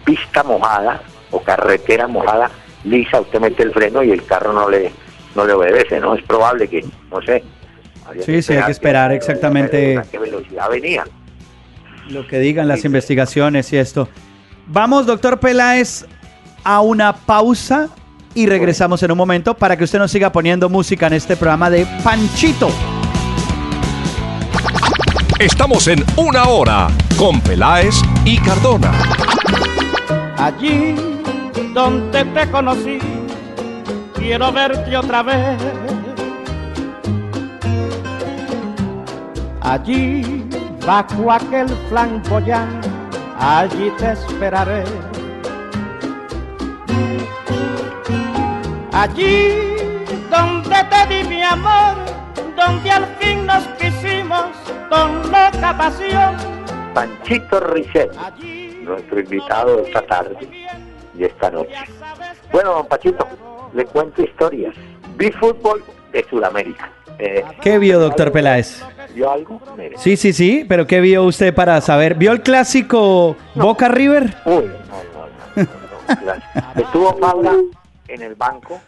pista 0.03 0.43
mojada 0.43 1.01
o 1.31 1.41
carretera 1.41 2.07
mojada, 2.07 2.49
lisa, 2.83 3.21
usted 3.21 3.39
mete 3.39 3.63
el 3.63 3.71
freno 3.71 4.03
y 4.03 4.11
el 4.11 4.25
carro 4.25 4.53
no 4.53 4.69
le, 4.69 4.91
no 5.35 5.45
le 5.45 5.53
obedece, 5.53 5.99
¿no? 5.99 6.15
Es 6.15 6.23
probable 6.23 6.67
que, 6.67 6.85
no 7.11 7.21
sé. 7.21 7.43
Sí, 8.25 8.41
sí, 8.41 8.53
hay 8.53 8.65
que 8.65 8.71
esperar 8.71 9.11
exactamente 9.11 9.97
a 9.97 10.03
qué 10.03 10.19
velocidad 10.19 10.69
venía. 10.69 11.05
lo 12.09 12.27
que 12.27 12.39
digan 12.39 12.67
las 12.67 12.83
investigaciones 12.85 13.71
y 13.73 13.77
esto. 13.77 14.09
Vamos, 14.67 15.05
doctor 15.05 15.39
Peláez, 15.39 16.05
a 16.63 16.81
una 16.81 17.13
pausa 17.13 17.89
y 18.35 18.45
regresamos 18.45 19.01
en 19.03 19.11
un 19.11 19.17
momento 19.17 19.53
para 19.53 19.77
que 19.77 19.83
usted 19.83 19.99
nos 19.99 20.11
siga 20.11 20.31
poniendo 20.31 20.69
música 20.69 21.07
en 21.07 21.13
este 21.13 21.35
programa 21.35 21.69
de 21.69 21.87
Panchito. 22.03 22.69
Estamos 25.39 25.87
en 25.87 26.03
una 26.15 26.45
hora 26.45 26.87
con 27.17 27.41
Peláez 27.41 27.95
y 28.25 28.37
Cardona. 28.37 28.91
Allí 30.37 31.12
donde 31.73 32.23
te 32.23 32.51
conocí, 32.51 32.99
quiero 34.13 34.51
verte 34.51 34.95
otra 34.95 35.23
vez. 35.23 35.57
Allí, 39.61 40.47
bajo 40.85 41.31
aquel 41.31 41.67
flamboyán, 41.89 42.69
allí 43.39 43.91
te 43.97 44.11
esperaré. 44.11 44.83
Allí 48.91 49.57
donde 50.29 50.75
te 50.89 51.15
di 51.15 51.27
mi 51.27 51.41
amor, 51.41 51.95
donde 52.55 52.91
al 52.91 53.05
fin 53.19 53.45
nos 53.47 53.63
quisimos 53.79 54.45
con 54.89 55.23
loca 55.31 55.75
pasión. 55.77 56.35
Panchito 56.93 57.59
Risset, 57.59 58.15
nuestro 58.83 59.19
invitado 59.19 59.79
esta 59.79 60.01
tarde 60.05 60.62
y 61.17 61.23
esta 61.25 61.49
noche. 61.51 61.75
Bueno, 62.51 62.73
don 62.73 62.87
Pachito, 62.87 63.27
le 63.73 63.85
cuento 63.85 64.21
historias. 64.21 64.75
Vi 65.15 65.31
fútbol 65.31 65.83
de 66.11 66.23
Sudamérica. 66.29 66.91
Eh, 67.19 67.43
¿Qué 67.61 67.77
vio, 67.77 67.99
doctor 67.99 68.31
Peláez? 68.31 68.83
¿Vio 69.13 69.31
algo? 69.31 69.61
Mire. 69.77 69.97
Sí, 69.97 70.17
sí, 70.17 70.33
sí, 70.33 70.65
pero 70.67 70.87
¿qué 70.87 70.99
vio 70.99 71.23
usted 71.23 71.53
para 71.53 71.79
saber? 71.81 72.15
¿Vio 72.15 72.31
el 72.31 72.41
clásico 72.41 73.35
Boca 73.55 73.87
River? 73.87 74.35
Uy, 74.45 74.65
no, 74.65 75.03
no, 75.55 75.65
no, 76.15 76.33
no. 76.75 76.81
Estuvo 76.81 77.15
Paula 77.17 77.53
en 78.07 78.21
el 78.21 78.35
banco. 78.35 78.81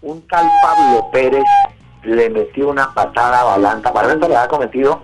Un 0.00 0.26
tal 0.28 0.48
Pablo 0.62 1.10
Pérez 1.12 1.44
le 2.04 2.30
metió 2.30 2.68
una 2.68 2.94
patada 2.94 3.40
a 3.40 3.44
Balanta. 3.44 3.90
Balanta 3.90 4.28
le 4.28 4.36
había 4.36 4.48
cometido 4.48 5.02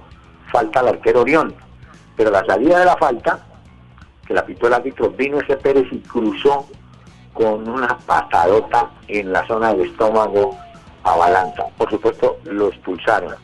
falta 0.50 0.80
al 0.80 0.88
arquero 0.88 1.22
Orión. 1.22 1.54
Pero 2.16 2.30
la 2.30 2.44
salida 2.46 2.78
de 2.78 2.84
la 2.84 2.96
falta, 2.96 3.40
que 4.26 4.34
la 4.34 4.44
pitó 4.44 4.66
el 4.66 4.74
árbitro, 4.74 5.10
vino 5.10 5.38
ese 5.40 5.56
Pérez 5.56 5.86
y 5.90 5.98
cruzó 5.98 6.66
con 7.32 7.68
una 7.68 7.98
patadota 7.98 8.90
en 9.08 9.32
la 9.32 9.46
zona 9.46 9.74
del 9.74 9.88
estómago 9.90 10.56
a 11.02 11.16
Balanta. 11.16 11.64
Por 11.76 11.90
supuesto, 11.90 12.38
lo 12.44 12.68
expulsaron. 12.68 13.34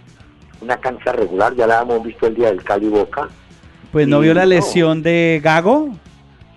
Una 0.61 0.77
cancha 0.79 1.13
regular, 1.13 1.55
ya 1.55 1.67
la 1.67 1.83
hemos 1.83 2.03
visto 2.03 2.27
el 2.27 2.35
día 2.35 2.49
del 2.49 2.63
Cali 2.63 2.89
Boca. 2.89 3.29
Pues 3.93 4.07
no 4.07 4.21
vio 4.21 4.35
la 4.35 4.43
no. 4.43 4.51
lesión 4.51 5.03
de 5.03 5.41
Gago. 5.43 5.91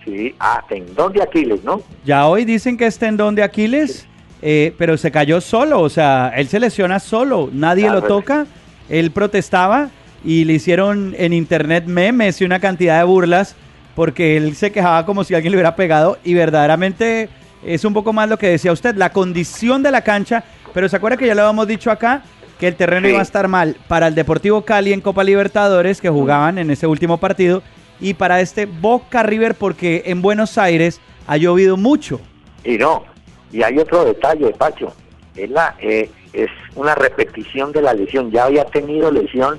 Sí, 0.04 0.34
ah, 0.38 0.62
tendón 0.68 1.12
de 1.12 1.22
Aquiles, 1.22 1.64
¿no? 1.64 1.80
Ya 2.04 2.26
hoy 2.26 2.44
dicen 2.44 2.76
que 2.76 2.86
es 2.86 2.98
tendón 2.98 3.34
de 3.34 3.42
Aquiles, 3.42 4.06
eh, 4.42 4.74
pero 4.78 4.96
se 4.98 5.10
cayó 5.10 5.40
solo, 5.40 5.80
o 5.80 5.88
sea, 5.88 6.32
él 6.36 6.46
se 6.48 6.60
lesiona 6.60 7.00
solo, 7.00 7.48
nadie 7.52 7.84
Claro. 7.84 8.00
lo 8.00 8.06
toca, 8.06 8.46
él 8.90 9.10
protestaba 9.10 9.88
y 10.22 10.44
le 10.44 10.52
hicieron 10.54 11.14
en 11.18 11.32
internet 11.32 11.84
memes 11.86 12.40
y 12.40 12.44
una 12.44 12.60
cantidad 12.60 12.98
de 12.98 13.04
burlas 13.04 13.56
porque 13.94 14.36
él 14.36 14.54
se 14.56 14.72
quejaba 14.72 15.06
como 15.06 15.24
si 15.24 15.34
alguien 15.34 15.52
le 15.52 15.56
hubiera 15.58 15.76
pegado 15.76 16.18
y 16.24 16.34
verdaderamente 16.34 17.28
es 17.64 17.84
un 17.84 17.94
poco 17.94 18.12
más 18.12 18.28
lo 18.28 18.36
que 18.38 18.48
decía 18.48 18.72
usted, 18.72 18.94
la 18.96 19.10
condición 19.10 19.82
de 19.82 19.90
la 19.90 20.02
cancha, 20.02 20.44
pero 20.72 20.88
se 20.88 20.96
acuerda 20.96 21.16
que 21.16 21.26
ya 21.26 21.34
lo 21.34 21.42
habíamos 21.42 21.66
dicho 21.66 21.90
acá, 21.90 22.22
que 22.58 22.68
el 22.68 22.76
terreno 22.76 23.06
Sí. 23.06 23.12
iba 23.12 23.20
a 23.20 23.22
estar 23.22 23.48
mal 23.48 23.76
para 23.88 24.06
el 24.08 24.14
Deportivo 24.14 24.62
Cali 24.62 24.92
en 24.92 25.00
Copa 25.00 25.24
Libertadores 25.24 26.00
que 26.00 26.08
jugaban 26.10 26.58
en 26.58 26.70
ese 26.70 26.86
último 26.86 27.18
partido 27.18 27.62
y 28.00 28.14
para 28.14 28.40
este 28.40 28.66
Boca 28.66 29.22
River 29.22 29.54
porque 29.54 30.02
en 30.06 30.20
Buenos 30.22 30.58
Aires 30.58 31.00
ha 31.26 31.36
llovido 31.36 31.76
mucho. 31.76 32.20
Y 32.64 32.76
no, 32.76 33.04
y 33.52 33.62
hay 33.62 33.78
otro 33.78 34.04
detalle, 34.04 34.50
Pacho, 34.50 34.92
es, 35.36 35.48
la, 35.50 35.74
eh, 35.80 36.10
es 36.32 36.50
una 36.74 36.94
repetición 36.94 37.72
de 37.72 37.82
la 37.82 37.94
lesión, 37.94 38.30
ya 38.30 38.44
había 38.44 38.64
tenido 38.66 39.10
lesión 39.10 39.58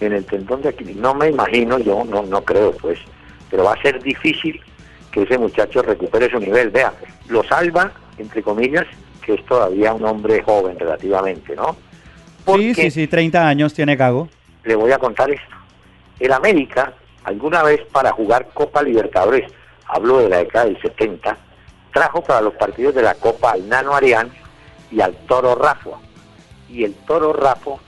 en 0.00 0.12
el 0.12 0.24
tendón 0.24 0.62
de 0.62 0.68
Aquiles, 0.70 0.96
no 0.96 1.14
me 1.14 1.28
imagino, 1.28 1.78
yo 1.78 2.04
no, 2.04 2.22
no 2.22 2.42
creo 2.44 2.72
pues, 2.72 2.98
pero 3.52 3.64
va 3.64 3.74
a 3.74 3.82
ser 3.82 4.02
difícil 4.02 4.58
que 5.12 5.24
ese 5.24 5.36
muchacho 5.36 5.82
recupere 5.82 6.30
su 6.30 6.40
nivel, 6.40 6.70
vea, 6.70 6.90
lo 7.28 7.44
salva, 7.44 7.92
entre 8.16 8.42
comillas, 8.42 8.86
que 9.20 9.34
es 9.34 9.44
todavía 9.44 9.92
un 9.92 10.06
hombre 10.06 10.42
joven 10.42 10.78
relativamente, 10.78 11.54
¿no? 11.54 11.76
Sí, 12.56 12.74
sí, 12.74 12.90
sí, 12.90 13.06
30 13.06 13.46
años 13.46 13.74
tiene 13.74 13.94
Gago. 13.94 14.28
le 14.64 14.74
voy 14.74 14.90
a 14.90 14.98
contar 14.98 15.30
esto. 15.30 15.54
El 16.18 16.32
América, 16.32 16.94
alguna 17.24 17.62
vez 17.62 17.82
para 17.92 18.10
jugar 18.12 18.48
Copa 18.54 18.82
Libertadores, 18.82 19.52
hablo 19.86 20.18
de 20.18 20.30
la 20.30 20.38
década 20.38 20.64
del 20.64 20.80
70, 20.80 21.36
trajo 21.92 22.22
para 22.22 22.40
los 22.40 22.54
partidos 22.54 22.94
de 22.94 23.02
la 23.02 23.14
Copa 23.16 23.52
al 23.52 23.68
Nano 23.68 23.94
Arián 23.94 24.30
y 24.90 25.02
al 25.02 25.14
Toro 25.26 25.54
Rafo. 25.56 26.00
Y 26.70 26.84
el 26.84 26.94
Toro 26.94 27.34
Rafo 27.34 27.80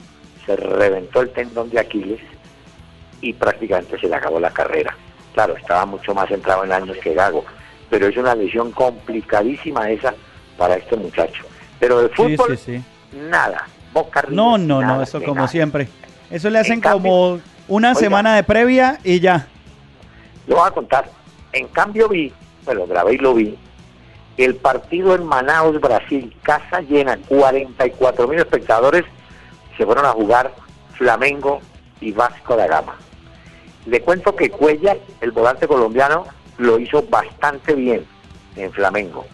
se 0.45 0.57
reventó 0.57 1.23
el 1.23 1.31
tendón 1.31 1.71
de 1.71 1.81
Aquiles 1.81 2.21
y 3.23 3.33
prácticamente 3.33 3.99
se 3.99 4.09
le 4.09 4.17
acabó 4.17 4.39
la 4.39 4.51
carrera. 4.51 4.95
Claro, 5.35 5.57
estaba 5.57 5.85
mucho 5.85 6.15
más 6.15 6.29
centrado 6.29 6.65
en 6.65 6.73
años 6.73 6.97
que 7.03 7.13
Gago, 7.13 7.45
pero 7.91 8.07
es 8.07 8.17
una 8.17 8.35
lesión 8.35 8.71
complicadísima 8.71 9.91
esa 9.91 10.15
para 10.57 10.77
este 10.77 10.97
muchacho. 10.97 11.45
Pero 11.81 12.01
de 12.03 12.09
fútbol, 12.11 12.57
sí, 12.57 12.79
sí. 13.11 13.19
nada. 13.29 13.67
Boca 13.93 14.25
No, 14.29 14.57
no, 14.59 14.81
no, 14.81 15.03
eso 15.03 15.21
como 15.21 15.37
nada. 15.37 15.49
siempre. 15.49 15.89
Eso 16.31 16.51
le 16.51 16.59
hacen 16.61 16.81
cambio- 16.81 17.03
como 17.11 17.41
una 17.69 17.89
Oiga. 17.91 18.01
semana 18.01 18.35
de 18.37 18.43
previa 18.45 18.99
y 19.05 19.21
ya. 19.21 19.47
Lo 20.47 20.57
voy 20.57 20.69
a 20.69 20.71
contar. 20.71 21.09
En 21.53 21.67
cambio 21.69 22.09
vi, 22.09 22.33
bueno, 22.65 22.87
grabé 22.87 23.15
y 23.15 23.19
lo 23.19 23.35
vi, 23.35 23.57
el 24.37 24.55
partido 24.57 25.15
en 25.15 25.25
Manaus, 25.27 25.81
Brasil, 25.81 26.35
casa 26.43 26.81
llena, 26.81 27.17
44 27.29 28.27
mil 28.29 28.39
espectadores, 28.39 29.05
se 29.77 29.85
fueron 29.85 30.05
a 30.07 30.11
jugar 30.11 30.53
Flamengo 30.97 31.61
y 32.01 32.11
Vasco 32.13 32.57
da 32.57 32.67
Gama. 32.67 32.97
Le 33.87 34.01
cuento 34.01 34.35
que 34.35 34.51
Cuellar, 34.51 34.99
el 35.21 35.31
volante 35.33 35.69
colombiano, 35.69 36.27
lo 36.59 36.79
hizo 36.79 37.03
bastante 37.03 37.75
bien 37.75 38.05
en 38.57 38.73
Flamengo. 38.73 39.27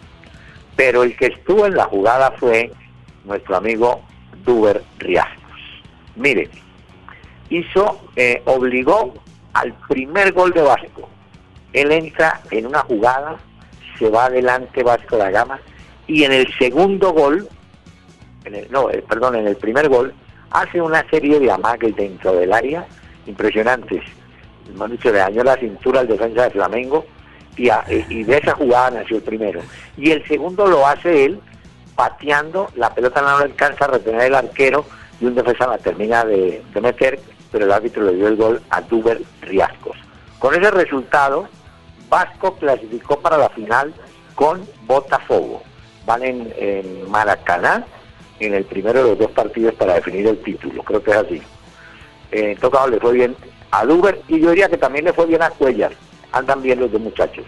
Pero 0.75 1.03
el 1.03 1.15
que 1.15 1.27
estuvo 1.27 1.65
en 1.65 1.75
la 1.75 1.85
jugada 1.85 2.31
fue 2.31 2.71
nuestro 3.23 3.55
amigo 3.57 4.01
Duber 4.43 4.83
Riascos. 4.99 5.37
Mire, 6.15 6.49
hizo, 7.49 8.01
eh, 8.15 8.41
obligó 8.45 9.13
al 9.53 9.73
primer 9.87 10.33
gol 10.33 10.51
de 10.51 10.61
Vasco. 10.61 11.07
Él 11.73 11.91
entra 11.91 12.41
en 12.51 12.65
una 12.65 12.79
jugada, 12.79 13.37
se 13.99 14.09
va 14.09 14.25
adelante 14.25 14.83
Vasco 14.83 15.17
da 15.17 15.29
Gama 15.29 15.59
y 16.07 16.23
en 16.23 16.33
el 16.33 16.51
segundo 16.57 17.13
gol, 17.13 17.47
en 18.45 18.55
el- 18.55 18.71
no, 18.71 18.89
eh, 18.89 19.03
perdón, 19.07 19.35
en 19.35 19.47
el 19.47 19.55
primer 19.55 19.87
gol, 19.87 20.13
hace 20.49 20.81
una 20.81 21.07
serie 21.09 21.39
de 21.39 21.51
amagues 21.51 21.95
dentro 21.95 22.33
del 22.33 22.51
área 22.51 22.85
impresionantes. 23.27 24.01
Dicho, 24.89 25.11
le 25.11 25.19
dañó 25.19 25.43
la 25.43 25.55
cintura 25.57 25.99
al 26.01 26.07
defensa 26.07 26.43
de 26.43 26.49
Flamengo 26.51 27.05
y, 27.57 27.69
a- 27.69 27.85
y 27.87 28.23
de 28.23 28.37
esa 28.37 28.53
jugada 28.55 28.91
nació 28.91 29.17
el 29.17 29.23
primero. 29.23 29.61
Y 29.97 30.11
el 30.11 30.25
segundo 30.27 30.67
lo 30.67 30.87
hace 30.87 31.25
él 31.25 31.39
pateando, 31.95 32.69
la 32.75 32.93
pelota 32.93 33.21
no 33.21 33.29
lo 33.37 33.43
alcanza 33.45 33.85
a 33.85 33.89
retener 33.89 34.21
el 34.21 34.35
arquero 34.35 34.85
y 35.19 35.25
un 35.25 35.35
defensa 35.35 35.67
la 35.67 35.77
termina 35.77 36.23
de, 36.25 36.63
de 36.73 36.81
meter 36.81 37.19
pero 37.51 37.65
el 37.65 37.71
árbitro 37.73 38.03
le 38.03 38.13
dio 38.15 38.27
el 38.27 38.37
gol 38.37 38.61
a 38.69 38.79
Duber 38.79 39.21
Riascos. 39.41 39.97
Con 40.39 40.55
ese 40.55 40.71
resultado, 40.71 41.49
Vasco 42.07 42.55
clasificó 42.55 43.19
para 43.19 43.37
la 43.37 43.49
final 43.49 43.93
con 44.35 44.65
Botafogo. 44.87 45.61
Van 46.05 46.23
en, 46.23 46.53
en 46.57 47.11
Maracaná 47.11 47.85
en 48.39 48.53
el 48.53 48.63
primero 48.63 49.03
de 49.03 49.09
los 49.09 49.19
dos 49.19 49.31
partidos 49.31 49.73
para 49.75 49.95
definir 49.95 50.27
el 50.27 50.41
título, 50.41 50.81
creo 50.83 51.03
que 51.03 51.11
es 51.11 51.17
así. 51.17 51.41
Eh, 52.31 52.51
en 52.53 52.57
todo 52.57 52.71
caso 52.71 52.87
le 52.87 52.99
fue 53.01 53.11
bien 53.11 53.35
a 53.71 53.85
Duber 53.85 54.21
y 54.27 54.39
yo 54.39 54.49
diría 54.49 54.69
que 54.69 54.77
también 54.77 55.05
le 55.05 55.13
fue 55.13 55.25
bien 55.25 55.41
a 55.41 55.49
Cuellar. 55.49 55.93
Andan 56.31 56.61
bien 56.61 56.79
los 56.79 56.91
dos 56.91 57.01
muchachos. 57.01 57.45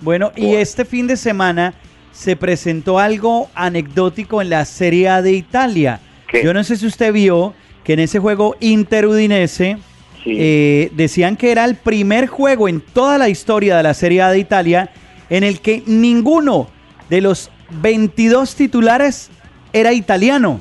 Bueno, 0.00 0.32
y 0.36 0.54
este 0.54 0.84
fin 0.84 1.06
de 1.06 1.16
semana 1.16 1.74
se 2.12 2.36
presentó 2.36 2.98
algo 2.98 3.48
anecdótico 3.54 4.42
en 4.42 4.50
la 4.50 4.64
Serie 4.64 5.08
A 5.08 5.22
de 5.22 5.32
Italia. 5.32 6.00
Yo 6.32 6.54
no 6.54 6.64
sé 6.64 6.76
si 6.76 6.86
usted 6.86 7.12
vio 7.12 7.54
que 7.84 7.94
en 7.94 8.00
ese 8.00 8.18
juego 8.18 8.56
interudinese 8.60 9.78
eh, 10.24 10.90
decían 10.92 11.36
que 11.36 11.50
era 11.52 11.64
el 11.64 11.76
primer 11.76 12.26
juego 12.26 12.68
en 12.68 12.80
toda 12.80 13.18
la 13.18 13.28
historia 13.28 13.76
de 13.76 13.82
la 13.82 13.94
Serie 13.94 14.22
A 14.22 14.30
de 14.30 14.38
Italia 14.38 14.90
en 15.30 15.44
el 15.44 15.60
que 15.60 15.82
ninguno 15.86 16.68
de 17.08 17.20
los 17.20 17.50
22 17.70 18.54
titulares 18.54 19.30
era 19.72 19.92
italiano. 19.92 20.60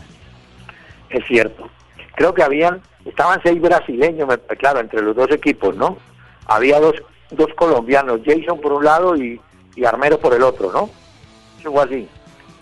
Es 1.10 1.26
cierto. 1.28 1.70
Creo 2.16 2.34
que 2.34 2.44
habían, 2.44 2.82
estaban 3.06 3.40
seis 3.44 3.60
brasileños, 3.62 4.28
claro, 4.60 4.80
entre 4.80 5.02
los 5.02 5.16
dos 5.16 5.32
equipos, 5.32 5.76
¿no? 5.76 5.98
Había 6.46 6.80
dos, 6.80 6.96
dos 7.32 7.48
colombianos, 7.56 8.22
Jason 8.26 8.60
por 8.62 8.74
un 8.74 8.84
lado 8.86 9.16
y, 9.16 9.40
y 9.76 9.86
Armero 9.86 10.20
por 10.20 10.34
el 10.34 10.44
otro, 10.44 10.72
¿no? 10.72 10.90
Algo 11.64 11.82
así. 11.82 12.08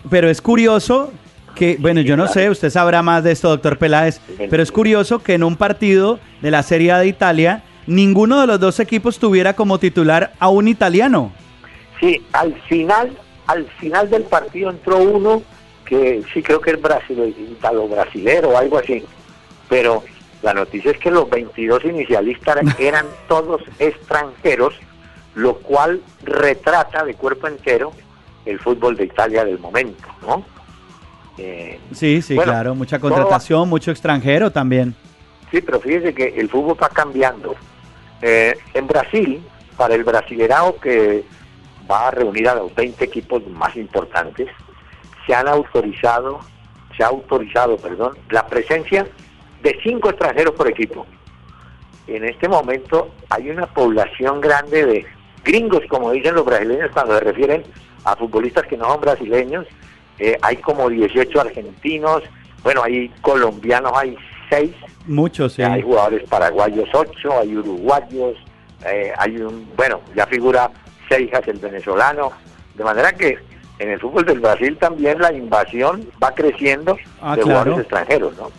Pero 0.08 0.28
es 0.30 0.40
curioso 0.40 1.12
que, 1.54 1.76
bueno, 1.80 2.00
yo 2.00 2.16
no 2.16 2.26
sé, 2.28 2.48
usted 2.48 2.70
sabrá 2.70 3.02
más 3.02 3.24
de 3.24 3.32
esto, 3.32 3.48
doctor 3.48 3.76
Peláez, 3.78 4.20
pero 4.48 4.62
es 4.62 4.70
curioso 4.72 5.18
que 5.18 5.34
en 5.34 5.42
un 5.44 5.56
partido 5.56 6.20
de 6.40 6.50
la 6.50 6.62
Serie 6.62 6.92
A 6.92 6.98
de 6.98 7.08
Italia, 7.08 7.64
ninguno 7.86 8.40
de 8.40 8.46
los 8.46 8.60
dos 8.60 8.80
equipos 8.80 9.18
tuviera 9.18 9.54
como 9.54 9.78
titular 9.78 10.32
a 10.38 10.48
un 10.48 10.68
italiano. 10.68 11.32
Sí, 11.98 12.24
al 12.32 12.54
final, 12.62 13.10
al 13.46 13.66
final 13.78 14.08
del 14.08 14.22
partido 14.22 14.70
entró 14.70 14.98
uno 14.98 15.42
que 15.84 16.22
sí 16.32 16.40
creo 16.42 16.60
que 16.60 16.70
es 16.70 16.80
brasile- 16.80 17.34
italo 17.36 17.88
brasilero 17.88 18.50
o 18.50 18.56
algo 18.56 18.78
así, 18.78 19.02
pero 19.68 20.04
la 20.42 20.54
noticia 20.54 20.90
es 20.90 20.98
que 20.98 21.10
los 21.10 21.28
22 21.28 21.84
inicialistas 21.84 22.56
eran 22.78 23.06
todos 23.28 23.62
extranjeros, 23.78 24.74
lo 25.34 25.56
cual 25.56 26.02
retrata 26.22 27.04
de 27.04 27.14
cuerpo 27.14 27.46
entero 27.46 27.92
el 28.46 28.58
fútbol 28.58 28.96
de 28.96 29.04
Italia 29.04 29.44
del 29.44 29.58
momento, 29.58 30.08
¿no? 30.22 30.44
Eh, 31.36 31.78
Sí, 31.92 32.22
sí, 32.22 32.34
Bueno, 32.34 32.52
claro, 32.52 32.74
mucha 32.74 32.98
todo 32.98 33.10
contratación, 33.10 33.68
mucho 33.68 33.90
extranjero 33.90 34.50
también. 34.50 34.94
Sí, 35.50 35.60
pero 35.60 35.80
fíjese 35.80 36.14
que 36.14 36.28
el 36.28 36.48
fútbol 36.48 36.76
va 36.82 36.88
cambiando. 36.88 37.54
Eh, 38.22 38.56
en 38.74 38.86
Brasil, 38.86 39.42
para 39.76 39.94
el 39.94 40.04
Brasilerao 40.04 40.78
que 40.78 41.24
va 41.90 42.08
a 42.08 42.10
reunir 42.10 42.48
a 42.48 42.54
los 42.54 42.74
20 42.74 43.04
equipos 43.04 43.46
más 43.48 43.74
importantes, 43.76 44.48
se 45.26 45.34
han 45.34 45.48
autorizado, 45.48 46.40
se 46.96 47.02
ha 47.02 47.08
autorizado, 47.08 47.76
perdón, 47.76 48.16
la 48.30 48.46
presencia 48.46 49.06
de 49.62 49.78
cinco 49.82 50.10
extranjeros 50.10 50.54
por 50.54 50.68
equipo. 50.68 51.06
En 52.06 52.24
este 52.24 52.48
momento 52.48 53.10
hay 53.28 53.50
una 53.50 53.66
población 53.66 54.40
grande 54.40 54.84
de 54.86 55.06
gringos, 55.44 55.82
como 55.88 56.10
dicen 56.12 56.34
los 56.34 56.44
brasileños 56.44 56.90
cuando 56.92 57.14
se 57.18 57.24
refieren 57.24 57.62
a 58.04 58.16
futbolistas 58.16 58.66
que 58.66 58.76
no 58.76 58.86
son 58.86 59.00
brasileños. 59.00 59.66
Eh, 60.18 60.36
hay 60.42 60.56
como 60.56 60.88
18 60.88 61.40
argentinos, 61.40 62.22
bueno, 62.62 62.82
hay 62.82 63.08
colombianos, 63.22 63.92
hay 63.94 64.16
seis 64.50 64.72
Muchos, 65.06 65.54
sí. 65.54 65.62
hay 65.62 65.80
jugadores 65.82 66.28
paraguayos 66.28 66.88
8, 66.92 67.38
hay 67.40 67.56
uruguayos, 67.56 68.36
eh, 68.86 69.12
hay 69.16 69.36
un, 69.38 69.66
bueno, 69.76 70.00
ya 70.14 70.26
figura 70.26 70.70
Seijas 71.08 71.46
el 71.48 71.58
venezolano, 71.58 72.32
de 72.74 72.84
manera 72.84 73.12
que 73.12 73.38
en 73.78 73.90
el 73.90 73.98
fútbol 73.98 74.24
del 74.26 74.40
Brasil 74.40 74.76
también 74.78 75.18
la 75.20 75.32
invasión 75.32 76.06
va 76.22 76.32
creciendo 76.34 76.96
Ah, 77.20 77.34
de 77.34 77.42
claro. 77.42 77.60
jugadores 77.60 77.78
extranjeros, 77.80 78.36
¿no? 78.36 78.50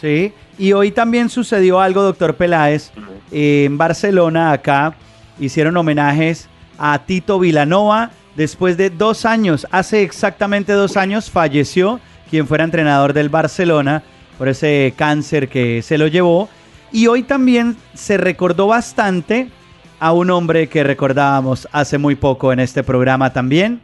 Sí, 0.00 0.32
y 0.58 0.72
hoy 0.72 0.92
también 0.92 1.28
sucedió 1.28 1.80
algo, 1.80 2.02
doctor 2.02 2.34
Peláez. 2.34 2.90
Eh, 3.30 3.64
en 3.66 3.76
Barcelona, 3.76 4.52
acá, 4.52 4.94
hicieron 5.38 5.76
homenajes 5.76 6.48
a 6.78 6.98
Tito 7.00 7.38
Vilanova. 7.38 8.10
Después 8.34 8.76
de 8.76 8.88
dos 8.88 9.26
años, 9.26 9.66
hace 9.70 10.02
exactamente 10.02 10.72
dos 10.72 10.96
años, 10.96 11.30
falleció 11.30 12.00
quien 12.30 12.46
fuera 12.46 12.64
entrenador 12.64 13.12
del 13.12 13.28
Barcelona 13.28 14.02
por 14.38 14.48
ese 14.48 14.94
cáncer 14.96 15.48
que 15.48 15.82
se 15.82 15.98
lo 15.98 16.06
llevó. 16.06 16.48
Y 16.92 17.06
hoy 17.06 17.22
también 17.22 17.76
se 17.92 18.16
recordó 18.16 18.68
bastante 18.68 19.50
a 19.98 20.12
un 20.12 20.30
hombre 20.30 20.68
que 20.68 20.82
recordábamos 20.82 21.68
hace 21.72 21.98
muy 21.98 22.14
poco 22.14 22.52
en 22.52 22.60
este 22.60 22.82
programa 22.82 23.32
también. 23.32 23.80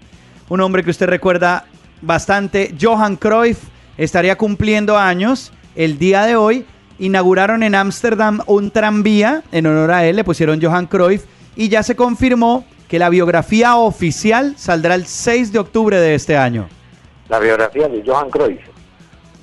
Un 0.48 0.60
hombre 0.62 0.82
que 0.82 0.90
usted 0.90 1.08
recuerda 1.08 1.66
bastante, 2.00 2.74
Johan 2.80 3.16
Cruyff, 3.16 3.58
estaría 3.98 4.36
cumpliendo 4.36 4.96
años 4.96 5.52
el 5.76 5.98
día 5.98 6.24
de 6.24 6.36
hoy. 6.36 6.66
Inauguraron 6.98 7.62
en 7.62 7.74
Ámsterdam 7.74 8.40
un 8.46 8.70
tranvía 8.70 9.42
en 9.52 9.66
honor 9.66 9.90
a 9.90 10.06
él, 10.06 10.16
le 10.16 10.24
pusieron 10.24 10.60
Johan 10.62 10.86
Cruyff 10.86 11.24
y 11.54 11.68
ya 11.68 11.82
se 11.82 11.94
confirmó 11.94 12.64
que 12.88 12.98
la 12.98 13.10
biografía 13.10 13.76
oficial 13.76 14.54
saldrá 14.56 14.94
el 14.94 15.06
6 15.06 15.52
de 15.52 15.58
octubre 15.58 15.98
de 15.98 16.14
este 16.14 16.36
año. 16.36 16.68
La 17.28 17.38
biografía 17.38 17.88
de 17.88 18.02
Johan 18.04 18.30
Cruyff. 18.30 18.62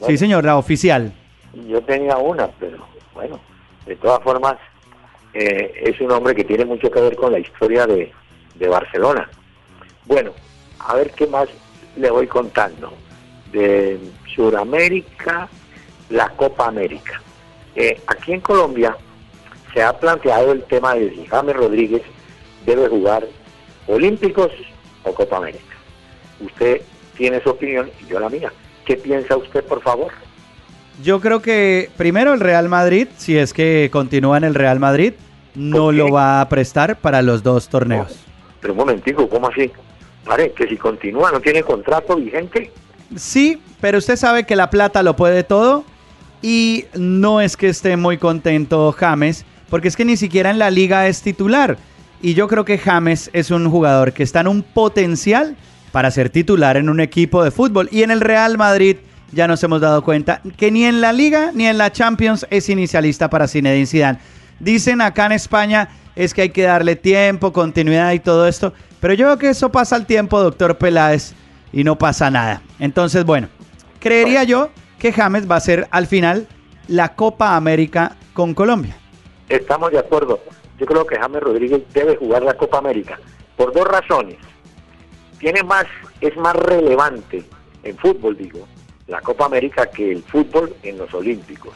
Sí, 0.08 0.18
señor, 0.18 0.44
la 0.46 0.58
oficial. 0.58 1.14
Yo 1.68 1.82
tenía 1.82 2.18
una, 2.18 2.48
pero 2.60 2.86
bueno, 3.14 3.40
de 3.86 3.96
todas 3.98 4.22
formas, 4.24 4.56
eh, 5.34 5.74
es 5.86 6.02
un 6.02 6.12
hombre 6.12 6.34
que 6.34 6.44
tiene 6.44 6.66
mucho 6.66 6.90
que 6.90 7.02
ver 7.02 7.16
con 7.16 7.32
la 7.32 7.40
historia 7.40 7.86
de, 7.86 8.12
de 8.56 8.68
Barcelona. 8.68 9.30
Bueno, 10.06 10.32
a 10.80 10.96
ver 10.96 11.12
qué 11.12 11.28
más 11.28 11.48
le 11.96 12.10
voy 12.10 12.26
contando. 12.26 12.92
De 13.52 14.00
Sudamérica, 14.34 15.48
la 16.10 16.30
Copa 16.30 16.68
América. 16.68 17.22
Eh, 17.76 18.00
aquí 18.08 18.34
en 18.34 18.42
Colombia 18.42 18.96
se 19.74 19.82
ha 19.82 19.98
planteado 19.98 20.52
el 20.52 20.64
tema 20.64 20.94
de 20.96 21.10
si 21.10 21.26
James 21.26 21.56
Rodríguez 21.56 22.04
debe 22.66 22.88
jugar 22.88 23.26
Olímpicos 23.88 24.52
o 25.04 25.14
Copa 25.14 25.38
América. 25.38 25.76
Usted 26.40 26.82
tiene 27.18 27.42
su 27.42 27.50
opinión 27.50 27.90
y 28.02 28.10
yo 28.10 28.20
la 28.20 28.30
mía. 28.30 28.52
¿Qué 28.86 28.96
piensa 28.96 29.36
usted, 29.38 29.64
por 29.64 29.82
favor? 29.82 30.12
Yo 31.02 31.20
creo 31.20 31.42
que 31.42 31.90
primero 31.98 32.34
el 32.34 32.40
Real 32.40 32.70
Madrid, 32.70 33.08
si 33.18 33.38
es 33.38 33.54
que 33.54 33.90
continúa 33.92 34.38
en 34.38 34.44
el 34.44 34.56
Real 34.56 34.80
Madrid, 34.80 35.14
no 35.56 35.92
lo 35.92 36.10
va 36.10 36.42
a 36.42 36.50
prestar 36.50 36.98
para 36.98 37.22
los 37.22 37.44
dos 37.44 37.70
torneos. 37.70 38.24
Pero 38.60 38.74
un 38.74 38.80
momentico, 38.80 39.28
¿cómo 39.28 39.48
así? 39.48 39.72
Pare, 40.24 40.52
que 40.52 40.68
si 40.68 40.78
continúa, 40.78 41.32
no 41.32 41.40
tiene 41.40 41.64
contrato 41.64 42.16
vigente. 42.16 42.72
Sí, 43.16 43.62
pero 43.82 43.98
usted 43.98 44.16
sabe 44.16 44.46
que 44.46 44.56
la 44.56 44.70
plata 44.70 45.04
lo 45.04 45.16
puede 45.16 45.44
todo 45.44 45.84
y 46.44 46.86
no 46.94 47.42
es 47.42 47.58
que 47.58 47.70
esté 47.70 47.96
muy 47.98 48.18
contento 48.18 48.92
James, 48.92 49.46
porque 49.70 49.88
es 49.88 49.96
que 49.96 50.06
ni 50.06 50.18
siquiera 50.18 50.52
en 50.52 50.60
la 50.60 50.70
liga 50.70 51.08
es 51.08 51.22
titular. 51.22 51.78
Y 52.22 52.36
yo 52.36 52.48
creo 52.48 52.66
que 52.66 52.78
James 52.78 53.32
es 53.34 53.50
un 53.50 53.70
jugador 53.70 54.14
que 54.14 54.24
está 54.24 54.42
en 54.42 54.48
un 54.48 54.62
potencial 54.62 55.56
para 55.92 56.12
ser 56.12 56.30
titular 56.30 56.78
en 56.78 56.90
un 56.90 57.00
equipo 57.00 57.44
de 57.44 57.52
fútbol. 57.52 57.88
Y 57.92 58.04
en 58.04 58.12
el 58.12 58.20
Real 58.20 58.58
Madrid 58.58 58.98
ya 59.32 59.48
nos 59.48 59.64
hemos 59.64 59.82
dado 59.82 60.04
cuenta 60.04 60.42
que 60.58 60.70
ni 60.70 60.84
en 60.84 61.02
la 61.02 61.14
liga 61.14 61.52
ni 61.54 61.66
en 61.66 61.78
la 61.78 61.92
Champions 61.92 62.46
es 62.50 62.70
inicialista 62.70 63.30
para 63.30 63.48
Zinedine 63.48 63.88
Zidane. 63.88 64.20
Dicen 64.60 65.02
acá 65.02 65.26
en 65.28 65.32
España 65.32 65.90
es 66.16 66.34
que 66.34 66.44
hay 66.44 66.50
que 66.50 66.64
darle 66.64 66.96
tiempo, 66.98 67.54
continuidad 67.54 68.12
y 68.12 68.20
todo 68.20 68.48
esto. 68.48 68.74
Pero 69.00 69.14
yo 69.14 69.28
veo 69.28 69.38
que 69.38 69.50
eso 69.50 69.72
pasa 69.72 69.96
al 69.96 70.06
tiempo, 70.06 70.42
doctor 70.42 70.78
Peláez, 70.78 71.34
y 71.72 71.84
no 71.84 71.98
pasa 71.98 72.30
nada. 72.30 72.62
Entonces, 72.80 73.24
bueno, 73.26 73.48
creería 74.00 74.44
yo 74.44 74.70
que 75.04 75.12
James 75.12 75.52
va 75.52 75.58
a 75.58 75.60
ser 75.60 75.86
al 75.92 76.08
final 76.08 76.48
la 76.88 77.14
Copa 77.14 77.58
América 77.58 78.16
con 78.32 78.54
Colombia. 78.54 78.96
Estamos 79.50 79.92
de 79.92 80.00
acuerdo. 80.00 80.40
Yo 80.80 80.86
creo 80.86 81.06
que 81.06 81.18
James 81.18 81.44
Rodríguez 81.44 81.82
debe 81.94 82.16
jugar 82.16 82.42
la 82.44 82.54
Copa 82.54 82.78
América 82.78 83.20
por 83.58 83.74
dos 83.74 83.86
razones. 83.86 84.38
Tiene 85.40 85.62
más, 85.64 85.88
es 86.22 86.38
más 86.38 86.56
relevante 86.56 87.44
en 87.84 87.98
fútbol, 87.98 88.38
digo, 88.38 88.66
la 89.08 89.20
Copa 89.20 89.48
América 89.48 89.88
que 89.88 90.10
el 90.10 90.24
fútbol 90.24 90.74
en 90.84 90.98
los 90.98 91.14
Olímpicos. 91.14 91.74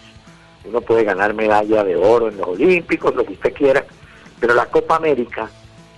Uno 0.64 0.80
puede 0.80 1.04
ganar 1.04 1.34
medalla 1.34 1.84
de 1.84 1.98
oro 1.98 2.30
en 2.30 2.38
los 2.38 2.48
Olímpicos, 2.48 3.14
lo 3.14 3.26
que 3.26 3.34
usted 3.34 3.54
quiera, 3.54 3.84
pero 4.40 4.54
la 4.54 4.68
Copa 4.68 4.96
América 4.96 5.50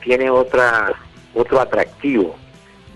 tiene 0.03 0.31
otra, 0.31 0.93
otro 1.35 1.61
atractivo. 1.61 2.35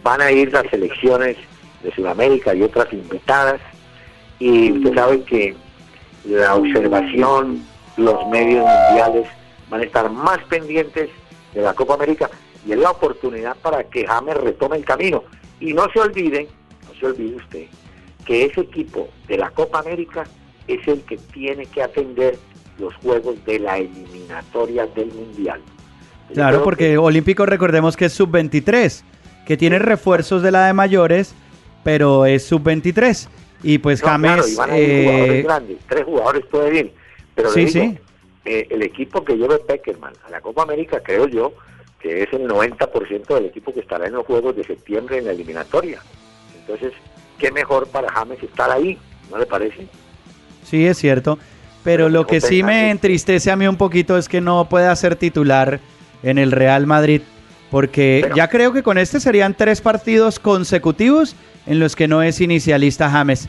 Van 0.02 0.22
a 0.22 0.32
ir 0.32 0.52
las 0.52 0.66
selecciones 0.72 1.38
de 1.84 1.94
Sudamérica 1.94 2.56
y 2.56 2.64
otras 2.64 2.92
invitadas, 2.92 3.62
y 4.40 4.72
usted 4.72 4.94
sabe 4.96 5.24
que 5.24 5.56
la 6.26 6.56
observación, 6.56 7.64
los 7.98 8.28
medios 8.30 8.66
mundiales 8.66 9.28
van 9.70 9.82
a 9.82 9.84
estar 9.84 10.10
más 10.12 10.40
pendientes 10.50 11.10
de 11.54 11.62
la 11.62 11.74
Copa 11.74 11.96
América 11.96 12.30
y 12.66 12.72
es 12.72 12.78
la 12.78 12.92
oportunidad 12.92 13.56
para 13.58 13.84
que 13.84 14.06
James 14.06 14.38
retome 14.38 14.78
el 14.78 14.86
camino. 14.86 15.24
Y 15.60 15.74
no 15.74 15.90
se 15.92 16.00
olvide, 16.00 16.48
no 16.88 17.00
se 17.00 17.06
olvide 17.06 17.36
usted, 17.36 17.66
que 18.26 18.46
ese 18.46 18.62
equipo 18.62 19.10
de 19.28 19.38
la 19.38 19.50
Copa 19.52 19.80
América 19.80 20.24
es 20.68 20.86
el 20.88 21.02
que 21.02 21.18
tiene 21.18 21.66
que 21.66 21.84
atender 21.84 22.38
los 22.80 22.94
juegos 22.96 23.44
de 23.46 23.60
la 23.60 23.78
eliminatoria 23.78 24.88
del 24.88 25.12
Mundial. 25.14 25.62
Yo 26.30 26.36
Claro, 26.36 26.64
porque 26.64 26.98
Olímpico 26.98 27.46
recordemos 27.46 27.96
que 27.98 28.06
es 28.06 28.14
sub-23, 28.14 29.04
que 29.46 29.58
tiene 29.58 29.78
refuerzos 29.78 30.42
de 30.42 30.52
la 30.52 30.68
de 30.68 30.74
mayores, 30.74 31.36
pero 31.84 32.26
es 32.26 32.46
sub-23. 32.46 33.28
Y 33.64 33.78
pues 33.78 34.01
No, 34.01 34.07
claro, 34.07 34.28
James... 34.43 34.51
y 34.51 34.55
van 34.55 34.72
a 34.72 34.78
ir 34.78 34.89
eh, 34.89 35.03
jugadores 35.05 35.43
grandes, 35.43 35.78
tres 35.88 36.03
jugadores 36.05 36.45
puede 36.51 36.80
ir. 36.80 36.93
Pero 37.36 37.49
le 37.49 37.68
Sí, 37.68 37.80
digo, 37.80 37.93
sí. 37.93 37.99
eh, 38.45 38.68
el 38.70 38.82
equipo 38.84 39.24
que 39.24 39.36
lleve 39.38 39.57
Peckerman 39.59 40.14
a 40.28 40.30
la 40.30 40.41
Copa 40.41 40.64
América, 40.64 41.01
creo 41.03 41.28
yo, 41.28 41.53
que 41.99 42.24
es 42.24 42.34
el 42.34 42.47
90% 42.47 43.34
del 43.34 43.45
equipo 43.45 43.74
que 43.74 43.80
estará 43.80 44.05
en 44.07 44.14
los 44.14 44.26
Juegos 44.26 44.55
de 44.55 44.64
septiembre 44.66 45.18
en 45.20 45.26
la 45.26 45.32
eliminatoria. 45.32 46.01
Entonces, 46.59 46.91
qué 47.39 47.51
mejor 47.51 47.88
para 47.88 48.11
James 48.11 48.43
estar 48.43 48.70
ahí, 48.70 48.97
¿no 49.32 49.38
le 49.38 49.45
parece? 49.45 49.88
Sí, 50.64 50.86
es 50.86 50.97
cierto. 50.97 51.39
Pero 51.84 52.07
lo 52.09 52.26
que 52.28 52.39
sí 52.39 52.64
me 52.64 52.91
entristece 52.91 53.51
a 53.51 53.55
mí 53.55 53.68
un 53.68 53.76
poquito 53.78 54.18
es 54.18 54.30
que 54.30 54.39
no 54.41 54.70
pueda 54.70 54.95
ser 54.95 55.16
titular 55.18 55.80
en 56.24 56.38
el 56.38 56.51
Real 56.51 56.88
Madrid. 56.88 57.22
Porque 57.72 58.30
ya 58.36 58.49
creo 58.49 58.72
que 58.72 58.84
con 58.84 58.97
este 58.97 59.20
serían 59.20 59.55
tres 59.55 59.82
partidos 59.82 60.39
consecutivos 60.39 61.36
en 61.66 61.80
los 61.80 61.95
que 61.95 62.07
no 62.07 62.22
es 62.22 62.41
inicialista 62.41 63.09
James. 63.09 63.47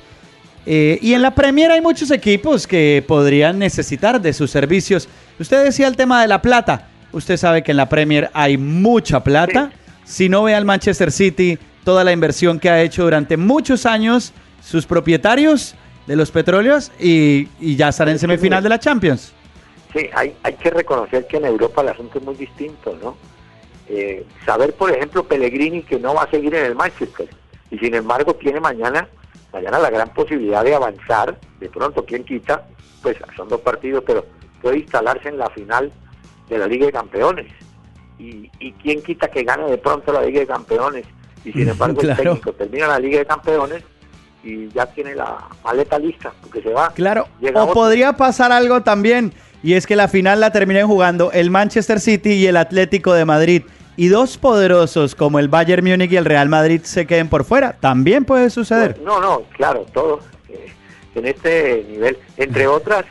Eh, 0.66 0.98
y 1.02 1.12
en 1.12 1.22
la 1.22 1.34
Premier 1.34 1.70
hay 1.70 1.80
muchos 1.80 2.10
equipos 2.10 2.66
que 2.66 3.04
podrían 3.06 3.58
necesitar 3.58 4.20
de 4.20 4.32
sus 4.32 4.50
servicios. 4.50 5.08
Usted 5.38 5.64
decía 5.64 5.86
el 5.88 5.96
tema 5.96 6.22
de 6.22 6.28
la 6.28 6.40
plata. 6.40 6.88
Usted 7.12 7.36
sabe 7.36 7.62
que 7.62 7.72
en 7.72 7.76
la 7.76 7.88
Premier 7.88 8.30
hay 8.32 8.56
mucha 8.56 9.22
plata. 9.22 9.70
Si 10.04 10.28
no 10.28 10.42
ve 10.42 10.54
al 10.54 10.64
Manchester 10.64 11.12
City, 11.12 11.58
toda 11.84 12.02
la 12.02 12.12
inversión 12.12 12.58
que 12.58 12.70
ha 12.70 12.82
hecho 12.82 13.04
durante 13.04 13.36
muchos 13.36 13.86
años, 13.86 14.32
sus 14.62 14.86
propietarios 14.86 15.74
de 16.06 16.16
los 16.16 16.30
petróleos 16.30 16.92
y, 16.98 17.48
y 17.60 17.76
ya 17.76 17.88
estará 17.88 18.10
en 18.10 18.18
semifinal 18.18 18.62
de 18.62 18.68
la 18.68 18.78
Champions. 18.78 19.32
Sí, 19.92 20.08
hay, 20.14 20.34
hay 20.42 20.54
que 20.54 20.70
reconocer 20.70 21.26
que 21.26 21.36
en 21.36 21.44
Europa 21.44 21.82
el 21.82 21.88
asunto 21.88 22.18
es 22.18 22.24
muy 22.24 22.34
distinto, 22.34 22.98
¿no? 23.02 23.16
Eh, 23.88 24.24
saber, 24.44 24.72
por 24.74 24.90
ejemplo, 24.90 25.24
Pellegrini 25.24 25.82
que 25.82 25.98
no 25.98 26.14
va 26.14 26.22
a 26.24 26.30
seguir 26.30 26.54
en 26.54 26.64
el 26.64 26.74
Manchester 26.74 27.28
y 27.74 27.78
sin 27.78 27.94
embargo 27.94 28.34
tiene 28.34 28.60
mañana, 28.60 29.08
mañana 29.52 29.78
la 29.78 29.90
gran 29.90 30.08
posibilidad 30.14 30.62
de 30.64 30.74
avanzar, 30.74 31.38
de 31.60 31.68
pronto, 31.68 32.04
¿quién 32.04 32.24
quita? 32.24 32.66
Pues 33.02 33.16
son 33.36 33.48
dos 33.48 33.60
partidos, 33.60 34.04
pero 34.06 34.24
puede 34.62 34.78
instalarse 34.78 35.28
en 35.28 35.38
la 35.38 35.50
final 35.50 35.92
de 36.48 36.58
la 36.58 36.66
Liga 36.66 36.86
de 36.86 36.92
Campeones. 36.92 37.46
Y, 38.18 38.50
y 38.60 38.72
quién 38.72 39.02
quita 39.02 39.28
que 39.28 39.42
gane 39.42 39.68
de 39.70 39.78
pronto 39.78 40.12
la 40.12 40.22
Liga 40.22 40.40
de 40.40 40.46
Campeones 40.46 41.04
y 41.44 41.52
sin 41.52 41.68
embargo 41.74 42.00
Claro. 42.00 42.20
el 42.22 42.26
técnico 42.28 42.52
termina 42.52 42.86
la 42.88 42.98
Liga 42.98 43.18
de 43.18 43.26
Campeones 43.26 43.82
y 44.42 44.68
ya 44.68 44.86
tiene 44.86 45.14
la 45.14 45.48
maleta 45.64 45.98
lista 45.98 46.32
porque 46.42 46.62
se 46.62 46.70
va. 46.70 46.90
Claro, 46.92 47.26
Llega 47.40 47.60
o 47.60 47.64
otro. 47.64 47.74
podría 47.74 48.12
pasar 48.14 48.52
algo 48.52 48.82
también, 48.82 49.32
y 49.62 49.72
es 49.74 49.86
que 49.86 49.96
la 49.96 50.06
final 50.08 50.40
la 50.40 50.52
terminen 50.52 50.86
jugando 50.86 51.32
el 51.32 51.50
Manchester 51.50 51.98
City 51.98 52.32
y 52.34 52.46
el 52.46 52.56
Atlético 52.58 53.14
de 53.14 53.24
Madrid. 53.24 53.62
Y 53.96 54.08
dos 54.08 54.38
poderosos 54.38 55.14
como 55.14 55.38
el 55.38 55.48
Bayern 55.48 55.84
Múnich 55.84 56.12
y 56.12 56.16
el 56.16 56.24
Real 56.24 56.48
Madrid 56.48 56.80
se 56.82 57.06
queden 57.06 57.28
por 57.28 57.44
fuera. 57.44 57.74
También 57.78 58.24
puede 58.24 58.50
suceder. 58.50 59.00
No, 59.04 59.20
no, 59.20 59.42
claro, 59.56 59.86
todo 59.92 60.20
eh, 60.48 60.72
en 61.14 61.26
este 61.26 61.86
nivel. 61.88 62.18
Entre 62.36 62.66
otras, 62.66 63.04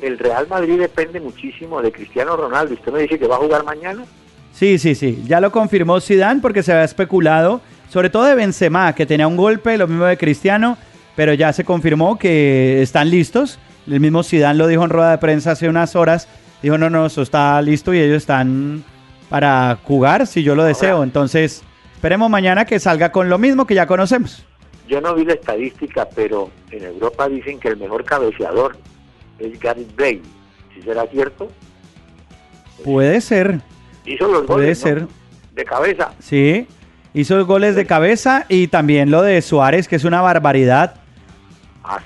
el 0.00 0.18
Real 0.18 0.46
Madrid 0.48 0.78
depende 0.78 1.20
muchísimo 1.20 1.82
de 1.82 1.92
Cristiano 1.92 2.36
Ronaldo. 2.36 2.74
¿Usted 2.74 2.92
me 2.92 3.00
dice 3.00 3.18
que 3.18 3.26
va 3.26 3.36
a 3.36 3.40
jugar 3.40 3.64
mañana? 3.64 4.04
Sí, 4.52 4.78
sí, 4.78 4.94
sí. 4.94 5.22
Ya 5.26 5.40
lo 5.40 5.52
confirmó 5.52 6.00
Zidane 6.00 6.40
porque 6.40 6.62
se 6.62 6.72
había 6.72 6.84
especulado, 6.84 7.60
sobre 7.88 8.10
todo 8.10 8.24
de 8.24 8.34
Benzema, 8.34 8.94
que 8.94 9.06
tenía 9.06 9.26
un 9.26 9.36
golpe, 9.36 9.76
lo 9.76 9.86
mismo 9.86 10.04
de 10.04 10.16
Cristiano, 10.16 10.78
pero 11.16 11.34
ya 11.34 11.52
se 11.52 11.64
confirmó 11.64 12.18
que 12.18 12.80
están 12.82 13.10
listos. 13.10 13.58
El 13.86 14.00
mismo 14.00 14.22
Zidane 14.22 14.58
lo 14.58 14.66
dijo 14.66 14.84
en 14.84 14.90
rueda 14.90 15.10
de 15.12 15.18
prensa 15.18 15.52
hace 15.52 15.68
unas 15.68 15.96
horas. 15.96 16.28
Dijo, 16.62 16.78
no, 16.78 16.90
no, 16.90 17.06
eso 17.06 17.22
está 17.22 17.60
listo 17.62 17.94
y 17.94 18.00
ellos 18.00 18.18
están 18.18 18.84
para 19.30 19.78
jugar 19.84 20.26
si 20.26 20.42
yo 20.42 20.54
lo 20.54 20.64
deseo. 20.64 21.02
Entonces, 21.02 21.62
esperemos 21.94 22.28
mañana 22.28 22.66
que 22.66 22.78
salga 22.78 23.10
con 23.10 23.30
lo 23.30 23.38
mismo 23.38 23.66
que 23.66 23.74
ya 23.74 23.86
conocemos. 23.86 24.44
Yo 24.86 25.00
no 25.00 25.14
vi 25.14 25.24
la 25.24 25.34
estadística, 25.34 26.06
pero 26.14 26.50
en 26.70 26.84
Europa 26.84 27.28
dicen 27.28 27.58
que 27.58 27.68
el 27.68 27.78
mejor 27.78 28.04
cabeceador 28.04 28.76
es 29.38 29.58
Gareth 29.58 29.96
Bale. 29.96 30.20
¿Si 30.74 30.82
será 30.82 31.06
cierto? 31.06 31.48
Puede 32.84 33.20
ser, 33.20 33.60
Hizo 34.04 34.26
los 34.26 34.46
puede 34.46 34.74
goles. 34.74 35.06
De 35.54 35.64
cabeza. 35.64 36.12
Sí, 36.18 36.66
hizo 37.14 37.44
goles 37.46 37.76
de 37.76 37.86
cabeza 37.86 38.46
y 38.48 38.68
también 38.68 39.10
lo 39.10 39.22
de 39.22 39.42
Suárez, 39.42 39.86
que 39.86 39.96
es 39.96 40.04
una 40.04 40.22
barbaridad. 40.22 40.96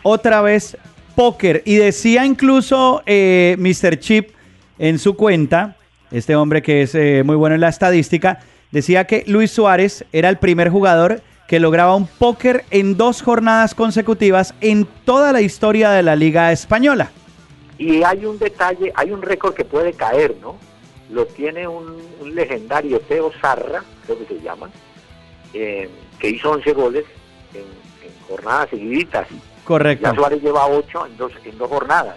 Otra 0.02 0.42
vez, 0.42 0.76
póker. 1.14 1.62
Y 1.64 1.76
decía 1.76 2.26
incluso 2.26 3.02
eh, 3.06 3.56
Mr. 3.58 3.98
Chip 3.98 4.30
en 4.78 4.98
su 4.98 5.16
cuenta, 5.16 5.76
este 6.14 6.36
hombre 6.36 6.62
que 6.62 6.82
es 6.82 6.94
eh, 6.94 7.22
muy 7.24 7.34
bueno 7.34 7.56
en 7.56 7.60
la 7.60 7.68
estadística, 7.68 8.38
decía 8.70 9.04
que 9.04 9.24
Luis 9.26 9.50
Suárez 9.50 10.04
era 10.12 10.28
el 10.28 10.38
primer 10.38 10.70
jugador 10.70 11.22
que 11.48 11.58
lograba 11.58 11.96
un 11.96 12.06
póker 12.06 12.64
en 12.70 12.96
dos 12.96 13.20
jornadas 13.20 13.74
consecutivas 13.74 14.54
en 14.60 14.86
toda 15.04 15.32
la 15.32 15.40
historia 15.40 15.90
de 15.90 16.04
la 16.04 16.14
Liga 16.14 16.52
Española. 16.52 17.10
Y 17.78 18.04
hay 18.04 18.24
un 18.24 18.38
detalle, 18.38 18.92
hay 18.94 19.10
un 19.10 19.22
récord 19.22 19.54
que 19.54 19.64
puede 19.64 19.92
caer, 19.92 20.36
¿no? 20.40 20.56
Lo 21.10 21.26
tiene 21.26 21.66
un, 21.66 22.00
un 22.20 22.34
legendario 22.34 23.00
Teo 23.00 23.32
Zarra, 23.40 23.82
creo 24.06 24.18
que 24.18 24.36
se 24.36 24.40
llama, 24.40 24.70
eh, 25.52 25.90
que 26.20 26.30
hizo 26.30 26.52
11 26.52 26.72
goles 26.72 27.04
en, 27.52 27.60
en 27.60 28.14
jornadas 28.28 28.70
seguiditas. 28.70 29.26
Correcto. 29.64 30.04
Ya 30.04 30.14
Suárez 30.14 30.42
lleva 30.42 30.66
8 30.66 31.06
en 31.06 31.16
dos, 31.16 31.32
en 31.44 31.58
dos 31.58 31.68
jornadas. 31.68 32.16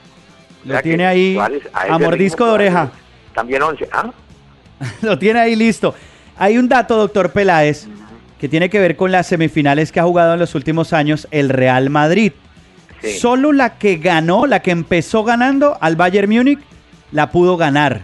O 0.63 0.67
Lo 0.67 0.73
sea 0.73 0.81
tiene 0.83 1.07
ahí 1.07 1.37
a 1.73 1.97
mordisco 1.97 2.45
de 2.45 2.49
Suárez 2.51 2.69
oreja. 2.69 2.91
También 3.37 3.61
11. 3.61 3.87
¿Ah? 3.91 4.11
Lo 5.03 5.19
tiene 5.19 5.39
ahí 5.39 5.55
listo. 5.55 5.93
Hay 6.37 6.57
un 6.57 6.67
dato, 6.67 6.97
doctor 6.97 7.31
Peláez, 7.31 7.87
que 8.39 8.49
tiene 8.49 8.67
que 8.67 8.79
ver 8.79 8.95
con 8.95 9.11
las 9.11 9.27
semifinales 9.27 9.91
que 9.91 9.99
ha 9.99 10.05
jugado 10.05 10.33
en 10.33 10.39
los 10.39 10.55
últimos 10.55 10.91
años 10.91 11.27
el 11.29 11.49
Real 11.49 11.91
Madrid. 11.91 12.31
Solo 13.19 13.53
la 13.53 13.77
que 13.77 13.97
ganó, 13.97 14.47
la 14.47 14.63
que 14.63 14.71
empezó 14.71 15.23
ganando 15.23 15.77
al 15.81 15.95
Bayern 15.95 16.31
Múnich, 16.31 16.59
la 17.11 17.29
pudo 17.29 17.57
ganar. 17.57 18.01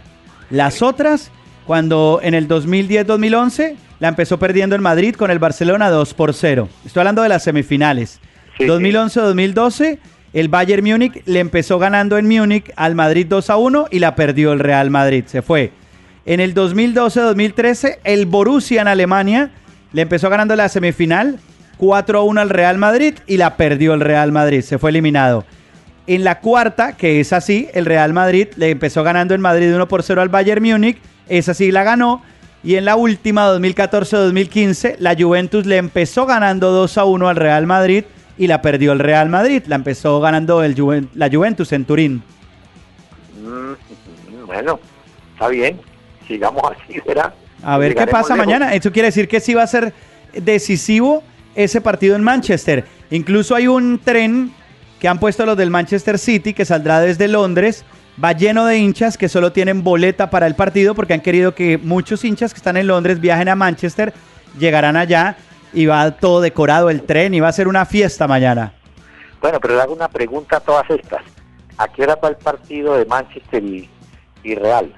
Las 0.52 0.84
otras, 0.84 1.32
cuando 1.66 2.20
en 2.22 2.36
el 2.36 2.48
2010-2011, 2.48 3.76
la 4.00 4.10
empezó 4.10 4.38
perdiendo 4.38 4.76
el 4.76 4.84
Madrid 4.84 5.16
con 5.16 5.32
el 5.32 5.40
Barcelona 5.40 5.90
2 5.90 6.14
por 6.14 6.36
0. 6.36 6.70
Estoy 6.86 7.02
hablando 7.02 7.24
de 7.24 7.30
las 7.30 7.44
semifinales. 7.44 8.20
2011-2012, 8.60 9.98
el 10.34 10.50
Bayern 10.50 10.84
Múnich 10.84 11.22
le 11.26 11.40
empezó 11.40 11.78
ganando 11.78 12.18
en 12.18 12.28
Múnich 12.28 12.72
al 12.76 12.96
Madrid 12.96 13.28
2 13.30 13.50
a 13.52 13.58
1 13.58 13.88
y 13.92 14.00
la 14.00 14.16
perdió 14.16 14.52
el 14.52 14.60
Real 14.60 14.90
Madrid. 14.90 15.26
Se 15.28 15.44
fue. 15.44 15.72
En 16.26 16.40
el 16.40 16.56
2012-2013, 16.56 18.00
el 18.04 18.26
Borussia 18.26 18.82
en 18.82 18.88
Alemania 18.88 19.52
le 19.92 20.02
empezó 20.02 20.30
ganando 20.30 20.56
la 20.56 20.70
semifinal 20.70 21.40
4 21.78 22.20
a 22.20 22.24
1 22.24 22.42
al 22.42 22.50
Real 22.50 22.78
Madrid 22.80 23.16
y 23.28 23.38
la 23.38 23.58
perdió 23.58 23.94
el 23.94 24.00
Real 24.00 24.32
Madrid. 24.32 24.62
Se 24.62 24.80
fue 24.80 24.90
eliminado. 24.90 25.46
En 26.08 26.24
la 26.24 26.40
cuarta, 26.40 26.98
que 26.98 27.20
es 27.20 27.32
así, 27.32 27.70
el 27.74 27.86
Real 27.86 28.12
Madrid 28.12 28.48
le 28.58 28.72
empezó 28.72 29.04
ganando 29.04 29.36
en 29.36 29.42
Madrid 29.42 29.74
1 29.74 29.88
por 29.88 30.02
0 30.02 30.22
al 30.22 30.30
Bayern 30.30 30.64
Múnich. 30.64 30.98
Esa 31.30 31.54
sí 31.54 31.72
la 31.72 31.84
ganó. 31.84 32.24
Y 32.64 32.76
en 32.76 32.86
la 32.86 32.96
última, 32.96 33.48
2014-2015, 33.50 34.96
la 34.98 35.16
Juventus 35.16 35.66
le 35.66 35.78
empezó 35.78 36.26
ganando 36.26 36.72
2 36.72 36.98
a 36.98 37.06
1 37.06 37.28
al 37.28 37.36
Real 37.36 37.68
Madrid 37.68 38.06
y 38.38 38.48
la 38.48 38.62
perdió 38.62 38.92
el 38.92 39.00
Real 39.00 39.30
Madrid. 39.30 39.64
La 39.68 39.76
empezó 39.76 40.20
ganando 40.20 40.64
el 40.64 40.76
la 41.14 41.30
Juventus 41.30 41.72
en 41.72 41.86
Turín. 41.86 42.24
Mm, 43.42 44.46
bueno, 44.46 44.80
está 45.34 45.48
bien. 45.50 45.80
Sigamos 46.28 46.64
así, 46.64 47.00
¿verdad? 47.06 47.34
A 47.64 47.78
ver 47.78 47.96
qué 47.96 48.08
pasa 48.08 48.36
lejos. 48.36 48.48
mañana. 48.48 48.74
Eso 48.74 48.92
quiere 48.92 49.08
decir 49.08 49.28
que 49.28 49.40
sí 49.40 49.54
va 49.54 49.64
a 49.64 49.68
ser 49.68 49.94
decisivo 50.34 51.24
ese 51.56 51.82
partido 51.82 52.16
en 52.16 52.24
Manchester. 52.24 52.86
Incluso 53.12 53.56
hay 53.56 53.68
un 53.68 54.00
tren 54.00 54.52
que 55.00 55.08
han 55.08 55.20
puesto 55.20 55.46
los 55.46 55.58
del 55.58 55.70
Manchester 55.70 56.18
City 56.18 56.54
que 56.54 56.66
saldrá 56.66 57.02
desde 57.02 57.28
Londres. 57.28 57.86
Va 58.24 58.32
lleno 58.32 58.66
de 58.66 58.78
hinchas 58.78 59.18
que 59.18 59.28
solo 59.28 59.52
tienen 59.52 59.84
boleta 59.84 60.30
para 60.30 60.48
el 60.48 60.56
partido 60.56 60.96
porque 60.96 61.14
han 61.14 61.22
querido 61.22 61.56
que 61.56 61.78
muchos 61.78 62.24
hinchas 62.24 62.54
que 62.54 62.58
están 62.58 62.78
en 62.78 62.88
Londres 62.88 63.20
viajen 63.20 63.50
a 63.50 63.56
Manchester, 63.56 64.14
llegarán 64.60 64.96
allá 64.96 65.36
y 65.74 65.86
va 65.86 66.12
todo 66.12 66.42
decorado 66.42 66.90
el 66.90 67.04
tren 67.04 67.34
y 67.34 67.40
va 67.40 67.48
a 67.50 67.54
ser 67.54 67.68
una 67.68 67.86
fiesta 67.86 68.28
mañana. 68.28 68.74
Bueno, 69.42 69.60
pero 69.60 69.76
le 69.76 69.82
hago 69.82 69.94
una 69.94 70.08
pregunta 70.08 70.58
a 70.58 70.60
todas 70.60 70.90
estas. 70.90 71.22
¿A 71.78 71.88
qué 71.88 72.04
hora 72.04 72.16
va 72.16 72.30
el 72.30 72.36
partido 72.38 72.96
de 72.96 73.06
Manchester 73.06 73.64
y, 73.64 73.90
y 74.44 74.56
Real? 74.56 74.94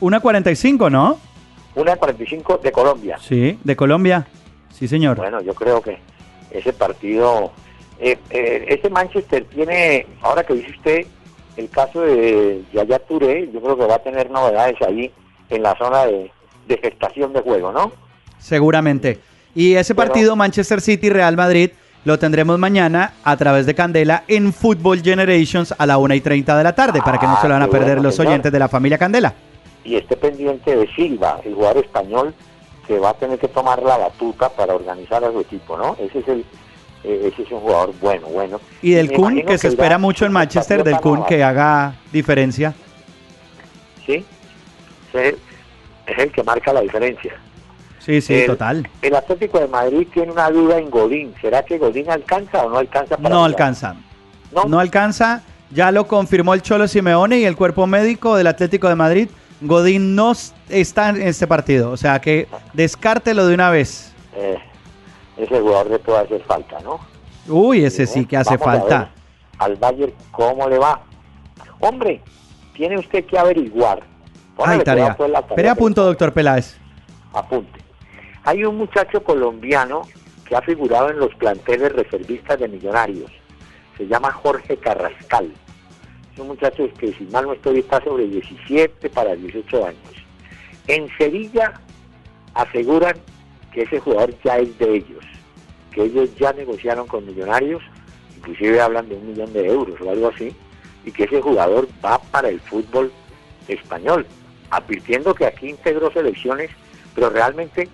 1.45, 0.00 0.90
¿no? 0.90 1.18
1.45 1.76 2.60
de 2.60 2.72
Colombia. 2.72 3.18
Sí, 3.20 3.58
de 3.62 3.76
Colombia. 3.76 4.26
Sí, 4.72 4.88
señor. 4.88 5.16
Bueno, 5.16 5.40
yo 5.40 5.54
creo 5.54 5.80
que 5.80 5.98
ese 6.50 6.72
partido, 6.72 7.52
eh, 8.00 8.18
eh, 8.30 8.64
ese 8.68 8.90
Manchester 8.90 9.44
tiene, 9.44 10.06
ahora 10.22 10.42
que 10.44 10.54
dice 10.54 10.70
usted, 10.70 11.06
el 11.56 11.68
caso 11.70 12.00
de 12.00 12.64
Yaya 12.72 12.98
Touré, 13.00 13.50
yo 13.52 13.60
creo 13.60 13.76
que 13.76 13.86
va 13.86 13.96
a 13.96 14.02
tener 14.02 14.30
novedades 14.30 14.80
ahí 14.82 15.12
en 15.50 15.62
la 15.62 15.76
zona 15.76 16.06
de, 16.06 16.30
de 16.66 16.78
gestación 16.78 17.32
de 17.32 17.40
juego, 17.40 17.72
¿no? 17.72 17.92
Seguramente. 18.38 19.20
Y 19.54 19.74
ese 19.74 19.94
partido 19.94 20.34
Manchester 20.36 20.80
City-Real 20.80 21.36
Madrid 21.36 21.70
lo 22.04 22.18
tendremos 22.18 22.58
mañana 22.58 23.14
a 23.24 23.36
través 23.36 23.66
de 23.66 23.74
Candela 23.74 24.24
en 24.28 24.52
Football 24.52 25.02
Generations 25.02 25.74
a 25.76 25.86
la 25.86 25.96
1 25.98 26.14
y 26.14 26.20
30 26.20 26.56
de 26.58 26.64
la 26.64 26.74
tarde, 26.74 27.00
para 27.04 27.18
que 27.18 27.26
no 27.26 27.40
se 27.40 27.48
lo 27.48 27.54
van 27.54 27.62
a 27.62 27.68
perder 27.68 27.96
bueno, 27.96 28.02
los 28.02 28.16
señor. 28.16 28.32
oyentes 28.32 28.52
de 28.52 28.58
la 28.58 28.68
familia 28.68 28.98
Candela. 28.98 29.32
Y 29.84 29.96
esté 29.96 30.16
pendiente 30.16 30.76
de 30.76 30.86
Silva, 30.94 31.40
el 31.44 31.54
jugador 31.54 31.84
español 31.84 32.34
que 32.86 32.98
va 32.98 33.10
a 33.10 33.14
tener 33.14 33.38
que 33.38 33.48
tomar 33.48 33.82
la 33.82 33.96
batuta 33.96 34.50
para 34.50 34.74
organizar 34.74 35.24
a 35.24 35.32
su 35.32 35.40
equipo, 35.40 35.78
¿no? 35.78 35.96
Ese 35.98 36.18
es 36.18 36.28
el 36.28 36.44
eh, 37.04 37.30
ese 37.30 37.42
es 37.42 37.52
un 37.52 37.60
jugador 37.60 37.94
bueno, 38.00 38.26
bueno. 38.28 38.60
Y 38.82 38.92
del 38.92 39.12
Kun, 39.12 39.42
que 39.42 39.58
se 39.58 39.68
espera 39.68 39.98
mucho 39.98 40.24
en 40.24 40.32
Manchester, 40.32 40.82
del 40.82 40.96
Kun 40.98 41.24
que 41.24 41.42
haga 41.44 41.94
diferencia. 42.12 42.74
Sí, 44.06 44.24
es 45.12 45.34
es 46.06 46.18
el 46.18 46.32
que 46.32 46.42
marca 46.42 46.72
la 46.72 46.80
diferencia. 46.80 47.34
Sí, 48.04 48.20
sí, 48.20 48.34
El- 48.34 48.46
total. 48.46 48.88
El 49.00 49.14
Atlético 49.14 49.58
de 49.58 49.66
Madrid 49.68 50.06
tiene 50.12 50.30
una 50.32 50.50
duda 50.50 50.78
en 50.78 50.90
Godín. 50.90 51.34
¿Será 51.40 51.64
que 51.64 51.78
Godín 51.78 52.10
alcanza 52.10 52.64
o 52.66 52.70
no 52.70 52.76
alcanza 52.78 53.16
para 53.16 53.28
No 53.30 53.36
jugar? 53.36 53.50
alcanza. 53.50 53.96
No. 54.52 54.64
No 54.64 54.78
alcanza. 54.78 55.42
Ya 55.70 55.90
lo 55.90 56.06
confirmó 56.06 56.52
el 56.54 56.62
Cholo 56.62 56.86
Simeone 56.86 57.38
y 57.38 57.44
el 57.44 57.56
cuerpo 57.56 57.86
médico 57.86 58.36
del 58.36 58.46
Atlético 58.46 58.88
de 58.88 58.94
Madrid. 58.94 59.28
Godín 59.62 60.14
no 60.14 60.32
está 60.68 61.08
en 61.08 61.22
este 61.22 61.46
partido. 61.46 61.90
O 61.90 61.96
sea 61.96 62.20
que 62.20 62.46
descártelo 62.74 63.46
de 63.46 63.54
una 63.54 63.70
vez. 63.70 64.12
Eh, 64.36 64.58
ese 65.38 65.58
jugador 65.60 65.90
le 65.90 65.98
puede 65.98 66.18
hacer 66.18 66.42
falta, 66.42 66.78
¿no? 66.80 67.00
Uy, 67.48 67.84
ese 67.84 68.06
sí 68.06 68.26
que 68.26 68.36
hace 68.36 68.56
Vamos 68.58 68.80
falta. 68.80 69.10
Al 69.58 69.76
Bayern, 69.76 70.12
¿cómo 70.30 70.68
le 70.68 70.78
va? 70.78 71.00
Hombre, 71.80 72.20
tiene 72.74 72.98
usted 72.98 73.24
que 73.24 73.38
averiguar. 73.38 74.02
Póngale 74.56 74.78
Ay, 74.78 74.84
tarea. 74.84 75.14
cuidado, 75.14 75.16
pues, 75.16 75.32
tarea 75.32 75.46
Espere 75.48 75.68
a 75.70 75.74
punto, 75.74 76.04
doctor 76.04 76.32
Peláez. 76.32 76.76
apunte. 77.32 77.80
Hay 78.44 78.62
un 78.62 78.76
muchacho 78.76 79.24
colombiano 79.24 80.02
que 80.46 80.54
ha 80.54 80.60
figurado 80.60 81.08
en 81.08 81.18
los 81.18 81.34
planteles 81.36 81.92
reservistas 81.92 82.60
de 82.60 82.68
Millonarios. 82.68 83.32
Se 83.96 84.06
llama 84.06 84.30
Jorge 84.32 84.76
Carrascal. 84.76 85.50
Es 86.30 86.38
un 86.38 86.48
muchacho 86.48 86.86
que, 86.98 87.14
si 87.14 87.24
mal 87.24 87.46
no 87.46 87.54
estoy, 87.54 87.78
está 87.78 88.04
sobre 88.04 88.26
17 88.26 89.08
para 89.08 89.34
18 89.34 89.86
años. 89.86 90.26
En 90.88 91.08
Sevilla 91.16 91.80
aseguran 92.52 93.16
que 93.72 93.82
ese 93.82 93.98
jugador 93.98 94.34
ya 94.44 94.58
es 94.58 94.76
de 94.78 94.96
ellos, 94.96 95.24
que 95.90 96.02
ellos 96.02 96.34
ya 96.36 96.52
negociaron 96.52 97.06
con 97.06 97.24
Millonarios, 97.24 97.82
inclusive 98.36 98.78
hablan 98.78 99.08
de 99.08 99.14
un 99.14 99.26
millón 99.26 99.52
de 99.54 99.66
euros 99.66 99.98
o 100.02 100.10
algo 100.10 100.28
así, 100.28 100.54
y 101.06 101.12
que 101.12 101.24
ese 101.24 101.40
jugador 101.40 101.88
va 102.04 102.18
para 102.18 102.50
el 102.50 102.60
fútbol 102.60 103.10
español, 103.68 104.26
advirtiendo 104.68 105.34
que 105.34 105.46
aquí 105.46 105.70
integró 105.70 106.12
selecciones, 106.12 106.70
pero 107.14 107.30
realmente 107.30 107.88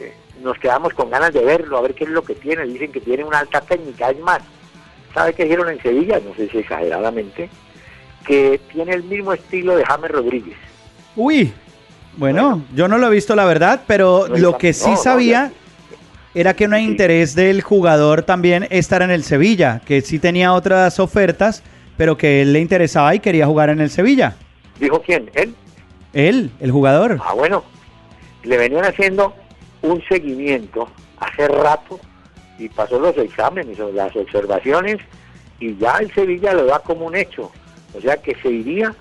eh, 0.00 0.14
nos 0.42 0.58
quedamos 0.58 0.92
con 0.94 1.10
ganas 1.10 1.32
de 1.32 1.44
verlo, 1.44 1.78
a 1.78 1.82
ver 1.82 1.94
qué 1.94 2.04
es 2.04 2.10
lo 2.10 2.22
que 2.22 2.34
tiene. 2.34 2.64
Dicen 2.64 2.92
que 2.92 3.00
tiene 3.00 3.24
una 3.24 3.38
alta 3.38 3.60
técnica, 3.60 4.10
es 4.10 4.18
más, 4.20 4.40
¿sabe 5.12 5.34
qué 5.34 5.44
dijeron 5.44 5.68
en 5.68 5.80
Sevilla? 5.82 6.20
No 6.24 6.34
sé 6.34 6.48
si 6.48 6.58
exageradamente, 6.58 7.48
que 8.26 8.60
tiene 8.72 8.94
el 8.94 9.04
mismo 9.04 9.32
estilo 9.32 9.76
de 9.76 9.84
James 9.84 10.10
Rodríguez. 10.10 10.56
Uy, 11.16 11.52
bueno, 12.16 12.62
yo 12.74 12.88
no 12.88 12.98
lo 12.98 13.08
he 13.08 13.10
visto 13.10 13.34
la 13.34 13.44
verdad, 13.44 13.82
pero 13.86 14.26
No, 14.28 14.36
lo 14.36 14.58
que 14.58 14.72
sí 14.72 14.90
no, 14.90 14.96
no, 14.96 15.02
sabía 15.02 15.52
era 16.34 16.54
que 16.54 16.66
no 16.66 16.76
hay 16.76 16.84
interés 16.84 17.34
del 17.34 17.62
jugador 17.62 18.22
también 18.22 18.66
estar 18.70 19.02
en 19.02 19.10
el 19.10 19.22
Sevilla, 19.22 19.80
que 19.84 20.00
sí 20.00 20.18
tenía 20.18 20.52
otras 20.52 20.98
ofertas, 20.98 21.62
pero 21.96 22.16
que 22.16 22.42
él 22.42 22.52
le 22.52 22.60
interesaba 22.60 23.14
y 23.14 23.20
quería 23.20 23.46
jugar 23.46 23.70
en 23.70 23.80
el 23.80 23.90
Sevilla. 23.90 24.34
¿Dijo 24.80 25.00
quién? 25.00 25.30
¿Él? 25.34 25.54
Él, 26.12 26.50
el 26.60 26.70
jugador. 26.72 27.20
Ah, 27.24 27.34
bueno, 27.34 27.64
le 28.42 28.56
venían 28.56 28.84
haciendo 28.84 29.34
un 29.84 30.02
seguimiento 30.08 30.88
hace 31.18 31.46
rato 31.46 32.00
y 32.58 32.68
pasó 32.68 32.98
los 32.98 33.16
exámenes 33.18 33.78
o 33.80 33.92
las 33.92 34.14
observaciones 34.16 34.98
y 35.60 35.76
ya 35.76 35.98
el 35.98 36.12
Sevilla 36.12 36.52
lo 36.54 36.64
da 36.64 36.78
como 36.80 37.06
un 37.06 37.14
hecho. 37.14 37.52
O 37.96 38.00
sea 38.00 38.16
que 38.16 38.34
se 38.36 38.48
iría 38.48 38.94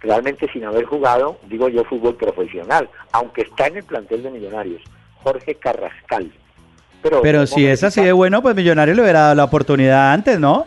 realmente 0.00 0.50
sin 0.52 0.64
haber 0.64 0.84
jugado, 0.84 1.38
digo 1.48 1.68
yo, 1.68 1.84
fútbol 1.84 2.16
profesional, 2.16 2.88
aunque 3.12 3.42
está 3.42 3.68
en 3.68 3.78
el 3.78 3.84
plantel 3.84 4.22
de 4.22 4.30
Millonarios, 4.30 4.82
Jorge 5.22 5.54
Carrascal. 5.54 6.30
Pero, 7.02 7.22
Pero 7.22 7.46
si 7.46 7.66
es 7.66 7.84
así 7.84 8.02
de 8.02 8.12
bueno, 8.12 8.42
pues 8.42 8.56
Millonario 8.56 8.94
le 8.94 9.02
hubiera 9.02 9.20
dado 9.20 9.34
la 9.36 9.44
oportunidad 9.44 10.12
antes, 10.12 10.40
¿no? 10.40 10.66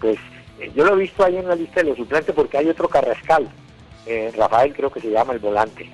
Pues 0.00 0.18
eh, 0.58 0.70
yo 0.74 0.84
lo 0.84 0.94
he 0.94 0.98
visto 0.98 1.24
ahí 1.24 1.36
en 1.36 1.48
la 1.48 1.54
lista 1.54 1.80
de 1.80 1.88
los 1.88 1.96
suplentes 1.96 2.34
porque 2.34 2.58
hay 2.58 2.68
otro 2.68 2.86
Carrascal, 2.86 3.48
eh, 4.06 4.30
Rafael 4.36 4.74
creo 4.74 4.90
que 4.90 5.00
se 5.00 5.10
llama 5.10 5.32
el 5.32 5.38
volante. 5.38 5.90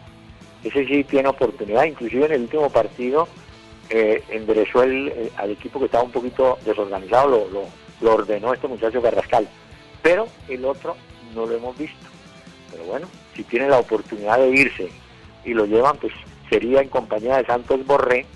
Ese 0.64 0.86
sí 0.86 1.04
tiene 1.04 1.28
oportunidad, 1.28 1.84
inclusive 1.84 2.26
en 2.26 2.32
el 2.32 2.40
último 2.42 2.70
partido 2.70 3.28
eh, 3.88 4.22
enderezó 4.30 4.82
el, 4.82 5.09
eh, 5.09 5.32
al 5.36 5.50
equipo 5.50 5.78
que 5.78 5.84
estaba 5.86 6.04
un 6.04 6.11
poquito 6.11 6.59
desorganizado, 6.64 7.28
lo, 7.28 7.48
lo, 7.50 7.62
lo 8.00 8.14
ordenó 8.14 8.52
este 8.52 8.68
muchacho 8.68 9.00
Carrascal. 9.00 9.48
Pero 10.02 10.26
el 10.48 10.64
otro 10.64 10.96
no 11.34 11.46
lo 11.46 11.57
hemos 11.57 11.76
visto. 11.78 12.07
Pero 12.70 12.84
bueno, 12.84 13.07
si 13.34 13.44
tiene 13.44 13.68
la 13.68 13.78
oportunidad 13.78 14.38
de 14.38 14.50
irse 14.50 14.88
y 15.44 15.54
lo 15.54 15.66
llevan, 15.66 15.96
pues 15.98 16.12
sería 16.50 16.80
en 16.80 16.88
compañía 16.88 17.36
de 17.36 17.46
Santos 17.46 17.86
Borré, 17.86 18.26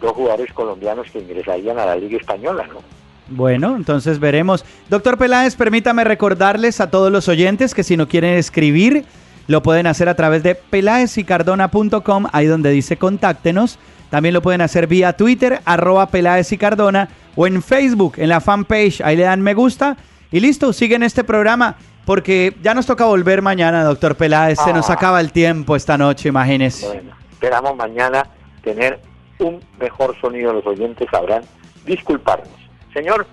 dos 0.00 0.12
jugadores 0.12 0.52
colombianos 0.52 1.10
que 1.10 1.18
ingresarían 1.18 1.78
a 1.78 1.86
la 1.86 1.96
Liga 1.96 2.18
Española, 2.18 2.66
¿no? 2.66 2.80
Bueno, 3.28 3.76
entonces 3.76 4.18
veremos. 4.18 4.64
Doctor 4.88 5.16
Peláez, 5.16 5.54
permítame 5.54 6.02
recordarles 6.02 6.80
a 6.80 6.90
todos 6.90 7.12
los 7.12 7.28
oyentes 7.28 7.74
que 7.74 7.84
si 7.84 7.96
no 7.96 8.08
quieren 8.08 8.36
escribir, 8.36 9.04
lo 9.50 9.62
pueden 9.62 9.86
hacer 9.88 10.08
a 10.08 10.14
través 10.14 10.42
de 10.44 10.54
peláezicardona.com, 10.54 12.26
ahí 12.32 12.46
donde 12.46 12.70
dice 12.70 12.96
contáctenos. 12.96 13.78
También 14.10 14.32
lo 14.34 14.42
pueden 14.42 14.60
hacer 14.60 14.86
vía 14.86 15.12
Twitter, 15.12 15.60
arroba 15.64 16.06
Peláez 16.06 16.52
y 16.52 16.58
Cardona, 16.58 17.08
o 17.36 17.46
en 17.46 17.62
Facebook, 17.62 18.14
en 18.16 18.28
la 18.28 18.40
fanpage, 18.40 19.00
ahí 19.02 19.16
le 19.16 19.24
dan 19.24 19.40
me 19.40 19.54
gusta. 19.54 19.96
Y 20.32 20.40
listo, 20.40 20.72
siguen 20.72 21.02
este 21.02 21.24
programa, 21.24 21.76
porque 22.04 22.56
ya 22.62 22.74
nos 22.74 22.86
toca 22.86 23.04
volver 23.06 23.42
mañana, 23.42 23.84
doctor 23.84 24.16
Peláez. 24.16 24.58
Se 24.64 24.72
nos 24.72 24.88
Ah. 24.90 24.94
acaba 24.94 25.20
el 25.20 25.32
tiempo 25.32 25.74
esta 25.76 25.96
noche, 25.98 26.28
imagínese. 26.28 26.86
Bueno, 26.86 27.12
esperamos 27.32 27.76
mañana 27.76 28.26
tener 28.62 29.00
un 29.38 29.60
mejor 29.80 30.14
sonido. 30.20 30.52
Los 30.52 30.66
oyentes 30.66 31.08
sabrán 31.10 31.42
disculparnos. 31.86 32.48
Señor, 32.92 33.26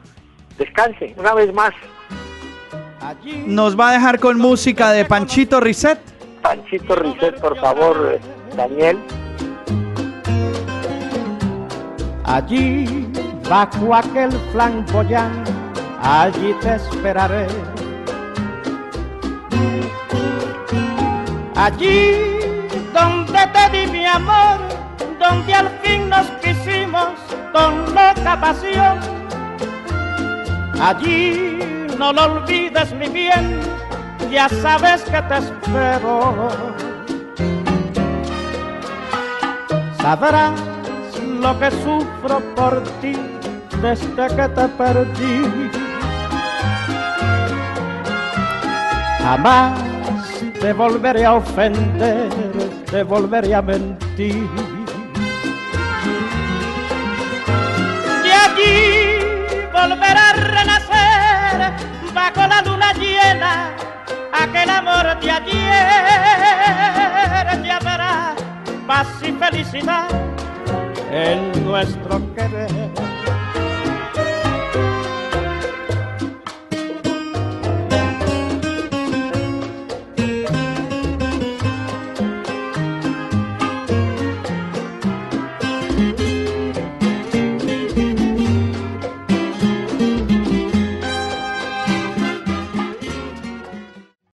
descanse 0.57 1.13
una 1.18 1.34
vez 1.34 1.53
más. 1.53 1.74
Nos 3.45 3.79
va 3.79 3.89
a 3.89 3.93
dejar 3.93 4.19
con 4.19 4.37
música 4.37 4.91
de 4.91 5.05
Panchito 5.05 5.59
Risset. 5.59 5.99
Panchito 6.41 6.95
Risset, 6.95 7.39
por 7.39 7.57
favor, 7.59 8.13
eh, 8.13 8.19
Daniel. 8.55 8.97
Allí, 12.25 13.07
bajo 13.49 13.95
aquel 13.95 14.31
flamboyán, 14.51 15.31
allí 16.01 16.53
te 16.61 16.75
esperaré. 16.75 17.47
Allí 21.55 22.37
donde 22.93 23.39
te 23.53 23.77
di 23.77 23.91
mi 23.91 24.05
amor, 24.05 24.59
donde 25.19 25.53
al 25.53 25.69
fin 25.81 26.09
nos 26.09 26.27
quisimos 26.41 27.13
con 27.53 27.85
loca 27.95 28.39
pasión. 28.41 28.99
Allí 30.79 31.86
no 31.97 32.13
lo 32.13 32.23
olvides 32.23 32.93
mi 32.93 33.07
bien, 33.07 33.59
ya 34.29 34.47
sabes 34.49 35.01
que 35.03 35.21
te 35.23 35.37
espero. 35.37 36.49
Sabrás 40.01 40.53
lo 41.41 41.59
que 41.59 41.71
sufro 41.71 42.39
por 42.55 42.83
ti 43.01 43.15
desde 43.81 44.27
que 44.35 44.47
te 44.49 44.67
perdí. 44.69 45.71
Jamás 49.19 49.79
te 50.61 50.73
volveré 50.73 51.25
a 51.25 51.33
ofender, 51.35 52.29
te 52.89 53.03
volveré 53.03 53.55
a 53.55 53.61
mentir. 53.61 54.47
Y 58.23 58.29
allí 58.29 59.19
volverá 59.73 60.29
a 60.29 60.66
llena 63.18 63.76
aquel 64.34 64.70
amor 64.70 65.20
de 65.20 65.32
ayer. 65.32 65.55
Ya 67.65 67.80
verás 67.80 68.36
paz 68.86 69.07
y 69.22 69.32
felicidad 69.34 70.09
en 71.11 71.65
nuestro 71.65 72.22
querer. 72.36 73.06